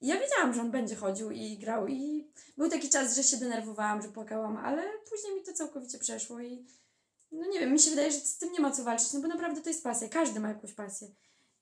i 0.01 0.07
ja 0.07 0.19
wiedziałam, 0.19 0.53
że 0.53 0.61
on 0.61 0.71
będzie 0.71 0.95
chodził 0.95 1.31
i 1.31 1.57
grał 1.57 1.87
i 1.87 2.27
był 2.57 2.69
taki 2.69 2.89
czas, 2.89 3.15
że 3.15 3.23
się 3.23 3.37
denerwowałam, 3.37 4.01
że 4.01 4.07
płakałam, 4.07 4.57
ale 4.57 4.83
później 5.09 5.35
mi 5.35 5.43
to 5.43 5.53
całkowicie 5.53 5.99
przeszło 5.99 6.39
i 6.39 6.65
no 7.31 7.47
nie 7.47 7.59
wiem, 7.59 7.71
mi 7.71 7.79
się 7.79 7.89
wydaje, 7.89 8.11
że 8.11 8.19
z 8.19 8.37
tym 8.37 8.51
nie 8.51 8.59
ma 8.59 8.71
co 8.71 8.83
walczyć, 8.83 9.13
no 9.13 9.21
bo 9.21 9.27
naprawdę 9.27 9.61
to 9.61 9.69
jest 9.69 9.83
pasja. 9.83 10.09
Każdy 10.09 10.39
ma 10.39 10.47
jakąś 10.47 10.73
pasję. 10.73 11.07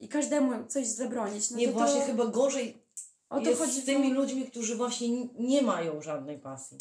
I 0.04 0.08
każdemu 0.08 0.68
coś 0.68 0.88
zabronić. 0.88 1.52
No 1.52 1.58
nie, 1.58 1.68
to 1.68 1.74
właśnie 1.74 2.02
to, 2.02 2.06
chyba 2.08 2.26
gorzej 2.26 2.84
o 3.30 3.42
to 3.42 3.56
chodzi. 3.56 3.82
z 3.82 3.86
tymi 3.86 4.14
ludźmi, 4.14 4.46
którzy 4.46 4.76
właśnie 4.76 5.08
nie 5.40 5.62
mają 5.62 6.02
żadnej 6.02 6.40
pasji. 6.40 6.78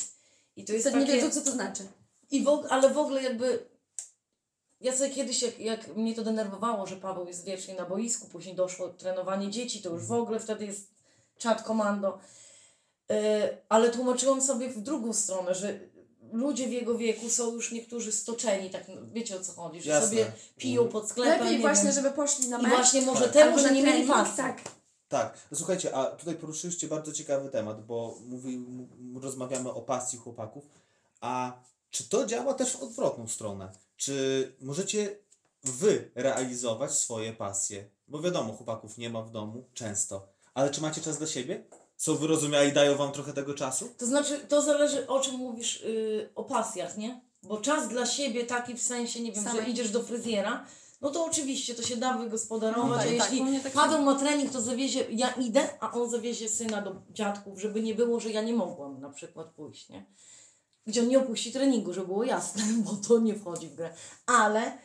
I 0.57 0.65
to 0.65 0.73
jest 0.73 0.89
Wtedy 0.89 1.01
takie... 1.01 1.17
nie 1.17 1.21
wiedzą, 1.21 1.41
co 1.41 1.47
to 1.47 1.53
znaczy. 1.53 1.83
I 2.31 2.43
w, 2.45 2.67
ale 2.69 2.91
w 2.91 2.99
ogóle 2.99 3.23
jakby 3.23 3.67
ja 4.81 4.97
sobie 4.97 5.11
kiedyś, 5.11 5.43
jak, 5.43 5.61
jak 5.61 5.97
mnie 5.97 6.15
to 6.15 6.23
denerwowało, 6.23 6.87
że 6.87 6.97
Paweł 6.97 7.27
jest 7.27 7.45
wiecznie 7.45 7.75
na 7.75 7.87
boisku, 7.87 8.29
później 8.29 8.55
doszło 8.55 8.89
trenowanie 8.89 9.51
dzieci, 9.51 9.83
to 9.83 9.91
już 9.91 10.07
w 10.07 10.13
ogóle 10.13 10.41
wtedy 10.41 10.67
jest 10.67 10.91
czat 11.39 11.63
komando. 11.63 12.19
Yy, 13.09 13.17
ale 13.69 13.91
tłumaczyłam 13.91 14.43
sobie 14.43 14.69
w 14.69 14.81
drugą 14.81 15.13
stronę, 15.13 15.55
że 15.55 15.81
ludzie 16.33 16.69
w 16.69 16.73
jego 16.73 16.99
wieku 16.99 17.31
są 17.31 17.53
już 17.55 17.73
niektórzy 17.73 18.13
stoczeni, 18.13 18.71
tak 18.71 18.89
no, 18.89 18.95
wiecie 19.13 19.37
o 19.37 19.41
co 19.41 19.53
chodzi, 19.53 19.83
że 19.83 19.91
Jasne. 19.91 20.09
sobie 20.09 20.33
piją 20.57 20.89
pod 20.89 21.09
sklepem. 21.09 21.39
Lepiej 21.41 21.57
nie 21.57 21.61
właśnie, 21.61 21.85
wiem. 21.85 21.93
żeby 21.95 22.11
poszli 22.11 22.49
na 22.49 22.59
I 22.59 22.63
mecz. 22.63 22.73
właśnie 22.73 23.03
może 23.03 23.25
Tak. 23.25 23.33
temu, 23.33 23.59
że 23.59 23.73
nie 23.73 23.83
mieli 23.83 24.09
pasji. 24.09 24.37
Tak. 24.37 24.61
Tak, 25.09 25.39
no 25.51 25.57
słuchajcie, 25.59 25.95
a 25.97 26.05
tutaj 26.05 26.35
poruszyliście 26.35 26.89
bardzo 26.89 27.13
ciekawy 27.13 27.49
temat, 27.51 27.87
bo 27.87 28.19
mówi, 28.27 28.65
rozmawiamy 29.21 29.71
o 29.73 29.83
pasji 29.83 30.19
chłopaków, 30.19 30.65
a 31.21 31.53
czy 31.91 32.09
to 32.09 32.27
działa 32.27 32.55
też 32.55 32.73
w 32.73 32.83
odwrotną 32.83 33.29
stronę? 33.29 33.73
Czy 33.97 34.53
możecie 34.61 35.17
wy 35.65 36.11
realizować 36.15 36.93
swoje 36.93 37.33
pasje? 37.33 37.85
Bo 38.09 38.21
wiadomo, 38.21 38.53
chłopaków 38.53 38.99
nie 38.99 39.11
ma 39.11 39.23
w 39.23 39.31
domu 39.31 39.65
często, 39.75 40.27
ale 40.55 40.71
czy 40.71 40.81
macie 40.81 41.01
czas 41.01 41.19
dla 41.19 41.27
siebie? 41.27 41.65
Są 42.03 42.17
wyrozumiali 42.17 42.69
i 42.71 42.73
dają 42.73 42.97
wam 42.97 43.13
trochę 43.13 43.33
tego 43.33 43.55
czasu? 43.55 43.89
To 43.99 44.07
znaczy, 44.07 44.39
to 44.49 44.63
zależy 44.63 45.07
o 45.07 45.21
czym 45.21 45.35
mówisz, 45.35 45.81
yy, 45.83 46.31
o 46.35 46.45
pasjach, 46.45 46.97
nie? 46.99 47.21
Bo 47.43 47.57
czas 47.61 47.89
dla 47.89 48.07
siebie 48.07 48.45
taki 48.45 48.75
w 48.75 48.83
sensie, 48.83 49.21
nie 49.21 49.33
wiem, 49.33 49.45
że 49.45 49.51
Samej. 49.51 49.71
idziesz 49.71 49.91
do 49.91 50.03
fryzjera, 50.03 50.67
no 51.01 51.11
to 51.11 51.25
oczywiście 51.25 51.75
to 51.75 51.83
się 51.83 51.97
da 51.97 52.19
wygospodarować, 52.19 52.91
No 52.91 52.97
tak, 52.97 53.21
a 53.21 53.25
tak, 53.25 53.33
jeśli 53.33 53.61
tak 53.61 53.73
Paweł 53.73 53.93
samo. 53.93 54.13
ma 54.13 54.19
trening, 54.19 54.53
to 54.53 54.61
zawiezie, 54.61 55.05
ja 55.11 55.31
idę, 55.31 55.69
a 55.81 55.93
on 55.93 56.11
zawiezie 56.11 56.49
syna 56.49 56.83
do 56.83 56.95
dziadków, 57.11 57.61
żeby 57.61 57.83
nie 57.83 57.95
było, 57.95 58.21
że 58.21 58.31
ja 58.31 58.43
nie 58.43 58.53
mogłam 58.53 59.01
na 59.01 59.11
przykład 59.11 59.47
pójść, 59.51 59.89
nie? 59.89 60.07
Gdzie 60.87 61.01
on 61.01 61.09
nie 61.09 61.19
opuści 61.19 61.53
treningu, 61.53 61.93
żeby 61.93 62.07
było 62.07 62.25
jasne, 62.25 62.63
bo 62.85 62.93
to 63.09 63.19
nie 63.19 63.35
wchodzi 63.35 63.69
w 63.69 63.75
grę. 63.75 63.95
Ale 64.27 64.79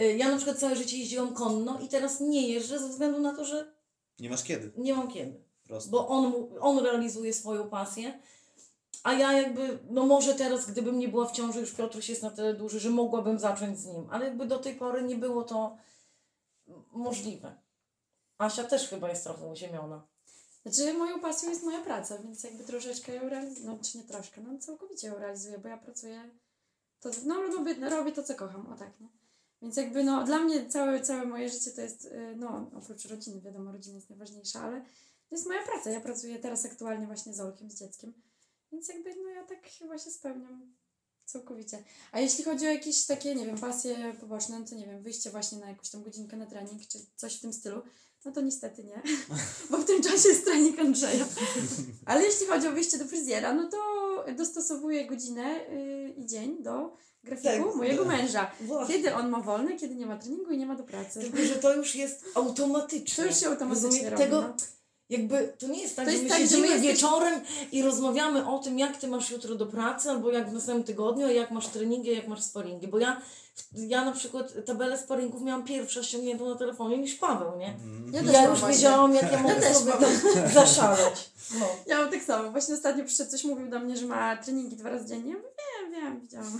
y, 0.00 0.16
ja 0.16 0.28
na 0.30 0.36
przykład 0.36 0.58
całe 0.58 0.76
życie 0.76 0.98
jeździłam 0.98 1.34
konno 1.34 1.80
i 1.80 1.88
teraz 1.88 2.20
nie 2.20 2.48
jeżdżę 2.48 2.78
ze 2.78 2.88
względu 2.88 3.20
na 3.20 3.36
to, 3.36 3.44
że 3.44 3.74
Nie 4.20 4.30
masz 4.30 4.42
kiedy? 4.42 4.72
nie 4.76 4.94
mam 4.94 5.08
kiedy 5.08 5.43
Prosto. 5.74 5.90
bo 5.90 6.08
on, 6.08 6.32
on 6.60 6.78
realizuje 6.78 7.34
swoją 7.34 7.68
pasję. 7.68 8.20
A 9.02 9.12
ja 9.12 9.32
jakby, 9.32 9.78
no 9.90 10.06
może 10.06 10.34
teraz, 10.34 10.66
gdybym 10.66 10.98
nie 10.98 11.08
była 11.08 11.26
w 11.26 11.32
ciąży, 11.32 11.60
już 11.60 11.72
Piotruś 11.72 12.08
jest 12.08 12.22
na 12.22 12.30
tyle 12.30 12.54
duży, 12.54 12.80
że 12.80 12.90
mogłabym 12.90 13.38
zacząć 13.38 13.78
z 13.78 13.86
nim, 13.86 14.06
ale 14.10 14.24
jakby 14.24 14.46
do 14.46 14.58
tej 14.58 14.74
pory 14.74 15.02
nie 15.02 15.16
było 15.16 15.42
to 15.42 15.76
możliwe. 16.92 17.54
Asia 18.38 18.64
też 18.64 18.88
chyba 18.88 19.08
jest 19.08 19.24
trochę 19.24 19.46
uziemiona. 19.46 20.06
Znaczy 20.66 20.94
moją 20.94 21.20
pasją 21.20 21.50
jest 21.50 21.64
moja 21.64 21.80
praca, 21.82 22.18
więc 22.18 22.44
jakby 22.44 22.64
troszeczkę 22.64 23.14
ją 23.14 23.28
realizuję, 23.28 23.66
no 23.66 23.78
czy 23.82 23.98
nie 23.98 24.04
troszkę, 24.04 24.40
no 24.40 24.58
całkowicie 24.58 25.08
ją 25.08 25.18
realizuję, 25.18 25.58
bo 25.58 25.68
ja 25.68 25.76
pracuję, 25.76 26.30
to, 27.00 27.10
no 27.26 27.42
robię, 27.42 27.90
robię 27.90 28.12
to, 28.12 28.22
co 28.22 28.34
kocham, 28.34 28.72
o 28.72 28.76
tak, 28.76 29.00
nie? 29.00 29.08
Więc 29.62 29.76
jakby 29.76 30.04
no 30.04 30.24
dla 30.24 30.38
mnie 30.38 30.66
całe, 30.66 31.00
całe 31.00 31.24
moje 31.26 31.48
życie 31.48 31.70
to 31.70 31.80
jest, 31.80 32.04
y, 32.04 32.34
no 32.36 32.70
oprócz 32.76 33.04
rodziny, 33.04 33.40
wiadomo, 33.40 33.72
rodzina 33.72 33.96
jest 33.96 34.10
najważniejsza, 34.10 34.60
ale 34.60 34.84
to 35.34 35.38
jest 35.38 35.48
moja 35.48 35.62
praca, 35.62 35.90
ja 35.90 36.00
pracuję 36.00 36.38
teraz 36.38 36.64
aktualnie 36.64 37.06
właśnie 37.06 37.34
z 37.34 37.40
Olkiem, 37.40 37.70
z 37.70 37.78
dzieckiem, 37.78 38.12
więc 38.72 38.88
jakby 38.88 39.10
no 39.22 39.28
ja 39.28 39.44
tak 39.44 39.68
chyba 39.78 39.98
się 39.98 40.10
spełniam 40.10 40.74
całkowicie. 41.24 41.84
A 42.12 42.20
jeśli 42.20 42.44
chodzi 42.44 42.66
o 42.66 42.70
jakieś 42.70 43.06
takie, 43.06 43.34
nie 43.34 43.46
wiem, 43.46 43.58
pasje 43.58 44.14
poboczne, 44.20 44.60
no 44.60 44.66
to 44.66 44.74
nie 44.74 44.86
wiem, 44.86 45.02
wyjście 45.02 45.30
właśnie 45.30 45.58
na 45.58 45.68
jakąś 45.68 45.90
tam 45.90 46.02
godzinkę 46.02 46.36
na 46.36 46.46
trening, 46.46 46.86
czy 46.88 46.98
coś 47.16 47.38
w 47.38 47.40
tym 47.40 47.52
stylu, 47.52 47.82
no 48.24 48.32
to 48.32 48.40
niestety 48.40 48.84
nie, 48.84 49.02
bo 49.70 49.78
w 49.78 49.84
tym 49.84 50.02
czasie 50.02 50.28
jest 50.28 50.44
trening 50.44 50.78
Andrzeja. 50.80 51.26
Ale 52.06 52.24
jeśli 52.24 52.46
chodzi 52.46 52.68
o 52.68 52.72
wyjście 52.72 52.98
do 52.98 53.04
fryzjera, 53.04 53.54
no 53.54 53.70
to 53.70 53.78
dostosowuję 54.36 55.06
godzinę 55.06 55.60
yy, 55.70 56.08
i 56.08 56.26
dzień 56.26 56.62
do 56.62 56.96
grafiku 57.24 57.64
Tak, 57.64 57.74
mojego 57.76 58.04
tak. 58.04 58.12
męża. 58.16 58.50
Właśnie. 58.60 58.94
Kiedy 58.94 59.14
on 59.14 59.30
ma 59.30 59.40
wolne, 59.40 59.76
kiedy 59.76 59.94
nie 59.94 60.06
ma 60.06 60.18
treningu 60.18 60.50
i 60.50 60.58
nie 60.58 60.66
ma 60.66 60.76
do 60.76 60.84
pracy. 60.84 61.20
Tylko, 61.20 61.38
że 61.38 61.56
to 61.56 61.74
już 61.74 61.94
jest 61.94 62.24
automatyczne. 62.34 63.24
To 63.24 63.30
już 63.30 63.40
się 63.40 63.48
automatycznie 63.48 63.88
Rozumie- 63.90 64.10
robi. 64.10 64.22
Tego, 64.24 64.40
no. 64.40 64.56
Jakby 65.10 65.52
to 65.58 65.66
nie 65.68 65.82
jest 65.82 65.96
tak, 65.96 66.04
To 66.04 66.10
że 66.10 66.16
jest 66.16 66.24
my 66.24 66.30
tak, 66.30 66.38
że 66.38 66.44
siedzimy 66.48 66.68
my 66.68 66.74
jesteś- 66.74 66.86
wieczorem 66.92 67.40
i 67.72 67.82
rozmawiamy 67.82 68.48
o 68.48 68.58
tym, 68.58 68.78
jak 68.78 68.96
ty 68.96 69.08
masz 69.08 69.30
jutro 69.30 69.54
do 69.54 69.66
pracy, 69.66 70.10
albo 70.10 70.30
jak 70.30 70.50
w 70.50 70.52
następnym 70.52 70.84
tygodniu, 70.84 71.28
jak 71.28 71.50
masz 71.50 71.66
treningi, 71.68 72.10
jak 72.10 72.28
masz 72.28 72.42
sparingi. 72.42 72.88
Bo 72.88 72.98
ja, 72.98 73.20
ja 73.74 74.04
na 74.04 74.12
przykład 74.12 74.52
tabelę 74.66 74.98
sparingów 74.98 75.42
miałam 75.42 75.64
pierwsza 75.64 76.02
ściągniętą 76.02 76.48
na 76.48 76.54
telefonie 76.56 76.98
niż 76.98 77.14
Paweł, 77.14 77.58
nie? 77.58 77.74
Ja, 78.12 78.20
Ja, 78.20 78.26
też 78.26 78.32
mam 78.42 78.50
już 78.50 78.60
właśnie. 78.60 78.76
wiedziałam, 78.76 79.14
jak 79.14 79.32
ja 79.32 79.42
mogę 79.42 79.54
też 79.54 79.76
sobie 79.76 79.92
mam. 80.00 80.48
zaszaleć. 80.54 81.30
No. 81.60 81.66
Ja 81.86 81.98
mam 82.00 82.10
tak 82.10 82.22
samo. 82.22 82.50
Właśnie 82.50 82.74
ostatnio 82.74 83.04
przyszedł 83.04 83.30
coś 83.30 83.44
mówił 83.44 83.70
do 83.70 83.78
mnie, 83.78 83.96
że 83.96 84.06
ma 84.06 84.36
treningi 84.36 84.76
dwa 84.76 84.90
razy 84.90 85.06
dziennie. 85.06 85.30
Ja 85.30 85.36
mówię, 85.36 85.48
Wiem, 85.92 85.92
wiem, 86.02 86.20
widziałam. 86.20 86.58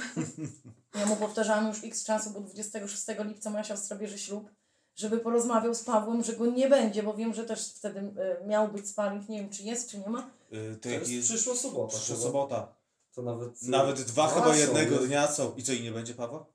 Ja 1.01 1.07
mu 1.07 1.16
powtarzałam 1.16 1.68
już 1.68 1.84
x 1.84 2.05
czasu, 2.05 2.30
bo 2.30 2.40
26 2.40 3.03
lipca 3.24 3.51
moja 3.51 3.64
siostra 3.64 3.97
bierze 3.97 4.18
ślub, 4.18 4.51
żeby 4.97 5.18
porozmawiał 5.18 5.74
z 5.74 5.82
Pawłem, 5.82 6.22
że 6.24 6.32
go 6.36 6.47
nie 6.47 6.68
będzie, 6.68 7.03
bo 7.03 7.14
wiem, 7.14 7.34
że 7.34 7.45
też 7.45 7.68
wtedy 7.68 8.01
y, 8.01 8.47
miał 8.47 8.68
być 8.68 8.88
sparing, 8.88 9.28
nie 9.28 9.40
wiem 9.40 9.51
czy 9.51 9.62
jest, 9.62 9.90
czy 9.90 9.99
nie 9.99 10.09
ma. 10.09 10.30
Y, 10.53 10.76
to 10.76 10.82
To 10.82 10.88
jest 10.88 11.11
jest 11.11 11.28
przyszła 11.28 11.55
sobota. 11.55 11.97
przyszła 11.97 12.16
sobota. 12.16 12.74
To 13.14 13.22
nawet... 13.22 13.62
Nawet 13.62 14.01
dwa 14.03 14.28
chyba 14.28 14.47
są, 14.55 14.61
jednego 14.61 15.01
nie? 15.01 15.07
dnia 15.07 15.26
są. 15.32 15.55
I 15.57 15.62
co, 15.62 15.72
i 15.72 15.82
nie 15.82 15.92
będzie 15.92 16.14
Pawła? 16.14 16.47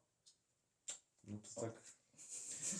No 1.28 1.38
to 1.56 1.62
tak. 1.62 1.72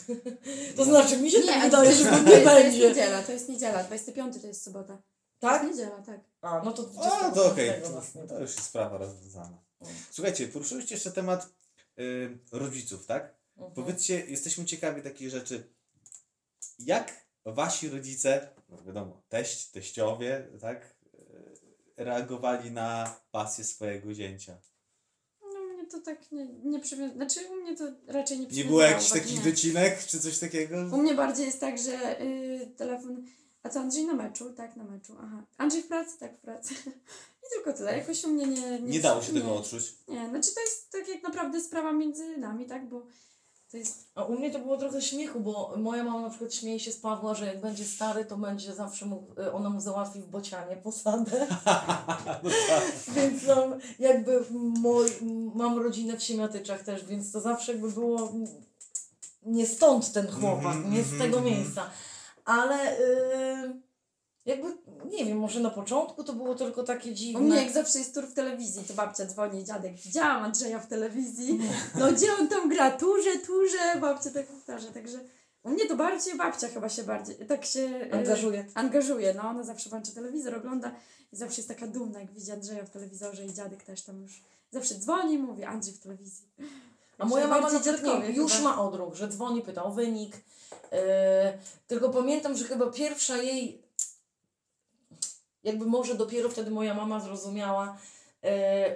To 0.78 0.86
znaczy, 0.86 1.18
mi 1.18 1.32
się 1.32 1.42
tak 1.44 1.58
a 1.58 1.62
wydaje, 1.62 1.90
to 1.90 1.96
że 1.96 2.04
jest- 2.04 2.04
go 2.04 2.18
to 2.18 2.24
nie 2.24 2.32
jest- 2.32 2.44
To 2.46 2.60
jest 2.60 2.64
będzie. 2.70 2.90
niedziela, 2.90 3.24
to 3.24 3.32
jest 3.32 3.50
niedziela. 3.50 3.84
25 3.84 4.42
to 4.42 4.48
jest 4.48 4.64
sobota. 4.64 4.94
To 5.40 5.48
Tak? 5.48 5.64
jest 5.64 5.78
niedziela, 5.78 6.02
tak. 6.02 6.20
A, 6.42 6.62
no 6.66 6.72
to 6.74 6.90
A, 7.02 7.32
to 7.32 7.46
okej. 7.46 7.70
25 7.70 7.96
nas 7.96 8.16
nie 8.16 8.22
To 8.24 8.40
już 8.40 8.56
jest 8.56 8.64
sprawa 8.64 8.98
rozwiązana. 8.98 9.58
Mm. 9.82 9.94
Słuchajcie, 10.12 10.48
poruszyliście 10.48 10.96
jeszcze 10.96 11.12
temat 11.12 11.50
y, 12.00 12.38
rodziców, 12.52 13.06
tak? 13.06 13.39
Mhm. 13.60 13.72
Powiedzcie, 13.76 14.26
jesteśmy 14.26 14.66
ciekawi 14.66 15.02
takich 15.02 15.30
rzeczy. 15.30 15.64
Jak 16.80 17.26
wasi 17.46 17.90
rodzice, 17.90 18.50
no 18.70 18.84
wiadomo, 18.84 19.22
teść, 19.30 19.72
teściowie, 19.72 20.48
tak? 20.62 20.96
y, 21.14 21.60
Reagowali 21.98 22.72
na 22.72 23.16
pasję 23.32 23.64
swojego 23.64 24.14
zięcia. 24.14 24.58
No 25.42 25.60
mnie 25.62 25.88
to 25.88 26.00
tak 26.00 26.32
nie, 26.32 26.46
nie 26.46 26.80
przywią... 26.80 27.14
Znaczy 27.14 27.40
u 27.52 27.56
mnie 27.56 27.78
to 27.78 27.84
raczej 28.08 28.38
nie 28.38 28.44
Nie 28.44 28.50
przywiązało 28.50 28.70
było 28.78 28.82
jakichś 28.92 29.10
takich 29.12 29.36
nie. 29.38 29.42
wycinek, 29.42 30.06
czy 30.06 30.20
coś 30.20 30.40
takiego? 30.40 30.78
U 30.78 30.98
mnie 30.98 31.14
bardziej 31.16 31.46
jest 31.46 31.60
tak, 31.60 31.78
że 31.78 32.22
y, 32.22 32.68
telefon. 32.78 33.26
A 33.64 33.70
co 33.70 33.80
Andrzej 33.80 34.06
na 34.06 34.14
meczu? 34.14 34.54
Tak, 34.54 34.76
na 34.76 34.84
meczu. 34.84 35.16
Aha. 35.22 35.44
Andrzej 35.58 35.82
w 35.84 35.88
pracy? 35.88 36.20
Tak, 36.20 36.38
w 36.38 36.40
pracy. 36.42 36.74
I 37.44 37.50
tylko 37.56 37.74
tyle. 37.74 37.98
Jakoś 37.98 38.24
u 38.24 38.28
mnie 38.28 38.46
nie. 38.46 38.62
Nie, 38.72 38.80
Nie 38.80 39.00
dało 39.00 39.22
się 39.22 39.34
nie, 39.34 39.40
tego 39.42 39.56
odczuć. 39.56 39.94
Nie, 40.08 40.30
znaczy 40.30 40.54
to 40.56 40.62
jest 40.62 40.92
tak 40.92 41.08
jak 41.08 41.24
naprawdę 41.24 41.62
sprawa 41.62 41.94
między 41.94 42.38
nami, 42.38 42.66
tak? 42.66 42.90
Bo 42.90 43.06
to 43.72 43.78
jest. 43.78 44.12
A 44.16 44.24
u 44.24 44.40
mnie 44.40 44.52
to 44.52 44.60
było 44.60 44.78
trochę 44.78 45.02
śmiechu, 45.02 45.40
bo 45.40 45.74
moja 45.78 46.04
mama 46.04 46.22
na 46.22 46.30
przykład 46.30 46.54
śmieje 46.54 46.80
się 46.80 46.92
z 46.92 46.98
Pawła, 46.98 47.36
że 47.36 47.46
jak 47.46 47.62
będzie 47.62 47.86
stary, 47.86 48.26
to 48.26 48.38
będzie 48.38 48.74
zawsze 48.74 49.06
mógł, 49.06 49.42
y, 49.42 49.52
ona 49.52 49.70
mu 49.70 49.82
załatwi 49.82 50.22
w 50.22 50.28
bocianie 50.28 50.76
posadę. 50.76 51.48
więc 53.16 53.46
tam 53.46 53.74
jakby 54.00 54.46
moj, 54.80 55.10
mam 55.56 55.78
rodzinę 55.78 56.18
w 56.18 56.24
Siemiatyczach 56.24 56.84
też, 56.84 57.06
więc 57.06 57.32
to 57.32 57.42
zawsze 57.42 57.72
jakby 57.72 57.92
było 57.92 58.32
nie 59.46 59.68
stąd 59.68 60.12
ten 60.12 60.28
chłopak, 60.28 60.76
Mhm, 60.76 60.94
nie 60.94 61.04
z 61.04 61.14
mhm, 61.14 61.22
tego 61.22 61.38
mhm. 61.38 61.56
miejsca. 61.56 61.90
Ale 62.46 63.00
y, 63.00 63.89
jakby, 64.50 64.78
nie 65.18 65.26
wiem, 65.26 65.38
może 65.38 65.60
na 65.60 65.70
początku 65.70 66.24
to 66.24 66.34
było 66.34 66.56
tylko 66.56 66.84
takie 66.84 67.12
U 67.12 67.14
dziwne. 67.14 67.40
mnie 67.42 67.62
jak 67.64 67.72
zawsze 67.74 68.00
jest 68.00 68.14
tur 68.14 68.28
w 68.28 68.34
telewizji, 68.34 68.84
to 68.88 68.94
babcia 68.94 69.26
dzwoni, 69.26 69.64
dziadek, 69.66 69.96
widziałam 69.96 70.44
Andrzeja 70.44 70.80
w 70.80 70.88
telewizji. 70.88 71.60
No 72.00 72.12
gdzie 72.12 72.28
on 72.40 72.48
tam 72.48 72.70
gra? 72.70 72.92
Turze, 72.92 73.38
turze, 73.48 74.00
babcia 74.02 74.30
tak 74.32 74.46
powtarza. 74.48 74.92
Także 74.92 75.20
u 75.64 75.70
mnie 75.70 75.86
to 75.88 75.96
bardziej 75.96 76.38
babcia 76.38 76.68
chyba 76.68 76.90
się 76.90 77.04
bardziej, 77.04 77.36
tak 77.36 77.66
się 77.66 77.80
y, 77.80 78.14
Angażuje. 78.14 78.66
angażuje. 78.74 79.34
No 79.34 79.42
ona 79.50 79.64
zawsze 79.64 79.90
włącza 79.90 80.12
telewizor, 80.12 80.56
ogląda 80.56 80.92
i 81.34 81.36
zawsze 81.36 81.58
jest 81.62 81.70
taka 81.70 81.88
dumna, 81.88 82.20
jak 82.22 82.32
widzi 82.32 82.52
Andrzeja 82.52 82.86
w 82.86 82.90
telewizorze 82.90 83.46
i 83.46 83.54
dziadek 83.54 83.84
też 83.84 84.02
tam 84.02 84.22
już 84.22 84.44
zawsze 84.72 84.96
dzwoni 84.96 85.34
i 85.34 85.38
mówi 85.38 85.64
Andrzej 85.64 85.94
w 85.94 86.00
telewizji. 86.00 86.46
A 87.18 87.26
moja 87.26 87.48
mama 87.48 87.72
na 87.72 87.80
przykład 87.80 88.30
już 88.30 88.52
chyba. 88.54 88.70
ma 88.70 88.82
odruch, 88.82 89.16
że 89.16 89.28
dzwoni, 89.28 89.62
pyta 89.62 89.84
o 89.84 89.92
wynik. 89.92 90.36
Yy, 90.92 90.98
tylko 91.88 92.10
pamiętam, 92.10 92.58
że 92.58 92.66
chyba 92.66 92.92
pierwsza 92.92 93.38
jej, 93.38 93.82
jakby 95.64 95.86
może 95.86 96.16
dopiero 96.16 96.50
wtedy 96.50 96.72
moja 96.72 96.94
mama 96.94 97.20
zrozumiała, 97.20 97.98
yy, 98.44 98.50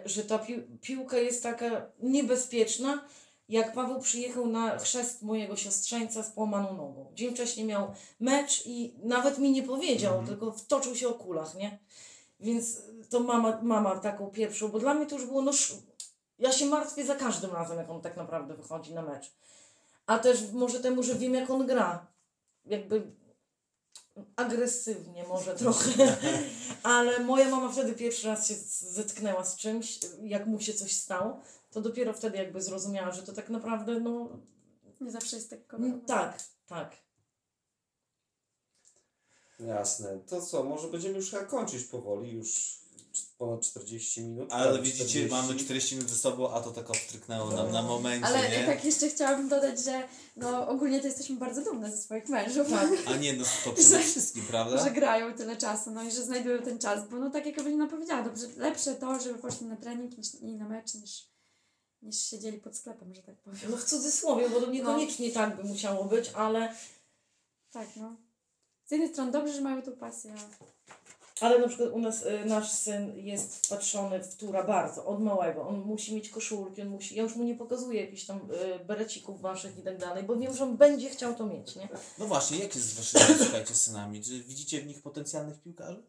że 0.05 0.23
ta 0.23 0.39
pi- 0.39 0.63
piłka 0.81 1.17
jest 1.17 1.43
taka 1.43 1.65
niebezpieczna, 1.99 3.05
jak 3.49 3.73
Paweł 3.73 3.99
przyjechał 3.99 4.47
na 4.47 4.77
chrzest 4.77 5.21
mojego 5.21 5.55
siostrzeńca 5.55 6.23
z 6.23 6.31
połamaną 6.31 6.73
nogą. 6.77 7.11
Dzień 7.13 7.33
wcześniej 7.33 7.65
miał 7.65 7.93
mecz 8.19 8.65
i 8.65 8.93
nawet 9.03 9.37
mi 9.37 9.51
nie 9.51 9.63
powiedział, 9.63 10.11
Mhm. 10.19 10.27
tylko 10.27 10.51
wtoczył 10.51 10.95
się 10.95 11.07
o 11.07 11.13
kulach, 11.13 11.55
nie? 11.55 11.79
Więc 12.39 12.81
to 13.09 13.19
mama, 13.19 13.59
mama 13.61 13.99
taką 13.99 14.27
pierwszą, 14.27 14.67
bo 14.67 14.79
dla 14.79 14.93
mnie 14.93 15.05
to 15.05 15.15
już 15.15 15.25
było, 15.25 15.41
no 15.41 15.51
ja 16.39 16.51
się 16.51 16.65
martwię 16.65 17.05
za 17.05 17.15
każdym 17.15 17.51
razem, 17.51 17.77
jak 17.77 17.89
on 17.89 18.01
tak 18.01 18.17
naprawdę 18.17 18.53
wychodzi 18.53 18.93
na 18.93 19.01
mecz. 19.01 19.31
A 20.05 20.19
też 20.19 20.51
może 20.51 20.79
temu, 20.79 21.03
że 21.03 21.15
wiem, 21.15 21.33
jak 21.33 21.49
on 21.49 21.67
gra. 21.67 22.07
Jakby 22.65 23.11
agresywnie 24.35 25.23
może 25.27 25.55
trochę. 25.59 26.17
Ale 26.83 27.19
moja 27.19 27.49
mama 27.49 27.71
wtedy 27.71 27.93
pierwszy 27.93 28.27
raz 28.27 28.47
się 28.47 28.53
zetknęła 28.79 29.45
z 29.45 29.55
czymś, 29.57 29.99
jak 30.23 30.47
mu 30.47 30.59
się 30.59 30.73
coś 30.73 30.91
stało, 30.95 31.39
to 31.71 31.81
dopiero 31.81 32.13
wtedy 32.13 32.37
jakby 32.37 32.61
zrozumiała, 32.61 33.11
że 33.11 33.23
to 33.23 33.33
tak 33.33 33.49
naprawdę, 33.49 33.99
no 33.99 34.29
Nie 35.01 35.11
zawsze 35.11 35.35
jest 35.35 35.49
tak 35.49 35.67
kolorowo. 35.67 35.99
tak, 36.07 36.39
tak. 36.67 36.95
Jasne. 39.59 40.19
To 40.27 40.41
co, 40.41 40.63
może 40.63 40.87
będziemy 40.87 41.15
już 41.15 41.31
chyba 41.31 41.45
kończyć 41.45 41.83
powoli, 41.83 42.31
już 42.31 42.79
ponad 43.37 43.61
40 43.61 44.21
minut. 44.21 44.53
Ale 44.53 44.63
prawie 44.63 44.83
widzicie, 44.83 45.05
40. 45.05 45.31
mamy 45.31 45.55
40 45.55 45.95
minut 45.95 46.09
ze 46.09 46.15
sobą, 46.15 46.53
a 46.53 46.61
to 46.61 46.71
tak 46.71 46.89
odstryknęło 46.89 47.51
nam 47.51 47.71
na 47.71 47.81
momencie, 47.81 48.27
Ale 48.27 48.49
nie? 48.49 48.65
tak 48.65 48.85
jeszcze 48.85 49.09
chciałabym 49.09 49.49
dodać, 49.49 49.79
że 49.83 50.07
no 50.35 50.67
ogólnie 50.67 50.99
to 50.99 51.07
jesteśmy 51.07 51.35
bardzo 51.35 51.63
dumne 51.63 51.91
ze 51.91 51.97
swoich 51.97 52.29
mężów. 52.29 52.69
Tak. 52.69 52.89
A 53.13 53.17
nie, 53.17 53.33
no 53.33 53.43
to 53.63 53.71
przede 53.71 53.99
wszystkim, 53.99 54.43
prawda? 54.45 54.83
że 54.83 54.91
grają 54.91 55.33
tyle 55.33 55.57
czasu, 55.57 55.91
no 55.91 56.03
i 56.03 56.11
że 56.11 56.23
znajdują 56.23 56.61
ten 56.61 56.79
czas, 56.79 57.09
bo 57.09 57.19
no 57.19 57.29
tak 57.29 57.45
jak 57.45 57.59
Ewelina 57.59 57.87
powiedziała, 57.87 58.23
dobrze, 58.23 58.47
lepsze 58.57 58.95
to, 58.95 59.19
żeby 59.19 59.39
poszli 59.39 59.65
na 59.65 59.75
trening 59.77 60.17
niż, 60.17 60.35
i 60.35 60.55
na 60.55 60.67
mecz, 60.67 60.93
niż, 60.93 61.29
niż 62.01 62.15
siedzieli 62.25 62.57
pod 62.57 62.77
sklepem, 62.77 63.13
że 63.13 63.21
tak 63.23 63.35
powiem. 63.41 63.59
No 63.69 63.77
w 63.77 63.83
cudzysłowie, 63.83 64.49
bo 64.49 64.61
to 64.61 64.71
niekoniecznie 64.71 65.31
tak 65.31 65.55
by 65.55 65.63
musiało 65.63 66.05
być, 66.05 66.31
ale, 66.33 66.75
Tak, 67.71 67.87
no. 67.95 68.15
Z 68.85 68.91
jednej 68.91 69.09
strony 69.09 69.31
dobrze, 69.31 69.53
że 69.53 69.61
mają 69.61 69.81
tą 69.81 69.91
pasję, 69.91 70.35
a 70.37 70.63
ale 71.43 71.59
na 71.59 71.67
przykład 71.67 71.89
u 71.89 71.99
nas 71.99 72.25
y, 72.25 72.45
nasz 72.45 72.71
syn 72.71 73.17
jest 73.17 73.65
wpatrzony 73.65 74.23
w 74.23 74.35
tura 74.35 74.63
bardzo, 74.63 75.05
od 75.05 75.21
małego. 75.23 75.67
On 75.67 75.79
musi 75.79 76.15
mieć 76.15 76.29
koszulki, 76.29 76.81
on 76.81 76.87
musi, 76.87 77.15
ja 77.15 77.23
już 77.23 77.35
mu 77.35 77.43
nie 77.43 77.55
pokazuję 77.55 78.01
jakichś 78.01 78.25
tam 78.25 78.37
y, 78.81 78.85
berecików 78.85 79.41
waszych 79.41 79.77
i 79.77 79.81
tak 79.81 79.97
dalej, 79.97 80.23
bo 80.23 80.35
wiem, 80.35 80.53
że 80.55 80.63
on 80.63 80.77
będzie 80.77 81.09
chciał 81.09 81.35
to 81.35 81.45
mieć, 81.45 81.75
nie? 81.75 81.89
No 82.17 82.25
właśnie, 82.25 82.57
jak 82.57 82.75
jest 82.75 82.87
z 82.87 83.13
waszymi, 83.13 83.39
słuchajcie, 83.39 83.75
synami? 83.75 84.21
Czy 84.23 84.43
widzicie 84.43 84.81
w 84.81 84.87
nich 84.87 85.01
potencjalnych 85.01 85.61
piłkarzy? 85.61 86.03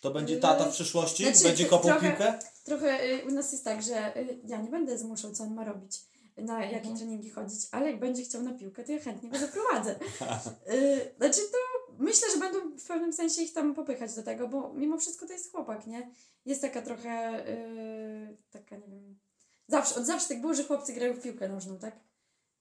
To 0.00 0.10
będzie 0.10 0.36
tata 0.36 0.64
w 0.64 0.72
przyszłości? 0.72 1.24
Znaczy, 1.24 1.42
będzie 1.44 1.64
kopał 1.66 1.90
trochę- 1.90 2.08
piłkę? 2.08 2.38
trochę 2.64 3.04
y, 3.04 3.24
u 3.26 3.30
nas 3.30 3.52
jest 3.52 3.64
tak, 3.64 3.82
że 3.82 4.16
y, 4.16 4.38
ja 4.46 4.62
nie 4.62 4.70
będę 4.70 4.98
zmuszał, 4.98 5.32
co 5.32 5.42
on 5.44 5.54
ma 5.54 5.64
robić, 5.64 6.00
na 6.36 6.64
jakie 6.64 6.76
Mhm. 6.76 6.96
treningi 6.96 7.30
chodzić, 7.30 7.60
ale 7.70 7.90
jak 7.90 8.00
będzie 8.00 8.22
chciał 8.22 8.42
na 8.42 8.52
piłkę, 8.54 8.84
to 8.84 8.92
ja 8.92 8.98
chętnie 9.00 9.28
go 9.30 9.38
zaprowadzę. 9.38 9.94
y, 10.72 11.14
znaczy 11.18 11.40
to 11.52 11.58
myślę, 11.98 12.28
że 12.34 12.40
będą 12.40 12.78
w 12.78 12.84
pewnym 12.84 13.12
sensie 13.12 13.42
ich 13.42 13.52
tam 13.52 13.74
popychać 13.74 14.14
do 14.14 14.22
tego, 14.22 14.48
bo 14.48 14.72
mimo 14.74 14.98
wszystko 14.98 15.26
to 15.26 15.32
jest 15.32 15.52
chłopak, 15.52 15.86
nie? 15.86 16.10
Jest 16.44 16.62
taka 16.62 16.82
trochę, 16.82 17.44
y, 17.48 18.36
taka 18.50 18.76
nie 18.76 18.88
wiem, 18.88 19.18
zawsze, 19.68 19.94
od 19.94 20.06
zawsze 20.06 20.28
tak 20.28 20.40
było, 20.40 20.54
że 20.54 20.64
chłopcy 20.64 20.92
grają 20.92 21.14
w 21.14 21.20
piłkę 21.20 21.48
nożną, 21.48 21.78
tak? 21.78 21.96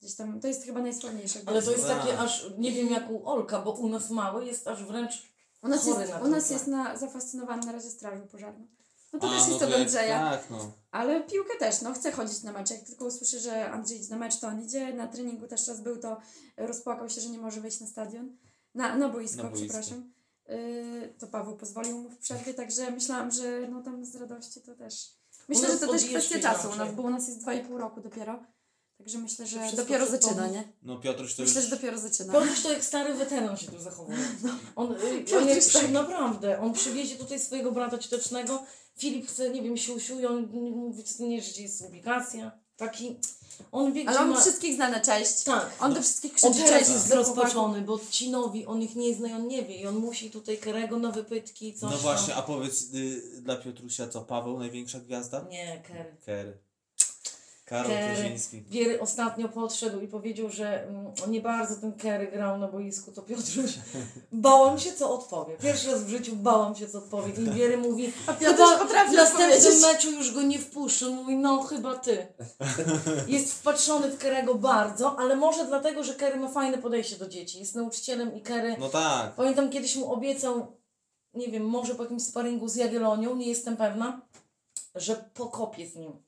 Gdzieś 0.02 0.16
tam, 0.16 0.40
to 0.40 0.48
jest 0.48 0.64
chyba 0.64 0.82
najsławniejsze. 0.82 1.40
Ale 1.46 1.62
to 1.62 1.72
jest 1.72 1.88
takie 1.88 2.20
aż, 2.20 2.46
nie 2.58 2.72
wiem 2.72 2.90
jak 2.90 3.10
u 3.10 3.30
Olka, 3.30 3.62
bo 3.62 3.72
u 3.72 3.90
nas 3.90 4.10
mały 4.10 4.46
jest 4.46 4.68
aż 4.68 4.84
wręcz 4.84 5.32
U 5.62 5.68
nas 5.68 5.88
jest, 5.88 6.10
na 6.10 6.20
u 6.20 6.28
nas 6.28 6.50
jest 6.50 6.68
na, 6.68 6.98
zafascynowany 6.98 7.66
na 7.66 7.72
razie 7.72 7.90
strażą 7.90 8.28
pożarną. 8.28 8.68
No 9.14 9.20
to 9.20 9.28
A, 9.28 9.32
też 9.32 9.42
no 9.42 9.48
jest 9.48 9.60
to 9.60 9.70
jak- 9.70 9.80
Andrzeja. 9.80 10.20
Tak, 10.20 10.50
no. 10.50 10.72
Ale 10.92 11.24
piłkę 11.24 11.54
też, 11.60 11.82
no 11.82 11.94
chce 11.94 12.12
chodzić 12.12 12.44
na 12.44 12.52
mecz. 12.52 12.72
Jak 12.72 12.82
tylko 12.82 13.06
usłyszy, 13.06 13.40
że 13.40 13.72
Andrzej 13.72 13.98
idzie 13.98 14.10
na 14.10 14.18
mecz, 14.18 14.40
to 14.40 14.48
on 14.48 14.64
idzie. 14.64 14.94
Na 14.94 15.08
treningu 15.08 15.48
też 15.48 15.68
raz 15.68 15.82
był, 15.82 15.98
to 15.98 16.18
rozpłakał 16.58 17.10
się, 17.10 17.22
że 17.22 17.30
nie 17.30 17.40
może 17.40 17.62
wejść 17.62 17.80
na 17.80 17.88
stadion. 17.88 18.38
Na, 18.76 18.96
na 18.98 19.10
boisko, 19.10 19.44
Na 19.44 19.50
boisko. 19.50 19.68
przepraszam. 19.68 20.12
Yy, 20.50 21.14
to 21.20 21.28
Paweł 21.28 21.58
pozwolił 21.58 21.98
mu 21.98 22.10
w 22.10 22.18
przerwie, 22.18 22.54
także 22.54 22.92
myślałam, 22.92 23.32
że 23.32 23.68
no 23.72 23.84
tam 23.84 24.06
z 24.06 24.16
radości 24.16 24.62
to 24.62 24.76
też. 24.76 25.12
Myślę, 25.50 25.72
że 25.72 25.78
to 25.78 25.88
też 25.88 26.06
kwestia 26.06 26.40
czasu 26.40 26.70
u 26.70 26.76
nas, 26.76 26.96
bo 26.96 27.04
u 27.04 27.10
nas 27.10 27.28
jest 27.28 27.46
2,5 27.46 27.78
roku 27.78 28.02
dopiero. 28.02 28.44
Także 28.98 29.18
myślę, 29.18 29.48
że 29.48 29.60
dopiero 29.76 30.06
zaczyna, 30.06 30.48
nie? 30.48 30.64
No 30.84 31.00
Piotruś 31.00 31.36
to 31.36 31.44
Myślę, 31.44 31.62
już... 31.62 31.70
że 31.70 31.76
dopiero 31.76 31.98
zaczyna. 31.98 32.34
Piotruś 32.34 32.62
to 32.62 32.74
jak 32.74 32.84
stary 32.84 33.14
weteran 33.14 33.58
się 33.58 33.72
tu 33.72 33.80
zachowuje. 33.80 34.18
On, 34.76 34.92
y, 34.92 35.38
on 35.38 35.48
jak, 35.48 35.64
tak. 35.66 35.92
naprawdę, 35.92 36.60
on 36.60 36.74
przywiezie 36.74 37.16
tutaj 37.16 37.40
swojego 37.40 37.72
brata 37.72 37.98
ciotecznego, 37.98 38.64
Filip 38.98 39.28
chce, 39.28 39.50
nie 39.50 39.62
wiem, 39.62 39.78
siusiu 39.78 40.20
i 40.20 40.26
on 40.26 40.48
mówi, 40.54 41.04
nie, 41.20 41.42
że 41.42 41.62
jest 41.62 41.82
ubikacja. 41.82 42.52
Taki, 42.78 43.16
on 43.72 43.94
wie, 43.94 44.10
Ale 44.10 44.20
on 44.20 44.30
ma... 44.30 44.42
wszystkich 44.42 44.76
zna 44.76 44.90
na 44.90 45.00
cześć. 45.00 45.44
Tak. 45.44 45.72
On 45.80 45.94
do 45.94 46.02
wszystkich 46.02 46.32
On 46.44 46.52
krzyczy 46.52 46.66
teraz 46.68 46.80
cześć. 46.80 46.92
jest 46.94 47.08
zrozpaczony, 47.08 47.82
bo 47.82 48.00
ci 48.10 48.30
nowi, 48.32 48.66
on 48.66 48.82
ich 48.82 48.96
nie 48.96 49.14
zna 49.16 49.28
i 49.30 49.34
on 49.34 49.48
nie 49.48 49.64
wie. 49.66 49.76
I 49.76 49.88
on 49.88 49.96
musi 49.96 50.32
tutaj 50.32 50.58
Kerego 50.58 51.00
na 51.00 51.12
wypytki, 51.12 51.74
coś 51.74 51.82
No 51.82 51.90
tam. 51.90 52.00
właśnie, 52.00 52.36
a 52.36 52.42
powiedz 52.42 52.82
y, 52.94 53.22
dla 53.42 53.56
Piotrusia 53.56 54.08
co, 54.08 54.22
Paweł 54.22 54.60
największa 54.60 55.00
gwiazda? 55.00 55.46
Nie, 55.50 55.82
Kery. 55.88 56.16
Kery. 56.26 56.58
Karol. 57.66 57.92
Koziński. 58.16 58.62
Wiery 58.62 59.02
ostatnio 59.02 59.50
podszedł 59.50 60.00
i 60.00 60.08
powiedział, 60.08 60.50
że 60.50 60.84
mm, 60.84 61.14
nie 61.28 61.42
bardzo 61.42 61.76
ten 61.76 61.94
Kerry 61.94 62.28
grał 62.28 62.58
na 62.58 62.68
boisku, 62.68 63.12
to 63.12 63.22
Piotruś. 63.22 63.74
Bałam 64.32 64.80
się, 64.80 64.94
co 64.94 65.14
odpowie. 65.14 65.58
Pierwszy 65.62 65.92
raz 65.92 66.04
w 66.04 66.10
życiu 66.10 66.36
bałam 66.36 66.76
się, 66.76 66.88
co 66.88 66.98
odpowie. 66.98 67.34
I 67.44 67.52
Wiery 67.52 67.78
mówi, 67.78 68.14
A 68.28 68.34
Piotr 68.34 68.56
chyba 68.56 68.78
potrafi 68.78 69.12
w 69.12 69.16
następnym 69.16 69.82
meczu 69.82 70.12
już 70.12 70.34
go 70.34 70.42
nie 70.42 70.60
wpuszczę. 70.60 71.10
Mówi, 71.10 71.36
no 71.36 71.64
chyba 71.64 71.96
ty. 71.96 72.28
Jest 73.28 73.54
wpatrzony 73.54 74.08
w 74.10 74.18
Kerego 74.18 74.56
bardzo, 74.56 75.20
ale 75.20 75.36
może 75.36 75.66
dlatego, 75.66 76.04
że 76.04 76.14
Kerry 76.14 76.40
ma 76.40 76.50
fajne 76.50 76.78
podejście 76.78 77.16
do 77.16 77.28
dzieci. 77.28 77.60
Jest 77.60 77.76
nauczycielem 77.76 78.36
i 78.36 78.42
Kerry... 78.42 78.76
No 78.80 78.90
tak. 78.90 79.36
Pamiętam 79.36 79.70
kiedyś 79.70 79.96
mu 79.96 80.14
obiecał, 80.14 80.78
nie 81.34 81.48
wiem, 81.48 81.64
może 81.64 81.96
po 81.96 82.04
jakimś 82.04 82.24
sparingu 82.24 82.68
z 82.68 82.76
Jagiellonią, 82.76 83.36
nie 83.36 83.48
jestem 83.48 83.78
pewna, 83.78 84.22
że 84.96 85.16
pokopie 85.34 85.88
z 85.88 85.96
nim. 85.96 86.25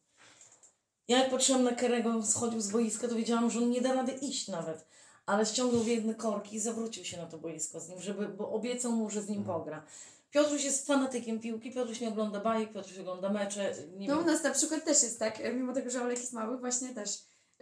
Ja 1.07 1.19
jak 1.19 1.29
patrzyłam 1.31 1.63
na 1.63 1.71
Kerego, 1.71 2.09
on 2.09 2.25
schodził 2.25 2.61
z 2.61 2.69
boiska, 2.71 3.07
to 3.07 3.15
wiedziałam, 3.15 3.51
że 3.51 3.59
on 3.59 3.69
nie 3.69 3.81
da 3.81 3.93
rady 3.93 4.11
iść 4.11 4.47
nawet. 4.47 4.85
Ale 5.25 5.45
ściągnął 5.45 5.81
w 5.83 5.87
jedne 5.87 6.15
korki 6.15 6.55
i 6.55 6.59
zawrócił 6.59 7.05
się 7.05 7.17
na 7.17 7.25
to 7.25 7.37
boisko 7.37 7.79
z 7.79 7.89
nim, 7.89 8.01
żeby, 8.01 8.27
bo 8.27 8.51
obiecał 8.51 8.91
mu, 8.91 9.09
że 9.09 9.21
z 9.21 9.29
nim 9.29 9.43
pogra. 9.43 9.85
Piotruś 10.31 10.63
jest 10.63 10.87
fanatykiem 10.87 11.39
piłki, 11.39 11.71
Piotruś 11.71 12.01
nie 12.01 12.09
ogląda 12.09 12.39
bajek, 12.39 12.73
Piotruś 12.73 12.97
ogląda 12.99 13.29
mecze, 13.29 13.75
nie 13.97 14.07
No 14.07 14.15
u 14.15 14.17
wiem. 14.17 14.27
nas 14.27 14.43
na 14.43 14.51
przykład 14.51 14.85
też 14.85 15.03
jest 15.03 15.19
tak, 15.19 15.53
mimo 15.53 15.73
tego, 15.73 15.89
że 15.89 16.03
Olek 16.03 16.19
jest 16.19 16.33
mały, 16.33 16.57
właśnie 16.57 16.89
też 16.89 17.09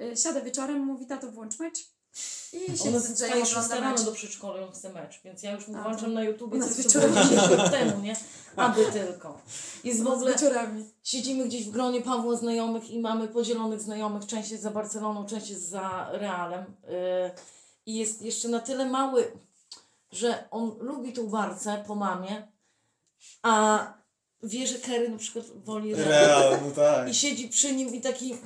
y, 0.02 0.18
siada 0.18 0.41
wieczorem, 0.41 0.80
mówi 0.86 1.06
tato 1.06 1.32
włącz 1.32 1.60
mecz 1.60 1.78
i 2.53 2.72
On 2.72 2.78
siedzi 2.78 2.89
nas 2.91 3.03
z 3.03 3.13
wstaje 3.13 3.34
Andrzejem, 3.34 3.45
6 3.45 3.57
ogląda 3.57 3.89
rano 3.89 4.03
do 4.03 4.11
przedszkola 4.11 4.63
on 4.63 4.72
chce 4.72 4.93
mecz, 4.93 5.22
więc 5.24 5.43
ja 5.43 5.51
już 5.51 5.68
mu 5.68 5.84
włączam 5.84 6.13
na 6.13 6.24
YouTube 6.24 6.55
co 6.70 6.84
wieczorem. 6.84 7.13
było 7.13 7.24
10 7.24 7.49
lat 7.49 7.72
temu, 7.72 8.01
nie? 8.01 8.16
Aby 8.55 8.86
tylko. 8.86 9.41
Jest 9.84 9.99
w 9.99 10.03
Z 10.03 10.07
ogóle 10.07 10.32
wieczorami. 10.32 10.86
Siedzimy 11.03 11.45
gdzieś 11.45 11.66
w 11.66 11.72
gronie 11.72 12.01
Pawła 12.01 12.36
znajomych 12.36 12.89
i 12.91 12.99
mamy 12.99 13.28
podzielonych 13.28 13.82
znajomych. 13.82 14.26
Część 14.26 14.51
jest 14.51 14.63
za 14.63 14.72
Barceloną, 14.72 15.26
część 15.26 15.49
jest 15.49 15.70
za 15.70 16.09
Realem. 16.11 16.66
Yy, 16.84 17.32
I 17.86 17.95
jest 17.95 18.22
jeszcze 18.22 18.47
na 18.47 18.59
tyle 18.59 18.86
mały, 18.86 19.32
że 20.11 20.47
on 20.51 20.76
lubi 20.80 21.13
tą 21.13 21.28
Barcę 21.28 21.84
po 21.88 21.95
mamie, 21.95 22.47
a 23.43 23.80
wie, 24.43 24.68
że 24.68 24.80
Kerry 24.80 25.09
na 25.09 25.18
przykład 25.18 25.45
woli 25.66 25.95
Real. 25.95 26.09
Real, 26.09 26.59
no 26.66 26.72
tak. 26.72 27.09
I 27.09 27.13
siedzi 27.13 27.49
przy 27.49 27.76
nim 27.76 27.95
i 27.95 28.01
taki, 28.01 28.38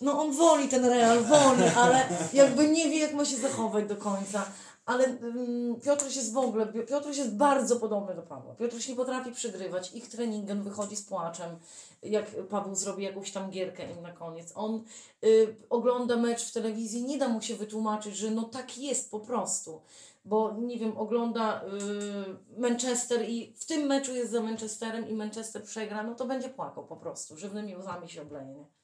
no 0.00 0.20
on 0.20 0.32
woli 0.32 0.68
ten 0.68 0.84
Real, 0.84 1.24
woli, 1.24 1.62
ale 1.76 2.08
jakby 2.32 2.68
nie 2.68 2.90
wie, 2.90 2.98
jak 2.98 3.14
ma 3.14 3.24
się 3.24 3.36
zachować 3.36 3.84
do 3.88 3.96
końca. 3.96 4.44
Ale 4.86 5.04
mm, 5.04 5.80
Piotruś 5.80 6.16
jest 6.16 6.32
w 6.32 6.38
ogóle, 6.38 6.66
Piotruś 6.66 7.16
jest 7.16 7.36
bardzo 7.36 7.76
podobny 7.76 8.14
do 8.14 8.22
Pawła. 8.22 8.54
Piotruś 8.54 8.88
nie 8.88 8.96
potrafi 8.96 9.32
przegrywać. 9.32 9.94
Ich 9.94 10.08
treningiem 10.08 10.62
wychodzi 10.62 10.96
z 10.96 11.02
płaczem, 11.02 11.58
jak 12.02 12.26
Paweł 12.48 12.74
zrobi 12.74 13.04
jakąś 13.04 13.32
tam 13.32 13.50
gierkę 13.50 13.90
im 13.90 14.02
na 14.02 14.12
koniec. 14.12 14.52
On 14.54 14.84
y, 15.24 15.56
ogląda 15.70 16.16
mecz 16.16 16.44
w 16.44 16.52
telewizji, 16.52 17.04
nie 17.04 17.18
da 17.18 17.28
mu 17.28 17.42
się 17.42 17.56
wytłumaczyć, 17.56 18.16
że 18.16 18.30
no 18.30 18.42
tak 18.42 18.78
jest 18.78 19.10
po 19.10 19.20
prostu. 19.20 19.80
Bo 20.24 20.52
nie 20.58 20.78
wiem, 20.78 20.98
ogląda 20.98 21.62
y, 21.64 22.60
Manchester 22.60 23.28
i 23.28 23.54
w 23.56 23.64
tym 23.64 23.86
meczu 23.86 24.14
jest 24.14 24.30
za 24.30 24.40
Manchesterem 24.40 25.08
i 25.08 25.14
Manchester 25.14 25.62
przegra, 25.62 26.02
no 26.02 26.14
to 26.14 26.26
będzie 26.26 26.48
płakał 26.48 26.86
po 26.86 26.96
prostu, 26.96 27.36
żywnymi 27.36 27.76
łzami 27.76 28.08
się 28.08 28.22
obleje. 28.22 28.46
Nie? 28.46 28.79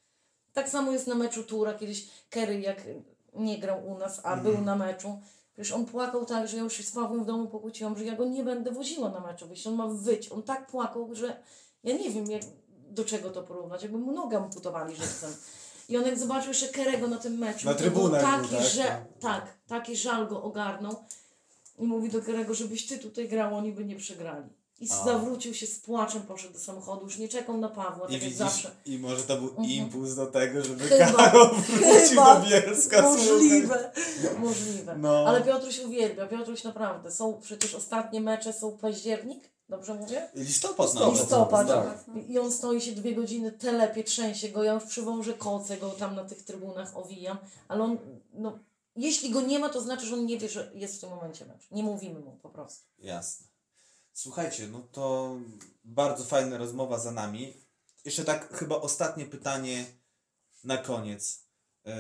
Tak 0.57 0.69
samo 0.69 0.93
jest 0.93 1.07
na 1.07 1.15
meczu 1.15 1.45
Tura, 1.45 1.75
kiedyś 1.75 2.09
Kerry 2.31 2.61
jak 2.61 2.83
nie 3.35 3.59
grał 3.59 3.87
u 3.87 3.99
nas, 3.99 4.21
a 4.25 4.37
był 4.37 4.61
na 4.61 4.77
meczu. 4.77 5.21
Przecież 5.53 5.73
on 5.73 5.87
płakał 5.87 6.25
tak, 6.27 6.49
że 6.49 6.57
ja 6.57 6.63
już 6.63 6.73
się 6.73 6.83
z 6.83 6.93
Pawłem 6.93 7.23
w 7.23 7.27
domu 7.27 7.49
pokłóciłam, 7.49 7.99
że 7.99 8.05
ja 8.05 8.17
go 8.17 8.25
nie 8.25 8.45
będę 8.45 8.71
woziła 8.71 9.09
na 9.09 9.21
meczu, 9.21 9.47
jeśli 9.51 9.71
on 9.71 9.77
ma 9.77 9.87
wyć. 9.87 10.33
On 10.33 10.43
tak 10.43 10.67
płakał, 10.67 11.15
że 11.15 11.37
ja 11.85 11.97
nie 11.97 12.11
wiem 12.11 12.31
jak, 12.31 12.43
do 12.91 13.05
czego 13.05 13.31
to 13.31 13.43
porównać, 13.43 13.83
jakby 13.83 13.99
mu 13.99 14.13
nogę 14.13 14.37
amputowali 14.37 14.97
żywcem. 14.97 15.31
I 15.89 15.97
on 15.97 16.07
jak 16.07 16.19
zobaczył 16.19 16.49
jeszcze 16.49 16.69
Kerego 16.69 17.09
na 17.09 17.19
tym 17.19 17.39
meczu, 17.39 17.67
Na 17.67 17.75
to 17.75 17.79
taki, 17.79 17.91
był, 17.91 18.11
tak? 18.11 18.45
że 18.75 19.05
tak, 19.21 19.55
taki 19.67 19.97
żal 19.97 20.29
go 20.29 20.43
ogarnął 20.43 21.05
i 21.79 21.85
mówi 21.85 22.11
do 22.11 22.23
Kerego, 22.23 22.55
żebyś 22.55 22.87
ty 22.87 22.99
tutaj 22.99 23.29
grał, 23.29 23.57
oni 23.57 23.73
by 23.73 23.85
nie 23.85 23.97
przegrali. 23.97 24.49
I 24.81 24.89
A. 24.93 25.05
zawrócił 25.05 25.55
się 25.55 25.67
z 25.67 25.79
płaczem, 25.79 26.23
poszedł 26.23 26.53
do 26.53 26.59
samochodu, 26.61 27.05
już 27.05 27.19
nie 27.19 27.29
czekał 27.29 27.59
na 27.59 27.69
Pawła, 27.69 28.09
I 28.09 28.13
tak 28.13 28.13
jak 28.13 28.23
widzisz, 28.23 28.39
zawsze. 28.39 28.71
i 28.87 28.99
może 28.99 29.23
to 29.23 29.37
był 29.37 29.49
Mhm. 29.49 29.69
impuls 29.71 30.15
do 30.15 30.27
tego, 30.27 30.65
żeby 30.65 30.85
Chyba. 30.89 31.07
Karol 31.13 31.51
wrócił 31.55 32.09
Chyba. 32.09 32.41
do 32.41 32.47
Bielska 32.47 33.03
Możliwe, 33.03 33.93
możliwe. 34.39 34.97
No. 34.99 35.25
Ale 35.29 35.43
Piotruś 35.43 35.79
uwielbia, 35.79 36.27
Piotruś 36.27 36.65
naprawdę. 36.65 37.11
Są 37.11 37.41
przecież 37.43 37.75
ostatnie 37.75 38.21
mecze, 38.21 38.53
są 38.53 38.79
październik, 38.79 39.51
dobrze 39.69 39.95
mówię? 39.95 40.29
Listopad 40.35 40.87
Listopad. 40.87 40.95
nawet. 40.95 41.21
Listopad. 41.21 41.67
tak. 41.69 42.29
I 42.29 42.39
on 42.39 42.53
stoi 42.53 42.81
się 42.81 42.93
dwie 42.93 43.15
godziny, 43.15 43.53
telepie, 43.53 44.05
trzęsie 44.05 44.49
go, 44.49 44.63
ja 44.65 44.73
już 44.73 44.85
przywożę 44.85 45.33
koce 45.35 45.77
go 45.77 45.91
tam 45.91 46.15
na 46.15 46.25
tych 46.25 46.43
trybunach 46.43 46.97
owijam, 46.97 47.39
ale 47.69 47.83
on, 47.85 47.99
no, 48.35 48.59
jeśli 48.97 49.31
go 49.31 49.41
nie 49.41 49.59
ma, 49.59 49.69
to 49.69 49.81
znaczy, 49.81 50.07
że 50.07 50.15
on 50.15 50.27
nie 50.27 50.39
wie, 50.39 50.49
że 50.49 50.71
jest 50.75 50.97
w 50.97 51.01
tym 51.01 51.11
momencie 51.11 51.45
mecz. 51.47 51.71
Nie 51.71 51.83
mówimy 51.83 52.21
mu 52.21 52.33
po 52.43 52.49
prostu. 52.49 52.85
Jasne. 52.99 53.47
Słuchajcie, 54.17 54.69
no 54.69 54.81
to 54.93 55.37
bardzo 55.85 56.25
fajna 56.25 56.59
rozmowa 56.59 56.99
za 56.99 57.13
nami. 57.13 57.55
Jeszcze 58.05 58.25
tak 58.25 58.53
chyba 58.59 58.77
ostatnie 58.77 59.27
pytanie 59.27 59.85
na 60.65 60.79
koniec. 60.79 61.45
Yy, 61.85 61.93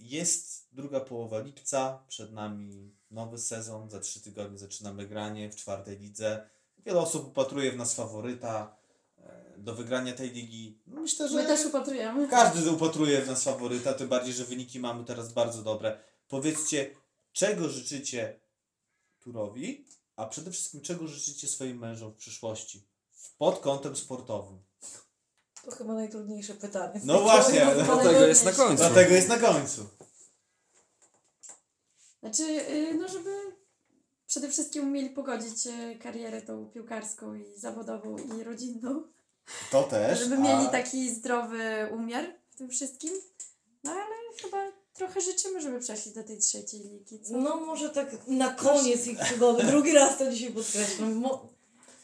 Jest 0.00 0.68
druga 0.72 1.00
połowa 1.00 1.38
lipca, 1.40 2.04
przed 2.08 2.32
nami 2.32 2.94
nowy 3.10 3.38
sezon, 3.38 3.90
za 3.90 4.00
trzy 4.00 4.20
tygodnie 4.20 4.58
zaczynamy 4.58 5.06
granie 5.06 5.50
w 5.50 5.56
czwartej 5.56 5.98
lidze. 5.98 6.48
Wiele 6.78 7.00
osób 7.00 7.26
upatruje 7.28 7.72
w 7.72 7.76
nas 7.76 7.94
faworyta 7.94 8.76
yy, 9.18 9.24
do 9.56 9.74
wygrania 9.74 10.12
tej 10.12 10.30
ligi. 10.30 10.80
No 10.86 11.00
Myślę, 11.00 11.28
że 11.28 11.34
My 11.34 11.46
też 11.46 11.66
upatrujemy. 11.66 12.28
każdy 12.28 12.70
upatruje 12.70 13.22
w 13.22 13.26
nas 13.26 13.44
faworyta, 13.44 13.94
tym 13.94 14.08
bardziej, 14.08 14.34
że 14.34 14.44
wyniki 14.44 14.80
mamy 14.80 15.04
teraz 15.04 15.32
bardzo 15.32 15.62
dobre. 15.62 16.00
Powiedzcie, 16.28 16.90
czego 17.32 17.68
życzycie 17.68 18.40
Turowi, 19.20 19.84
a 20.18 20.26
przede 20.26 20.50
wszystkim 20.50 20.80
czego 20.80 21.06
życzycie 21.06 21.48
swoim 21.48 21.78
mężom 21.78 22.12
w 22.12 22.16
przyszłości? 22.16 22.86
Pod 23.38 23.58
kątem 23.58 23.96
sportowym. 23.96 24.58
To 25.64 25.70
chyba 25.70 25.94
najtrudniejsze 25.94 26.54
pytanie. 26.54 27.00
No 27.04 27.20
właśnie, 27.20 27.66
Dlatego 27.84 28.26
jest 28.26 28.44
na 28.44 28.52
końcu. 28.52 28.76
Dlatego 28.76 29.14
jest 29.14 29.28
na 29.28 29.38
końcu. 29.38 29.86
Znaczy, 32.20 32.42
y, 32.42 32.94
no 32.94 33.08
żeby 33.08 33.30
przede 34.26 34.48
wszystkim 34.48 34.88
umieli 34.88 35.10
pogodzić 35.10 35.66
y, 35.66 35.98
karierę 36.02 36.42
tą 36.42 36.66
piłkarską 36.66 37.34
i 37.34 37.44
zawodową 37.56 38.16
i 38.18 38.44
rodzinną. 38.44 39.02
To 39.70 39.82
też. 39.82 40.18
Żeby 40.18 40.36
a- 40.36 40.38
mieli 40.38 40.68
taki 40.68 41.14
zdrowy 41.14 41.88
umiar 41.92 42.24
w 42.50 42.56
tym 42.56 42.70
wszystkim. 42.70 43.14
No 43.84 43.90
ale 43.90 44.14
chyba 44.42 44.77
trochę 44.98 45.20
życzymy, 45.20 45.60
żeby 45.60 45.80
przeszli 45.80 46.12
do 46.12 46.24
tej 46.24 46.38
trzeciej 46.38 46.80
ligi. 46.80 47.20
Co? 47.20 47.36
No 47.36 47.56
może 47.60 47.90
tak 47.90 48.06
na 48.26 48.50
koniec 48.50 49.06
ich 49.06 49.18
przygody. 49.18 49.64
Drugi 49.64 49.92
raz 49.92 50.18
to 50.18 50.30
dzisiaj 50.30 50.50
podkreślam. 50.52 51.14
Mo- 51.14 51.46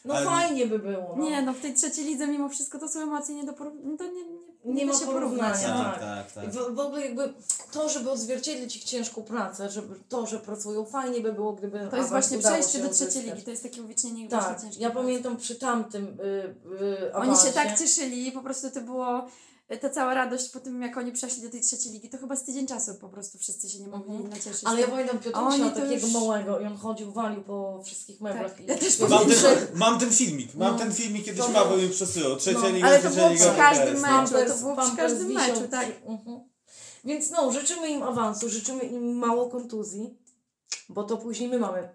no 0.05 0.13
Ale- 0.13 0.25
fajnie 0.25 0.67
by 0.67 0.79
było. 0.79 1.15
No. 1.17 1.23
Nie, 1.29 1.41
no 1.41 1.53
w 1.53 1.59
tej 1.59 1.73
trzeciej 1.73 2.05
lidze 2.05 2.27
mimo 2.27 2.49
wszystko 2.49 2.79
to 2.79 2.87
są 2.89 3.01
emocje 3.01 3.35
nie 3.35 3.43
do 3.43 3.51
poró- 3.51 3.75
no 3.83 3.97
to 3.97 4.03
nie, 4.03 4.11
nie, 4.11 4.23
nie, 4.65 4.73
Nie 4.73 4.85
ma 4.85 4.93
się 4.99 5.05
porównania. 5.05 5.53
porównać. 5.53 5.99
Tak, 5.99 5.99
tak, 5.99 6.31
tak. 6.31 6.49
W, 6.51 6.75
w 6.75 6.79
ogóle 6.79 7.05
jakby 7.05 7.33
to, 7.71 7.89
żeby 7.89 8.11
odzwierciedlić 8.11 8.75
ich 8.75 8.83
ciężką 8.83 9.23
pracę, 9.23 9.69
żeby 9.69 9.95
to, 10.09 10.25
że 10.25 10.39
pracują, 10.39 10.85
fajnie 10.85 11.21
by 11.21 11.33
było, 11.33 11.53
gdyby 11.53 11.87
To 11.91 11.97
jest 11.97 12.09
właśnie 12.09 12.37
przejście 12.37 12.79
do 12.79 12.89
trzeciej 12.89 13.23
ligi, 13.23 13.41
to 13.43 13.51
jest 13.51 13.63
takie 13.63 13.81
uwiecznienie 13.83 14.29
Tak, 14.29 14.41
ja 14.79 14.89
pracy. 14.89 14.93
pamiętam 14.93 15.37
przy 15.37 15.55
tamtym 15.55 16.05
y, 16.05 16.55
y, 17.09 17.13
Oni 17.13 17.37
się 17.37 17.51
tak 17.53 17.79
cieszyli, 17.79 18.31
po 18.31 18.41
prostu 18.41 18.71
to 18.71 18.81
było 18.81 19.27
ta 19.81 19.89
cała 19.89 20.13
radość 20.13 20.49
po 20.49 20.59
tym, 20.59 20.81
jak 20.81 20.97
oni 20.97 21.11
przeszli 21.11 21.43
do 21.43 21.49
tej 21.49 21.61
trzeciej 21.61 21.91
ligi, 21.91 22.09
to 22.09 22.17
chyba 22.17 22.35
z 22.35 22.43
tydzień 22.43 22.67
czasu 22.67 22.95
po 22.95 23.09
prostu 23.09 23.37
wszyscy 23.37 23.69
się 23.69 23.79
nie 23.79 23.87
mogli 23.87 24.11
Mhm. 24.11 24.29
nacieszyć. 24.29 24.61
Ale 24.65 24.81
ja 24.81 24.87
pamiętam 24.87 25.19
Piotrusia, 25.19 25.69
takiego 25.69 26.05
już- 26.07 26.13
małego 26.13 26.59
i 26.59 26.65
on 26.65 26.77
chodził, 26.77 27.11
walił 27.11 27.41
po 27.43 27.81
wszystkich 27.83 28.21
meblach. 28.21 28.51
Tak, 28.51 28.61
i 28.61 28.65
ja 28.65 28.77
też 28.77 28.99
Mam 28.99 29.09
ten, 29.27 29.67
mam 29.73 29.99
ten 29.99 30.11
filmik, 30.11 30.55
mam 30.55 30.73
No. 30.73 30.79
ten 30.79 30.93
filmik, 30.93 31.25
kiedyś 31.25 31.41
To 31.41 31.47
Paweł 31.49 31.67
było- 31.77 31.81
mi 31.87 31.89
przesyłał. 31.89 32.35
Trzecia 32.37 32.59
No. 32.59 32.69
liga, 32.69 32.87
Ale 32.87 32.99
to 32.99 33.09
było 33.09 33.29
przy 33.29 33.55
każdym 33.57 33.99
meczu. 34.01 34.33
no. 34.33 34.53
to 34.53 34.59
było 34.59 34.75
przy 34.87 34.95
każdym 34.97 35.31
meczu, 35.31 35.67
tak. 35.71 35.87
Mhm. 36.05 36.39
Więc 37.05 37.31
no, 37.31 37.51
życzymy 37.51 37.89
im 37.89 38.03
awansu, 38.03 38.49
życzymy 38.49 38.83
im 38.83 39.15
mało 39.17 39.49
kontuzji, 39.49 40.17
bo 40.89 41.03
to 41.03 41.17
później 41.17 41.49
my 41.49 41.59
mamy 41.59 41.89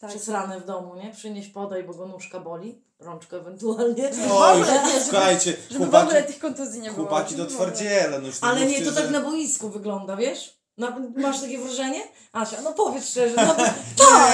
tak. 0.00 0.10
przez 0.10 0.28
ranę 0.28 0.60
w 0.60 0.64
domu, 0.66 0.94
nie? 0.94 1.12
Przynieś 1.12 1.48
podaj, 1.48 1.84
bo 1.84 1.94
go 1.94 2.06
nóżka 2.06 2.40
boli, 2.40 2.82
rączka 3.04 3.36
ewentualnie. 3.36 4.10
Oj, 4.32 4.64
żeby- 4.64 5.04
słuchajcie, 5.04 5.56
Żeby 5.70 5.74
w 5.84 5.88
chłopaki, 5.88 6.06
ogóle 6.06 6.22
tych 6.22 6.38
kontuzji 6.38 6.80
nie 6.80 6.90
było. 6.90 7.06
chłopaki 7.06 7.34
to 7.34 7.44
w 7.44 7.48
twardziele. 7.48 8.18
No 8.22 8.28
Ale 8.40 8.66
nie, 8.66 8.82
to 8.82 8.92
tak 8.92 9.04
że- 9.04 9.10
na 9.10 9.20
boisku 9.20 9.68
wygląda, 9.70 10.16
wiesz? 10.16 10.54
Na, 10.78 10.98
masz 11.16 11.40
takie 11.40 11.58
wrażenie? 11.58 12.00
Asia, 12.32 12.56
no 12.62 12.72
powiedz 12.72 13.08
szczerze, 13.08 13.34
no, 13.36 13.54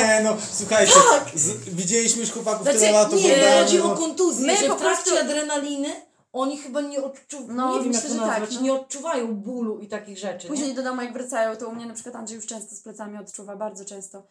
Nie, 0.01 0.21
no 0.25 0.37
słuchajcie, 0.53 0.93
z, 1.35 1.53
widzieliśmy 1.69 2.21
już 2.21 2.31
chłopaków 2.31 2.63
Znaczy, 2.63 2.79
tyle 2.79 2.93
lat 2.93 3.13
nie, 3.13 3.53
chodzi 3.63 3.79
no. 3.79 3.93
o 3.93 3.97
kontuzję, 3.97 4.47
My 4.47 4.57
że 4.57 4.67
po 4.67 4.75
w 4.77 4.81
trakcie 4.81 5.11
prostu- 5.11 5.25
adrenaliny 5.25 5.89
oni 6.33 6.59
chyba 6.59 6.81
nie 6.81 7.03
odczuwają, 7.03 7.55
No, 7.55 7.75
nie 7.75 7.81
wiem 7.81 7.89
myślę, 7.89 8.03
jak 8.03 8.09
to 8.09 8.15
że 8.15 8.31
tak, 8.31 8.41
nazwać, 8.41 8.55
no. 8.55 8.61
nie 8.63 8.73
odczuwają 8.73 9.35
bólu 9.35 9.79
i 9.79 9.89
takich 9.89 10.19
rzeczy. 10.19 10.49
Później 10.49 10.69
nie? 10.69 10.75
do 10.75 10.83
domu 10.83 11.03
jak 11.03 11.13
wracają, 11.13 11.57
to 11.57 11.69
u 11.69 11.73
mnie 11.75 11.87
na 11.87 11.95
przykład 11.95 12.15
Andrzej 12.17 12.37
już 12.37 12.47
często 12.47 12.75
z 12.77 12.81
plecami 12.81 13.19
odczuwa, 13.19 13.57
bardzo 13.57 13.85
często. 13.85 14.23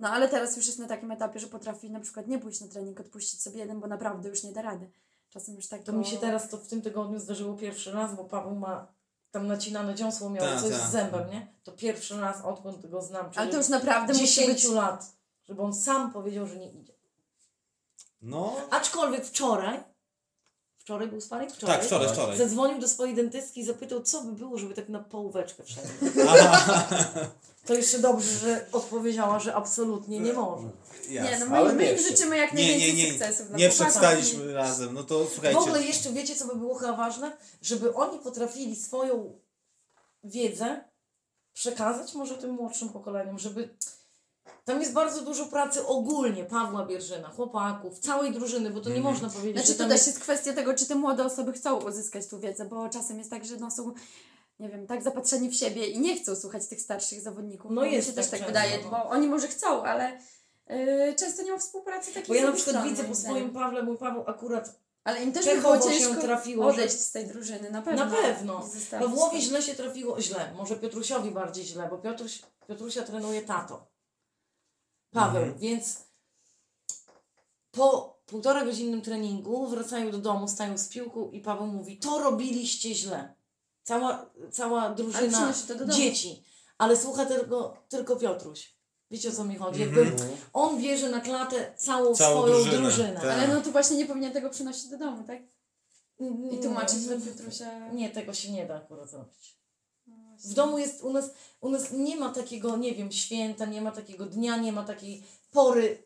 No 0.00 0.08
ale 0.08 0.28
teraz 0.28 0.56
już 0.56 0.66
jest 0.66 0.78
na 0.78 0.88
takim 0.88 1.10
etapie, 1.10 1.40
że 1.40 1.46
potrafi 1.46 1.90
na 1.90 2.00
przykład 2.00 2.26
nie 2.26 2.38
pójść 2.38 2.60
na 2.60 2.68
trening, 2.68 3.00
odpuścić 3.00 3.42
sobie 3.42 3.58
jeden, 3.58 3.80
bo 3.80 3.86
naprawdę 3.86 4.28
już 4.28 4.42
nie 4.42 4.52
da 4.52 4.62
rady. 4.62 4.90
Czasem 5.30 5.54
już 5.54 5.66
tak 5.68 5.82
To 5.82 5.92
mi 5.92 6.06
się 6.06 6.16
teraz 6.16 6.48
to 6.48 6.56
w 6.56 6.66
tym 6.66 6.82
tygodniu 6.82 7.18
zdarzyło 7.18 7.54
pierwszy 7.54 7.92
raz, 7.92 8.14
bo 8.14 8.24
Paweł 8.24 8.54
ma 8.54 8.86
tam 9.30 9.46
nacinane 9.46 9.94
dziąsło 9.94 10.30
miał 10.30 10.44
Tak, 10.46 10.60
coś 10.60 10.72
tak. 10.72 10.80
z 10.80 10.90
zębem, 10.90 11.30
nie? 11.30 11.52
To 11.64 11.72
pierwszy 11.72 12.20
raz 12.20 12.44
odkąd 12.44 12.86
go 12.86 13.02
znam, 13.02 13.30
czyli 13.30 13.38
Ale 13.38 13.50
to 13.50 13.56
już 13.56 13.68
naprawdę 13.68 14.12
musi 14.12 14.26
10 14.26 14.48
być... 14.48 14.64
lat, 14.64 15.12
żeby 15.44 15.62
on 15.62 15.74
sam 15.74 16.12
powiedział, 16.12 16.46
że 16.46 16.56
nie 16.56 16.70
idzie. 16.70 16.92
No, 18.22 18.56
Aczkolwiek 18.70 19.24
wczoraj, 19.24 19.80
wczoraj 20.90 21.08
był 21.08 21.20
sparring? 21.20 21.52
Wczoraj. 21.52 21.76
tak, 21.76 21.86
wczoraj, 21.86 22.08
wczoraj. 22.08 22.38
Zadzwonił 22.38 22.78
do 22.78 22.88
swojej 22.88 23.14
dentystki 23.14 23.60
i 23.60 23.64
zapytał, 23.64 24.02
co 24.02 24.22
by 24.22 24.32
było, 24.32 24.58
żeby 24.58 24.74
tak 24.74 24.88
na 24.88 24.98
połóweczkę 24.98 25.62
wszedł. 25.64 25.88
To 27.66 27.74
jeszcze 27.74 27.98
dobrze, 27.98 28.38
że 28.38 28.66
odpowiedziała, 28.72 29.38
że 29.38 29.54
absolutnie 29.54 30.20
nie 30.20 30.32
może. 30.32 30.68
Nie, 31.08 31.38
no 31.40 31.46
my, 31.46 31.72
my 31.72 31.82
nie 31.84 31.92
im 31.92 31.98
życzymy 31.98 32.36
jak 32.36 32.52
Nie, 32.54 32.62
najwięcej 32.68 32.94
nie, 32.94 33.04
nie, 33.04 33.10
sukcesów. 33.10 33.46
nie 33.56 33.68
przetrwaliśmy 33.68 34.52
razem, 34.52 34.94
no 34.94 35.04
to 35.04 35.24
W 35.24 35.32
słuchajcie. 35.32 35.58
ogóle 35.58 35.82
jeszcze 35.82 36.12
wiecie, 36.12 36.36
co 36.36 36.46
by 36.46 36.54
było 36.56 36.74
chyba 36.74 36.92
ważne? 36.92 37.36
Żeby 37.62 37.94
oni 37.94 38.18
potrafili 38.18 38.76
swoją 38.76 39.38
wiedzę 40.24 40.84
przekazać 41.52 42.14
może 42.14 42.34
tym 42.34 42.50
młodszym 42.50 42.88
pokoleniom, 42.88 43.38
żeby 43.38 43.68
tam 44.64 44.80
jest 44.80 44.92
bardzo 44.92 45.22
dużo 45.22 45.46
pracy 45.46 45.86
ogólnie 45.86 46.44
Pawła 46.44 46.86
Bierżyna, 46.86 47.28
chłopaków, 47.28 47.98
całej 47.98 48.32
drużyny, 48.32 48.70
bo 48.70 48.80
to 48.80 48.88
nie 48.88 48.96
Mhm. 48.96 49.14
można 49.14 49.28
powiedzieć, 49.28 49.56
Znaczy 49.56 49.72
że 49.72 49.74
to 49.78 49.84
też 49.84 49.92
jest... 49.92 50.06
jest 50.06 50.20
kwestia 50.20 50.52
tego, 50.52 50.74
czy 50.74 50.86
te 50.86 50.94
młode 50.94 51.24
osoby 51.24 51.52
chcą 51.52 51.76
uzyskać 51.80 52.26
tą 52.26 52.40
wiedzę, 52.40 52.64
bo 52.64 52.88
czasem 52.88 53.18
jest 53.18 53.30
tak, 53.30 53.44
że 53.44 53.56
no 53.56 53.70
są, 53.70 53.92
nie 54.58 54.68
wiem, 54.68 54.86
tak 54.86 55.02
zapatrzeni 55.02 55.50
w 55.50 55.54
siebie 55.54 55.86
i 55.86 56.00
nie 56.00 56.16
chcą 56.20 56.36
słuchać 56.36 56.66
tych 56.66 56.80
starszych 56.80 57.20
zawodników. 57.20 57.70
No 57.70 57.84
jest 57.84 58.08
się 58.08 58.14
też 58.14 58.28
tak 58.28 58.40
tak 58.40 58.48
wydaje, 58.48 58.78
no. 58.84 58.90
bo 58.90 59.04
oni 59.08 59.26
może 59.26 59.48
chcą, 59.48 59.82
ale 59.82 60.18
yy, 60.68 61.14
często 61.14 61.42
nie 61.42 61.52
ma 61.52 61.58
współpracy 61.58 62.12
takiej 62.14 62.28
Bo 62.28 62.34
ja 62.34 62.46
na 62.46 62.52
przykład 62.52 62.84
widzę 62.84 63.04
po 63.04 63.14
swoim 63.14 63.50
Pawle, 63.50 63.82
mój 63.82 63.96
Paweł 63.96 64.24
akurat 64.26 64.80
Ale 65.04 65.22
im 65.22 65.32
też 65.32 65.60
było 65.60 65.80
się 65.80 65.90
ciężko 65.90 66.20
trafiło, 66.20 66.66
odejść 66.66 67.00
z 67.00 67.12
tej 67.12 67.26
drużyny, 67.26 67.70
na 67.70 67.82
pewno. 67.82 68.04
Na 68.04 68.10
pewno. 68.10 68.68
Pawłowi 68.90 69.36
to. 69.36 69.42
źle 69.42 69.62
się 69.62 69.74
trafiło, 69.74 70.20
źle, 70.20 70.52
może 70.56 70.76
Piotrusiowi 70.76 71.30
bardziej 71.30 71.64
źle, 71.64 71.88
bo 71.90 71.98
Piotruś, 71.98 72.42
Piotrusia 72.68 73.02
trenuje 73.02 73.42
tato. 73.42 73.89
Paweł, 75.12 75.42
Mhm. 75.42 75.58
więc 75.58 75.96
po 77.70 78.16
półtora 78.26 78.64
godzinnym 78.64 79.02
treningu 79.02 79.66
wracają 79.66 80.10
do 80.10 80.18
domu, 80.18 80.48
stają 80.48 80.78
z 80.78 80.88
piłką 80.88 81.30
i 81.30 81.40
Paweł 81.40 81.66
mówi, 81.66 81.98
to 81.98 82.18
robiliście 82.18 82.94
źle. 82.94 83.34
Cała, 83.82 84.30
cała 84.52 84.90
drużyna 84.94 85.52
do 85.78 85.86
dzieci, 85.86 86.42
ale 86.78 86.96
słucha 86.96 87.26
tylko, 87.26 87.76
tylko 87.88 88.16
Piotruś. 88.16 88.74
Wiecie 89.10 89.28
o 89.28 89.32
co 89.32 89.44
mi 89.44 89.56
chodzi? 89.56 89.80
Jakby 89.80 90.12
on 90.52 90.78
bierze 90.82 91.08
na 91.10 91.20
klatę 91.20 91.72
całą, 91.76 92.14
Całą 92.14 92.40
swoją 92.40 92.54
drużynę, 92.54 92.76
drużynę. 92.78 93.14
tak. 93.14 93.24
Ale 93.24 93.48
no 93.48 93.60
to 93.60 93.70
właśnie 93.72 93.96
nie 93.96 94.06
powinien 94.06 94.32
tego 94.32 94.50
przynosić 94.50 94.88
do 94.90 94.98
domu, 94.98 95.24
tak? 95.26 95.38
I 96.52 96.58
tłumaczyć 96.62 96.98
dla 97.06 97.16
Piotrusia. 97.16 97.88
Nie, 97.92 98.10
tego 98.10 98.34
się 98.34 98.52
nie 98.52 98.66
da 98.66 98.76
akurat 98.76 99.10
zrobić. 99.10 99.59
W 100.44 100.54
domu 100.54 100.78
jest, 100.78 101.02
u 101.02 101.12
nas, 101.12 101.30
u 101.60 101.68
nas 101.70 101.92
nie 101.92 102.16
ma 102.16 102.28
takiego, 102.32 102.76
nie 102.76 102.94
wiem, 102.94 103.12
święta, 103.12 103.66
nie 103.66 103.82
ma 103.82 103.90
takiego 103.90 104.26
dnia, 104.26 104.56
nie 104.56 104.72
ma 104.72 104.84
takiej 104.84 105.22
pory 105.50 106.02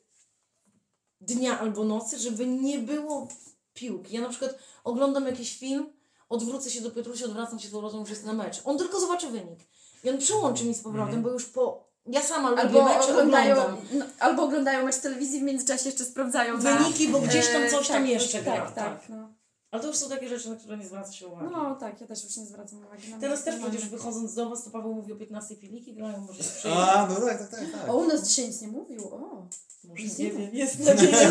dnia 1.21 1.59
albo 1.61 1.85
nocy, 1.85 2.19
żeby 2.19 2.47
nie 2.47 2.79
było 2.79 3.29
piłki. 3.75 4.15
Ja 4.15 4.21
na 4.21 4.29
przykład 4.29 4.59
oglądam 4.85 5.27
jakiś 5.27 5.59
film, 5.59 5.87
odwrócę 6.29 6.71
się 6.71 6.81
do 6.81 6.91
Piotrusia, 6.91 7.25
odwracam 7.25 7.59
się 7.59 7.69
z 7.69 7.71
powrotem, 7.71 8.07
że 8.07 8.13
jest 8.13 8.25
na 8.25 8.33
mecz. 8.33 8.61
On 8.65 8.79
tylko 8.79 9.01
zobaczy 9.01 9.29
wynik. 9.31 9.59
I 10.05 10.11
on 10.11 10.19
przyłączy 10.19 10.65
mi 10.65 10.75
z 10.75 10.83
powrotem, 10.83 11.23
bo 11.23 11.31
już 11.31 11.45
po... 11.47 11.85
Ja 12.07 12.23
sama 12.23 12.51
lubię 12.51 12.63
Albo 12.63 12.85
mecze, 12.85 13.11
oglądają, 13.13 13.53
oglądam. 13.57 13.87
no, 13.93 14.05
albo 14.19 14.43
oglądają 14.43 14.85
mecz 14.85 14.97
telewizji, 14.97 15.41
w 15.41 15.43
międzyczasie 15.43 15.89
jeszcze 15.89 16.05
sprawdzają 16.05 16.59
na- 16.59 16.77
Wyniki, 16.77 17.09
bo 17.09 17.21
gdzieś 17.21 17.47
tam 17.53 17.63
E, 17.63 17.71
coś 17.71 17.89
tam 17.89 17.97
tak, 18.03 18.09
jeszcze 18.09 18.43
gra. 18.43 18.53
Tak, 18.61 18.75
tak. 18.75 19.09
No. 19.09 19.33
Ale 19.75 19.83
to 19.83 19.89
już 19.89 19.97
są 19.97 20.09
takie 20.09 20.29
rzeczy, 20.29 20.51
na 20.51 20.57
które 20.57 20.77
nie 20.77 20.87
zwraca 20.87 21.13
się 21.13 21.27
uwagi. 21.27 21.49
no 21.53 21.75
tak, 21.75 22.01
ja 22.01 22.07
też 22.07 22.25
już 22.25 22.37
nie 22.37 22.47
zwracam 22.47 22.79
uwagi 22.79 23.11
na 23.11 23.19
Teraz 23.19 23.45
też 23.45 23.61
na- 23.61 23.69
przecież 23.71 23.89
wychodząc 23.89 24.35
do 24.35 24.51
Was, 24.51 24.65
to 24.65 24.71
Paweł 24.71 24.95
mówi 24.95 25.13
o 25.13 25.17
15 25.17 25.57
piliki 25.57 25.95
grają, 25.95 26.21
może 26.21 26.43
się 26.43 26.51
przyjdzie. 26.51 26.77
A, 26.79 27.07
no 27.07 27.15
tak, 27.27 27.39
tak, 27.39 27.51
tak. 27.51 27.73
tak. 27.73 27.89
O, 27.91 27.97
u 27.97 28.09
nas 28.09 28.29
dzisiaj 28.29 28.47
nic 28.49 28.61
nie 28.61 28.69
mówił, 28.69 29.09
o. 29.15 29.47
Może 29.85 30.03
nie 30.03 30.25
nie 30.25 30.33
wiem, 30.33 30.55
jest 30.55 30.81
nadzieja. 30.85 31.31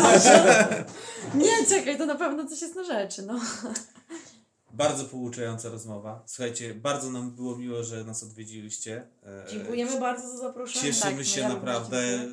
Nie, 1.34 1.66
czekaj, 1.68 1.98
to 1.98 2.06
na 2.06 2.14
pewno 2.14 2.46
coś 2.48 2.62
jest 2.62 2.74
na 2.74 2.84
rzeczy, 2.84 3.22
no. 3.22 3.40
Bardzo 4.72 5.04
pouczająca 5.04 5.68
rozmowa. 5.68 6.22
Słuchajcie, 6.26 6.74
bardzo 6.74 7.10
nam 7.10 7.30
było 7.30 7.56
miło, 7.56 7.84
że 7.84 8.04
nas 8.04 8.22
odwiedziliście. 8.22 9.06
E, 9.26 9.50
Dziękujemy 9.50 10.00
bardzo 10.00 10.28
za 10.30 10.36
zaproszenie. 10.36 10.84
Cieszymy 10.92 11.16
Tak, 11.16 11.26
się 11.26 11.42
no 11.42 11.48
ja 11.48 11.54
również 11.54 11.64
naprawdę. 11.72 12.28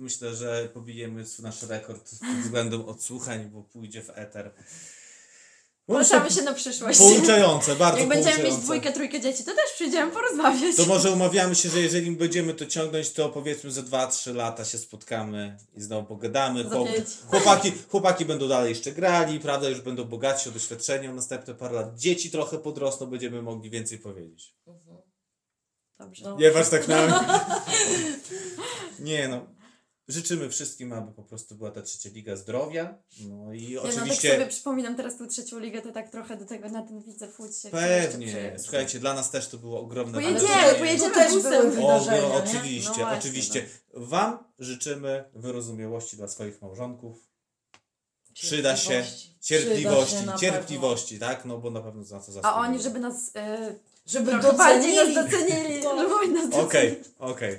Myślę, 0.00 0.34
że 0.34 0.68
pobijemy 0.74 1.24
nasz 1.42 1.62
rekord 1.62 2.10
pod 2.20 2.28
względem 2.42 2.84
odsłuchań, 2.88 3.50
bo 3.50 3.62
pójdzie 3.62 4.02
w 4.02 4.10
eter. 4.14 4.52
Poruszamy 5.86 6.30
się 6.30 6.42
na 6.42 6.54
przyszłość. 6.54 6.98
Pouczające, 6.98 7.76
bardzo 7.84 7.98
Jak 7.98 8.08
będziemy 8.08 8.44
mieć 8.44 8.56
dwójkę, 8.56 8.92
trójkę 8.92 9.20
dzieci, 9.20 9.44
to 9.44 9.50
też 9.54 9.72
przyjdziemy 9.74 10.12
porozmawiać. 10.12 10.76
To 10.76 10.86
może 10.86 11.10
umawiamy 11.10 11.54
się, 11.54 11.68
że 11.68 11.80
jeżeli 11.80 12.10
będziemy 12.10 12.54
to 12.54 12.66
ciągnąć, 12.66 13.10
to 13.10 13.28
powiedzmy 13.28 13.70
za 13.70 13.82
2-3 13.82 14.34
lata 14.34 14.64
się 14.64 14.78
spotkamy 14.78 15.56
i 15.76 15.80
znowu 15.80 16.06
pogadamy. 16.06 16.64
Za 16.64 16.70
Chłop, 16.70 16.88
chłopaki, 17.26 17.72
chłopaki 17.88 18.24
będą 18.24 18.48
dalej 18.48 18.68
jeszcze 18.68 18.92
grali, 18.92 19.40
prawda? 19.40 19.68
Już 19.68 19.80
będą 19.80 20.04
bogatsi 20.04 20.48
o 20.48 20.52
doświadczenie 20.52 21.12
następne 21.12 21.54
parę 21.54 21.74
lat. 21.74 21.98
Dzieci 21.98 22.30
trochę 22.30 22.58
podrosną, 22.58 23.06
będziemy 23.06 23.42
mogli 23.42 23.70
więcej 23.70 23.98
powiedzieć. 23.98 24.54
Mhm. 24.66 24.98
Dobrze. 25.98 26.24
No. 26.24 26.36
Nie 26.36 26.50
patrz 26.50 26.70
tak 26.70 26.88
na 26.88 27.06
mnie. 27.06 27.14
Nie 29.10 29.28
no. 29.28 29.46
Życzymy 30.12 30.48
wszystkim, 30.50 30.92
aby 30.92 31.12
po 31.12 31.22
prostu 31.22 31.54
była 31.54 31.70
ta 31.70 31.82
trzecia 31.82 32.10
liga 32.14 32.36
zdrowia. 32.36 32.94
No 33.28 33.52
i 33.52 33.70
Ja 33.70 33.80
no 33.82 33.88
tak 33.88 33.96
oczywiście. 33.98 34.32
sobie 34.32 34.46
przypominam 34.46 34.96
teraz 34.96 35.18
tą 35.18 35.26
trzecią 35.28 35.58
ligę, 35.58 35.82
to 35.82 35.92
tak 35.92 36.10
trochę 36.10 36.36
do 36.36 36.44
tego 36.44 36.68
na 36.68 36.82
ten 36.82 37.00
widzę 37.02 37.28
fuć 37.28 37.56
się. 37.58 37.70
Pewnie. 37.70 38.54
Słuchajcie, 38.58 38.98
dla 39.00 39.14
nas 39.14 39.30
też 39.30 39.48
to 39.48 39.58
było 39.58 39.80
ogromne 39.80 40.12
Pojedziemy, 40.12 40.38
wydarzenie. 40.48 40.78
pojedziemy 40.78 41.10
To 41.14 41.20
też 41.20 41.42
były 41.42 41.58
O, 41.66 41.70
wydarzenia, 41.70 42.22
no, 42.22 42.28
nie? 42.28 42.34
oczywiście, 42.34 42.88
No 42.88 42.94
właśnie, 42.94 43.18
oczywiście. 43.18 43.66
Wam 43.94 44.38
życzymy 44.58 45.24
wyrozumiałości 45.34 46.16
dla 46.16 46.28
swoich 46.28 46.62
małżonków. 46.62 47.18
Przyda 48.34 48.76
się 48.76 49.04
cierpliwości, 49.40 50.16
Przyda 50.16 50.32
się 50.32 50.38
cierpliwości, 50.38 51.18
tak? 51.18 51.44
No 51.44 51.58
bo 51.58 51.70
na 51.70 51.80
pewno 51.80 52.04
za 52.04 52.20
co 52.20 52.30
A 52.30 52.34
zasługują. 52.34 52.54
oni, 52.54 52.82
żeby 52.82 52.98
nas 53.00 53.30
e, 53.36 53.74
Żeby 54.06 54.32
bardziej 54.58 54.96
nas 54.96 55.14
docenili. 55.14 55.48
docenili. 55.50 55.84
No. 55.84 55.96
Żeby 56.02 56.14
oni 56.14 56.32
nas 56.32 56.44
docenili. 56.44 56.66
Okej, 56.66 57.00
okej. 57.18 57.58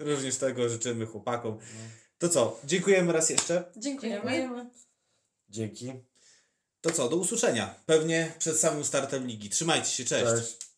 Również 0.00 0.36
tego 0.36 0.68
życzymy 0.68 1.06
chłopakom. 1.06 1.58
To 2.18 2.28
co, 2.28 2.60
dziękujemy 2.64 3.12
raz 3.12 3.30
jeszcze. 3.30 3.72
Dziękujemy. 3.76 4.30
Dziękujemy. 4.30 4.70
Dzięki. 5.48 5.92
To 6.80 6.90
co, 6.90 7.08
do 7.08 7.16
usłyszenia. 7.16 7.74
Pewnie 7.86 8.32
przed 8.38 8.58
samym 8.58 8.84
startem 8.84 9.26
ligi. 9.26 9.50
Trzymajcie 9.50 9.90
się, 9.90 10.04
cześć. 10.04 10.24
Cześć. 10.24 10.69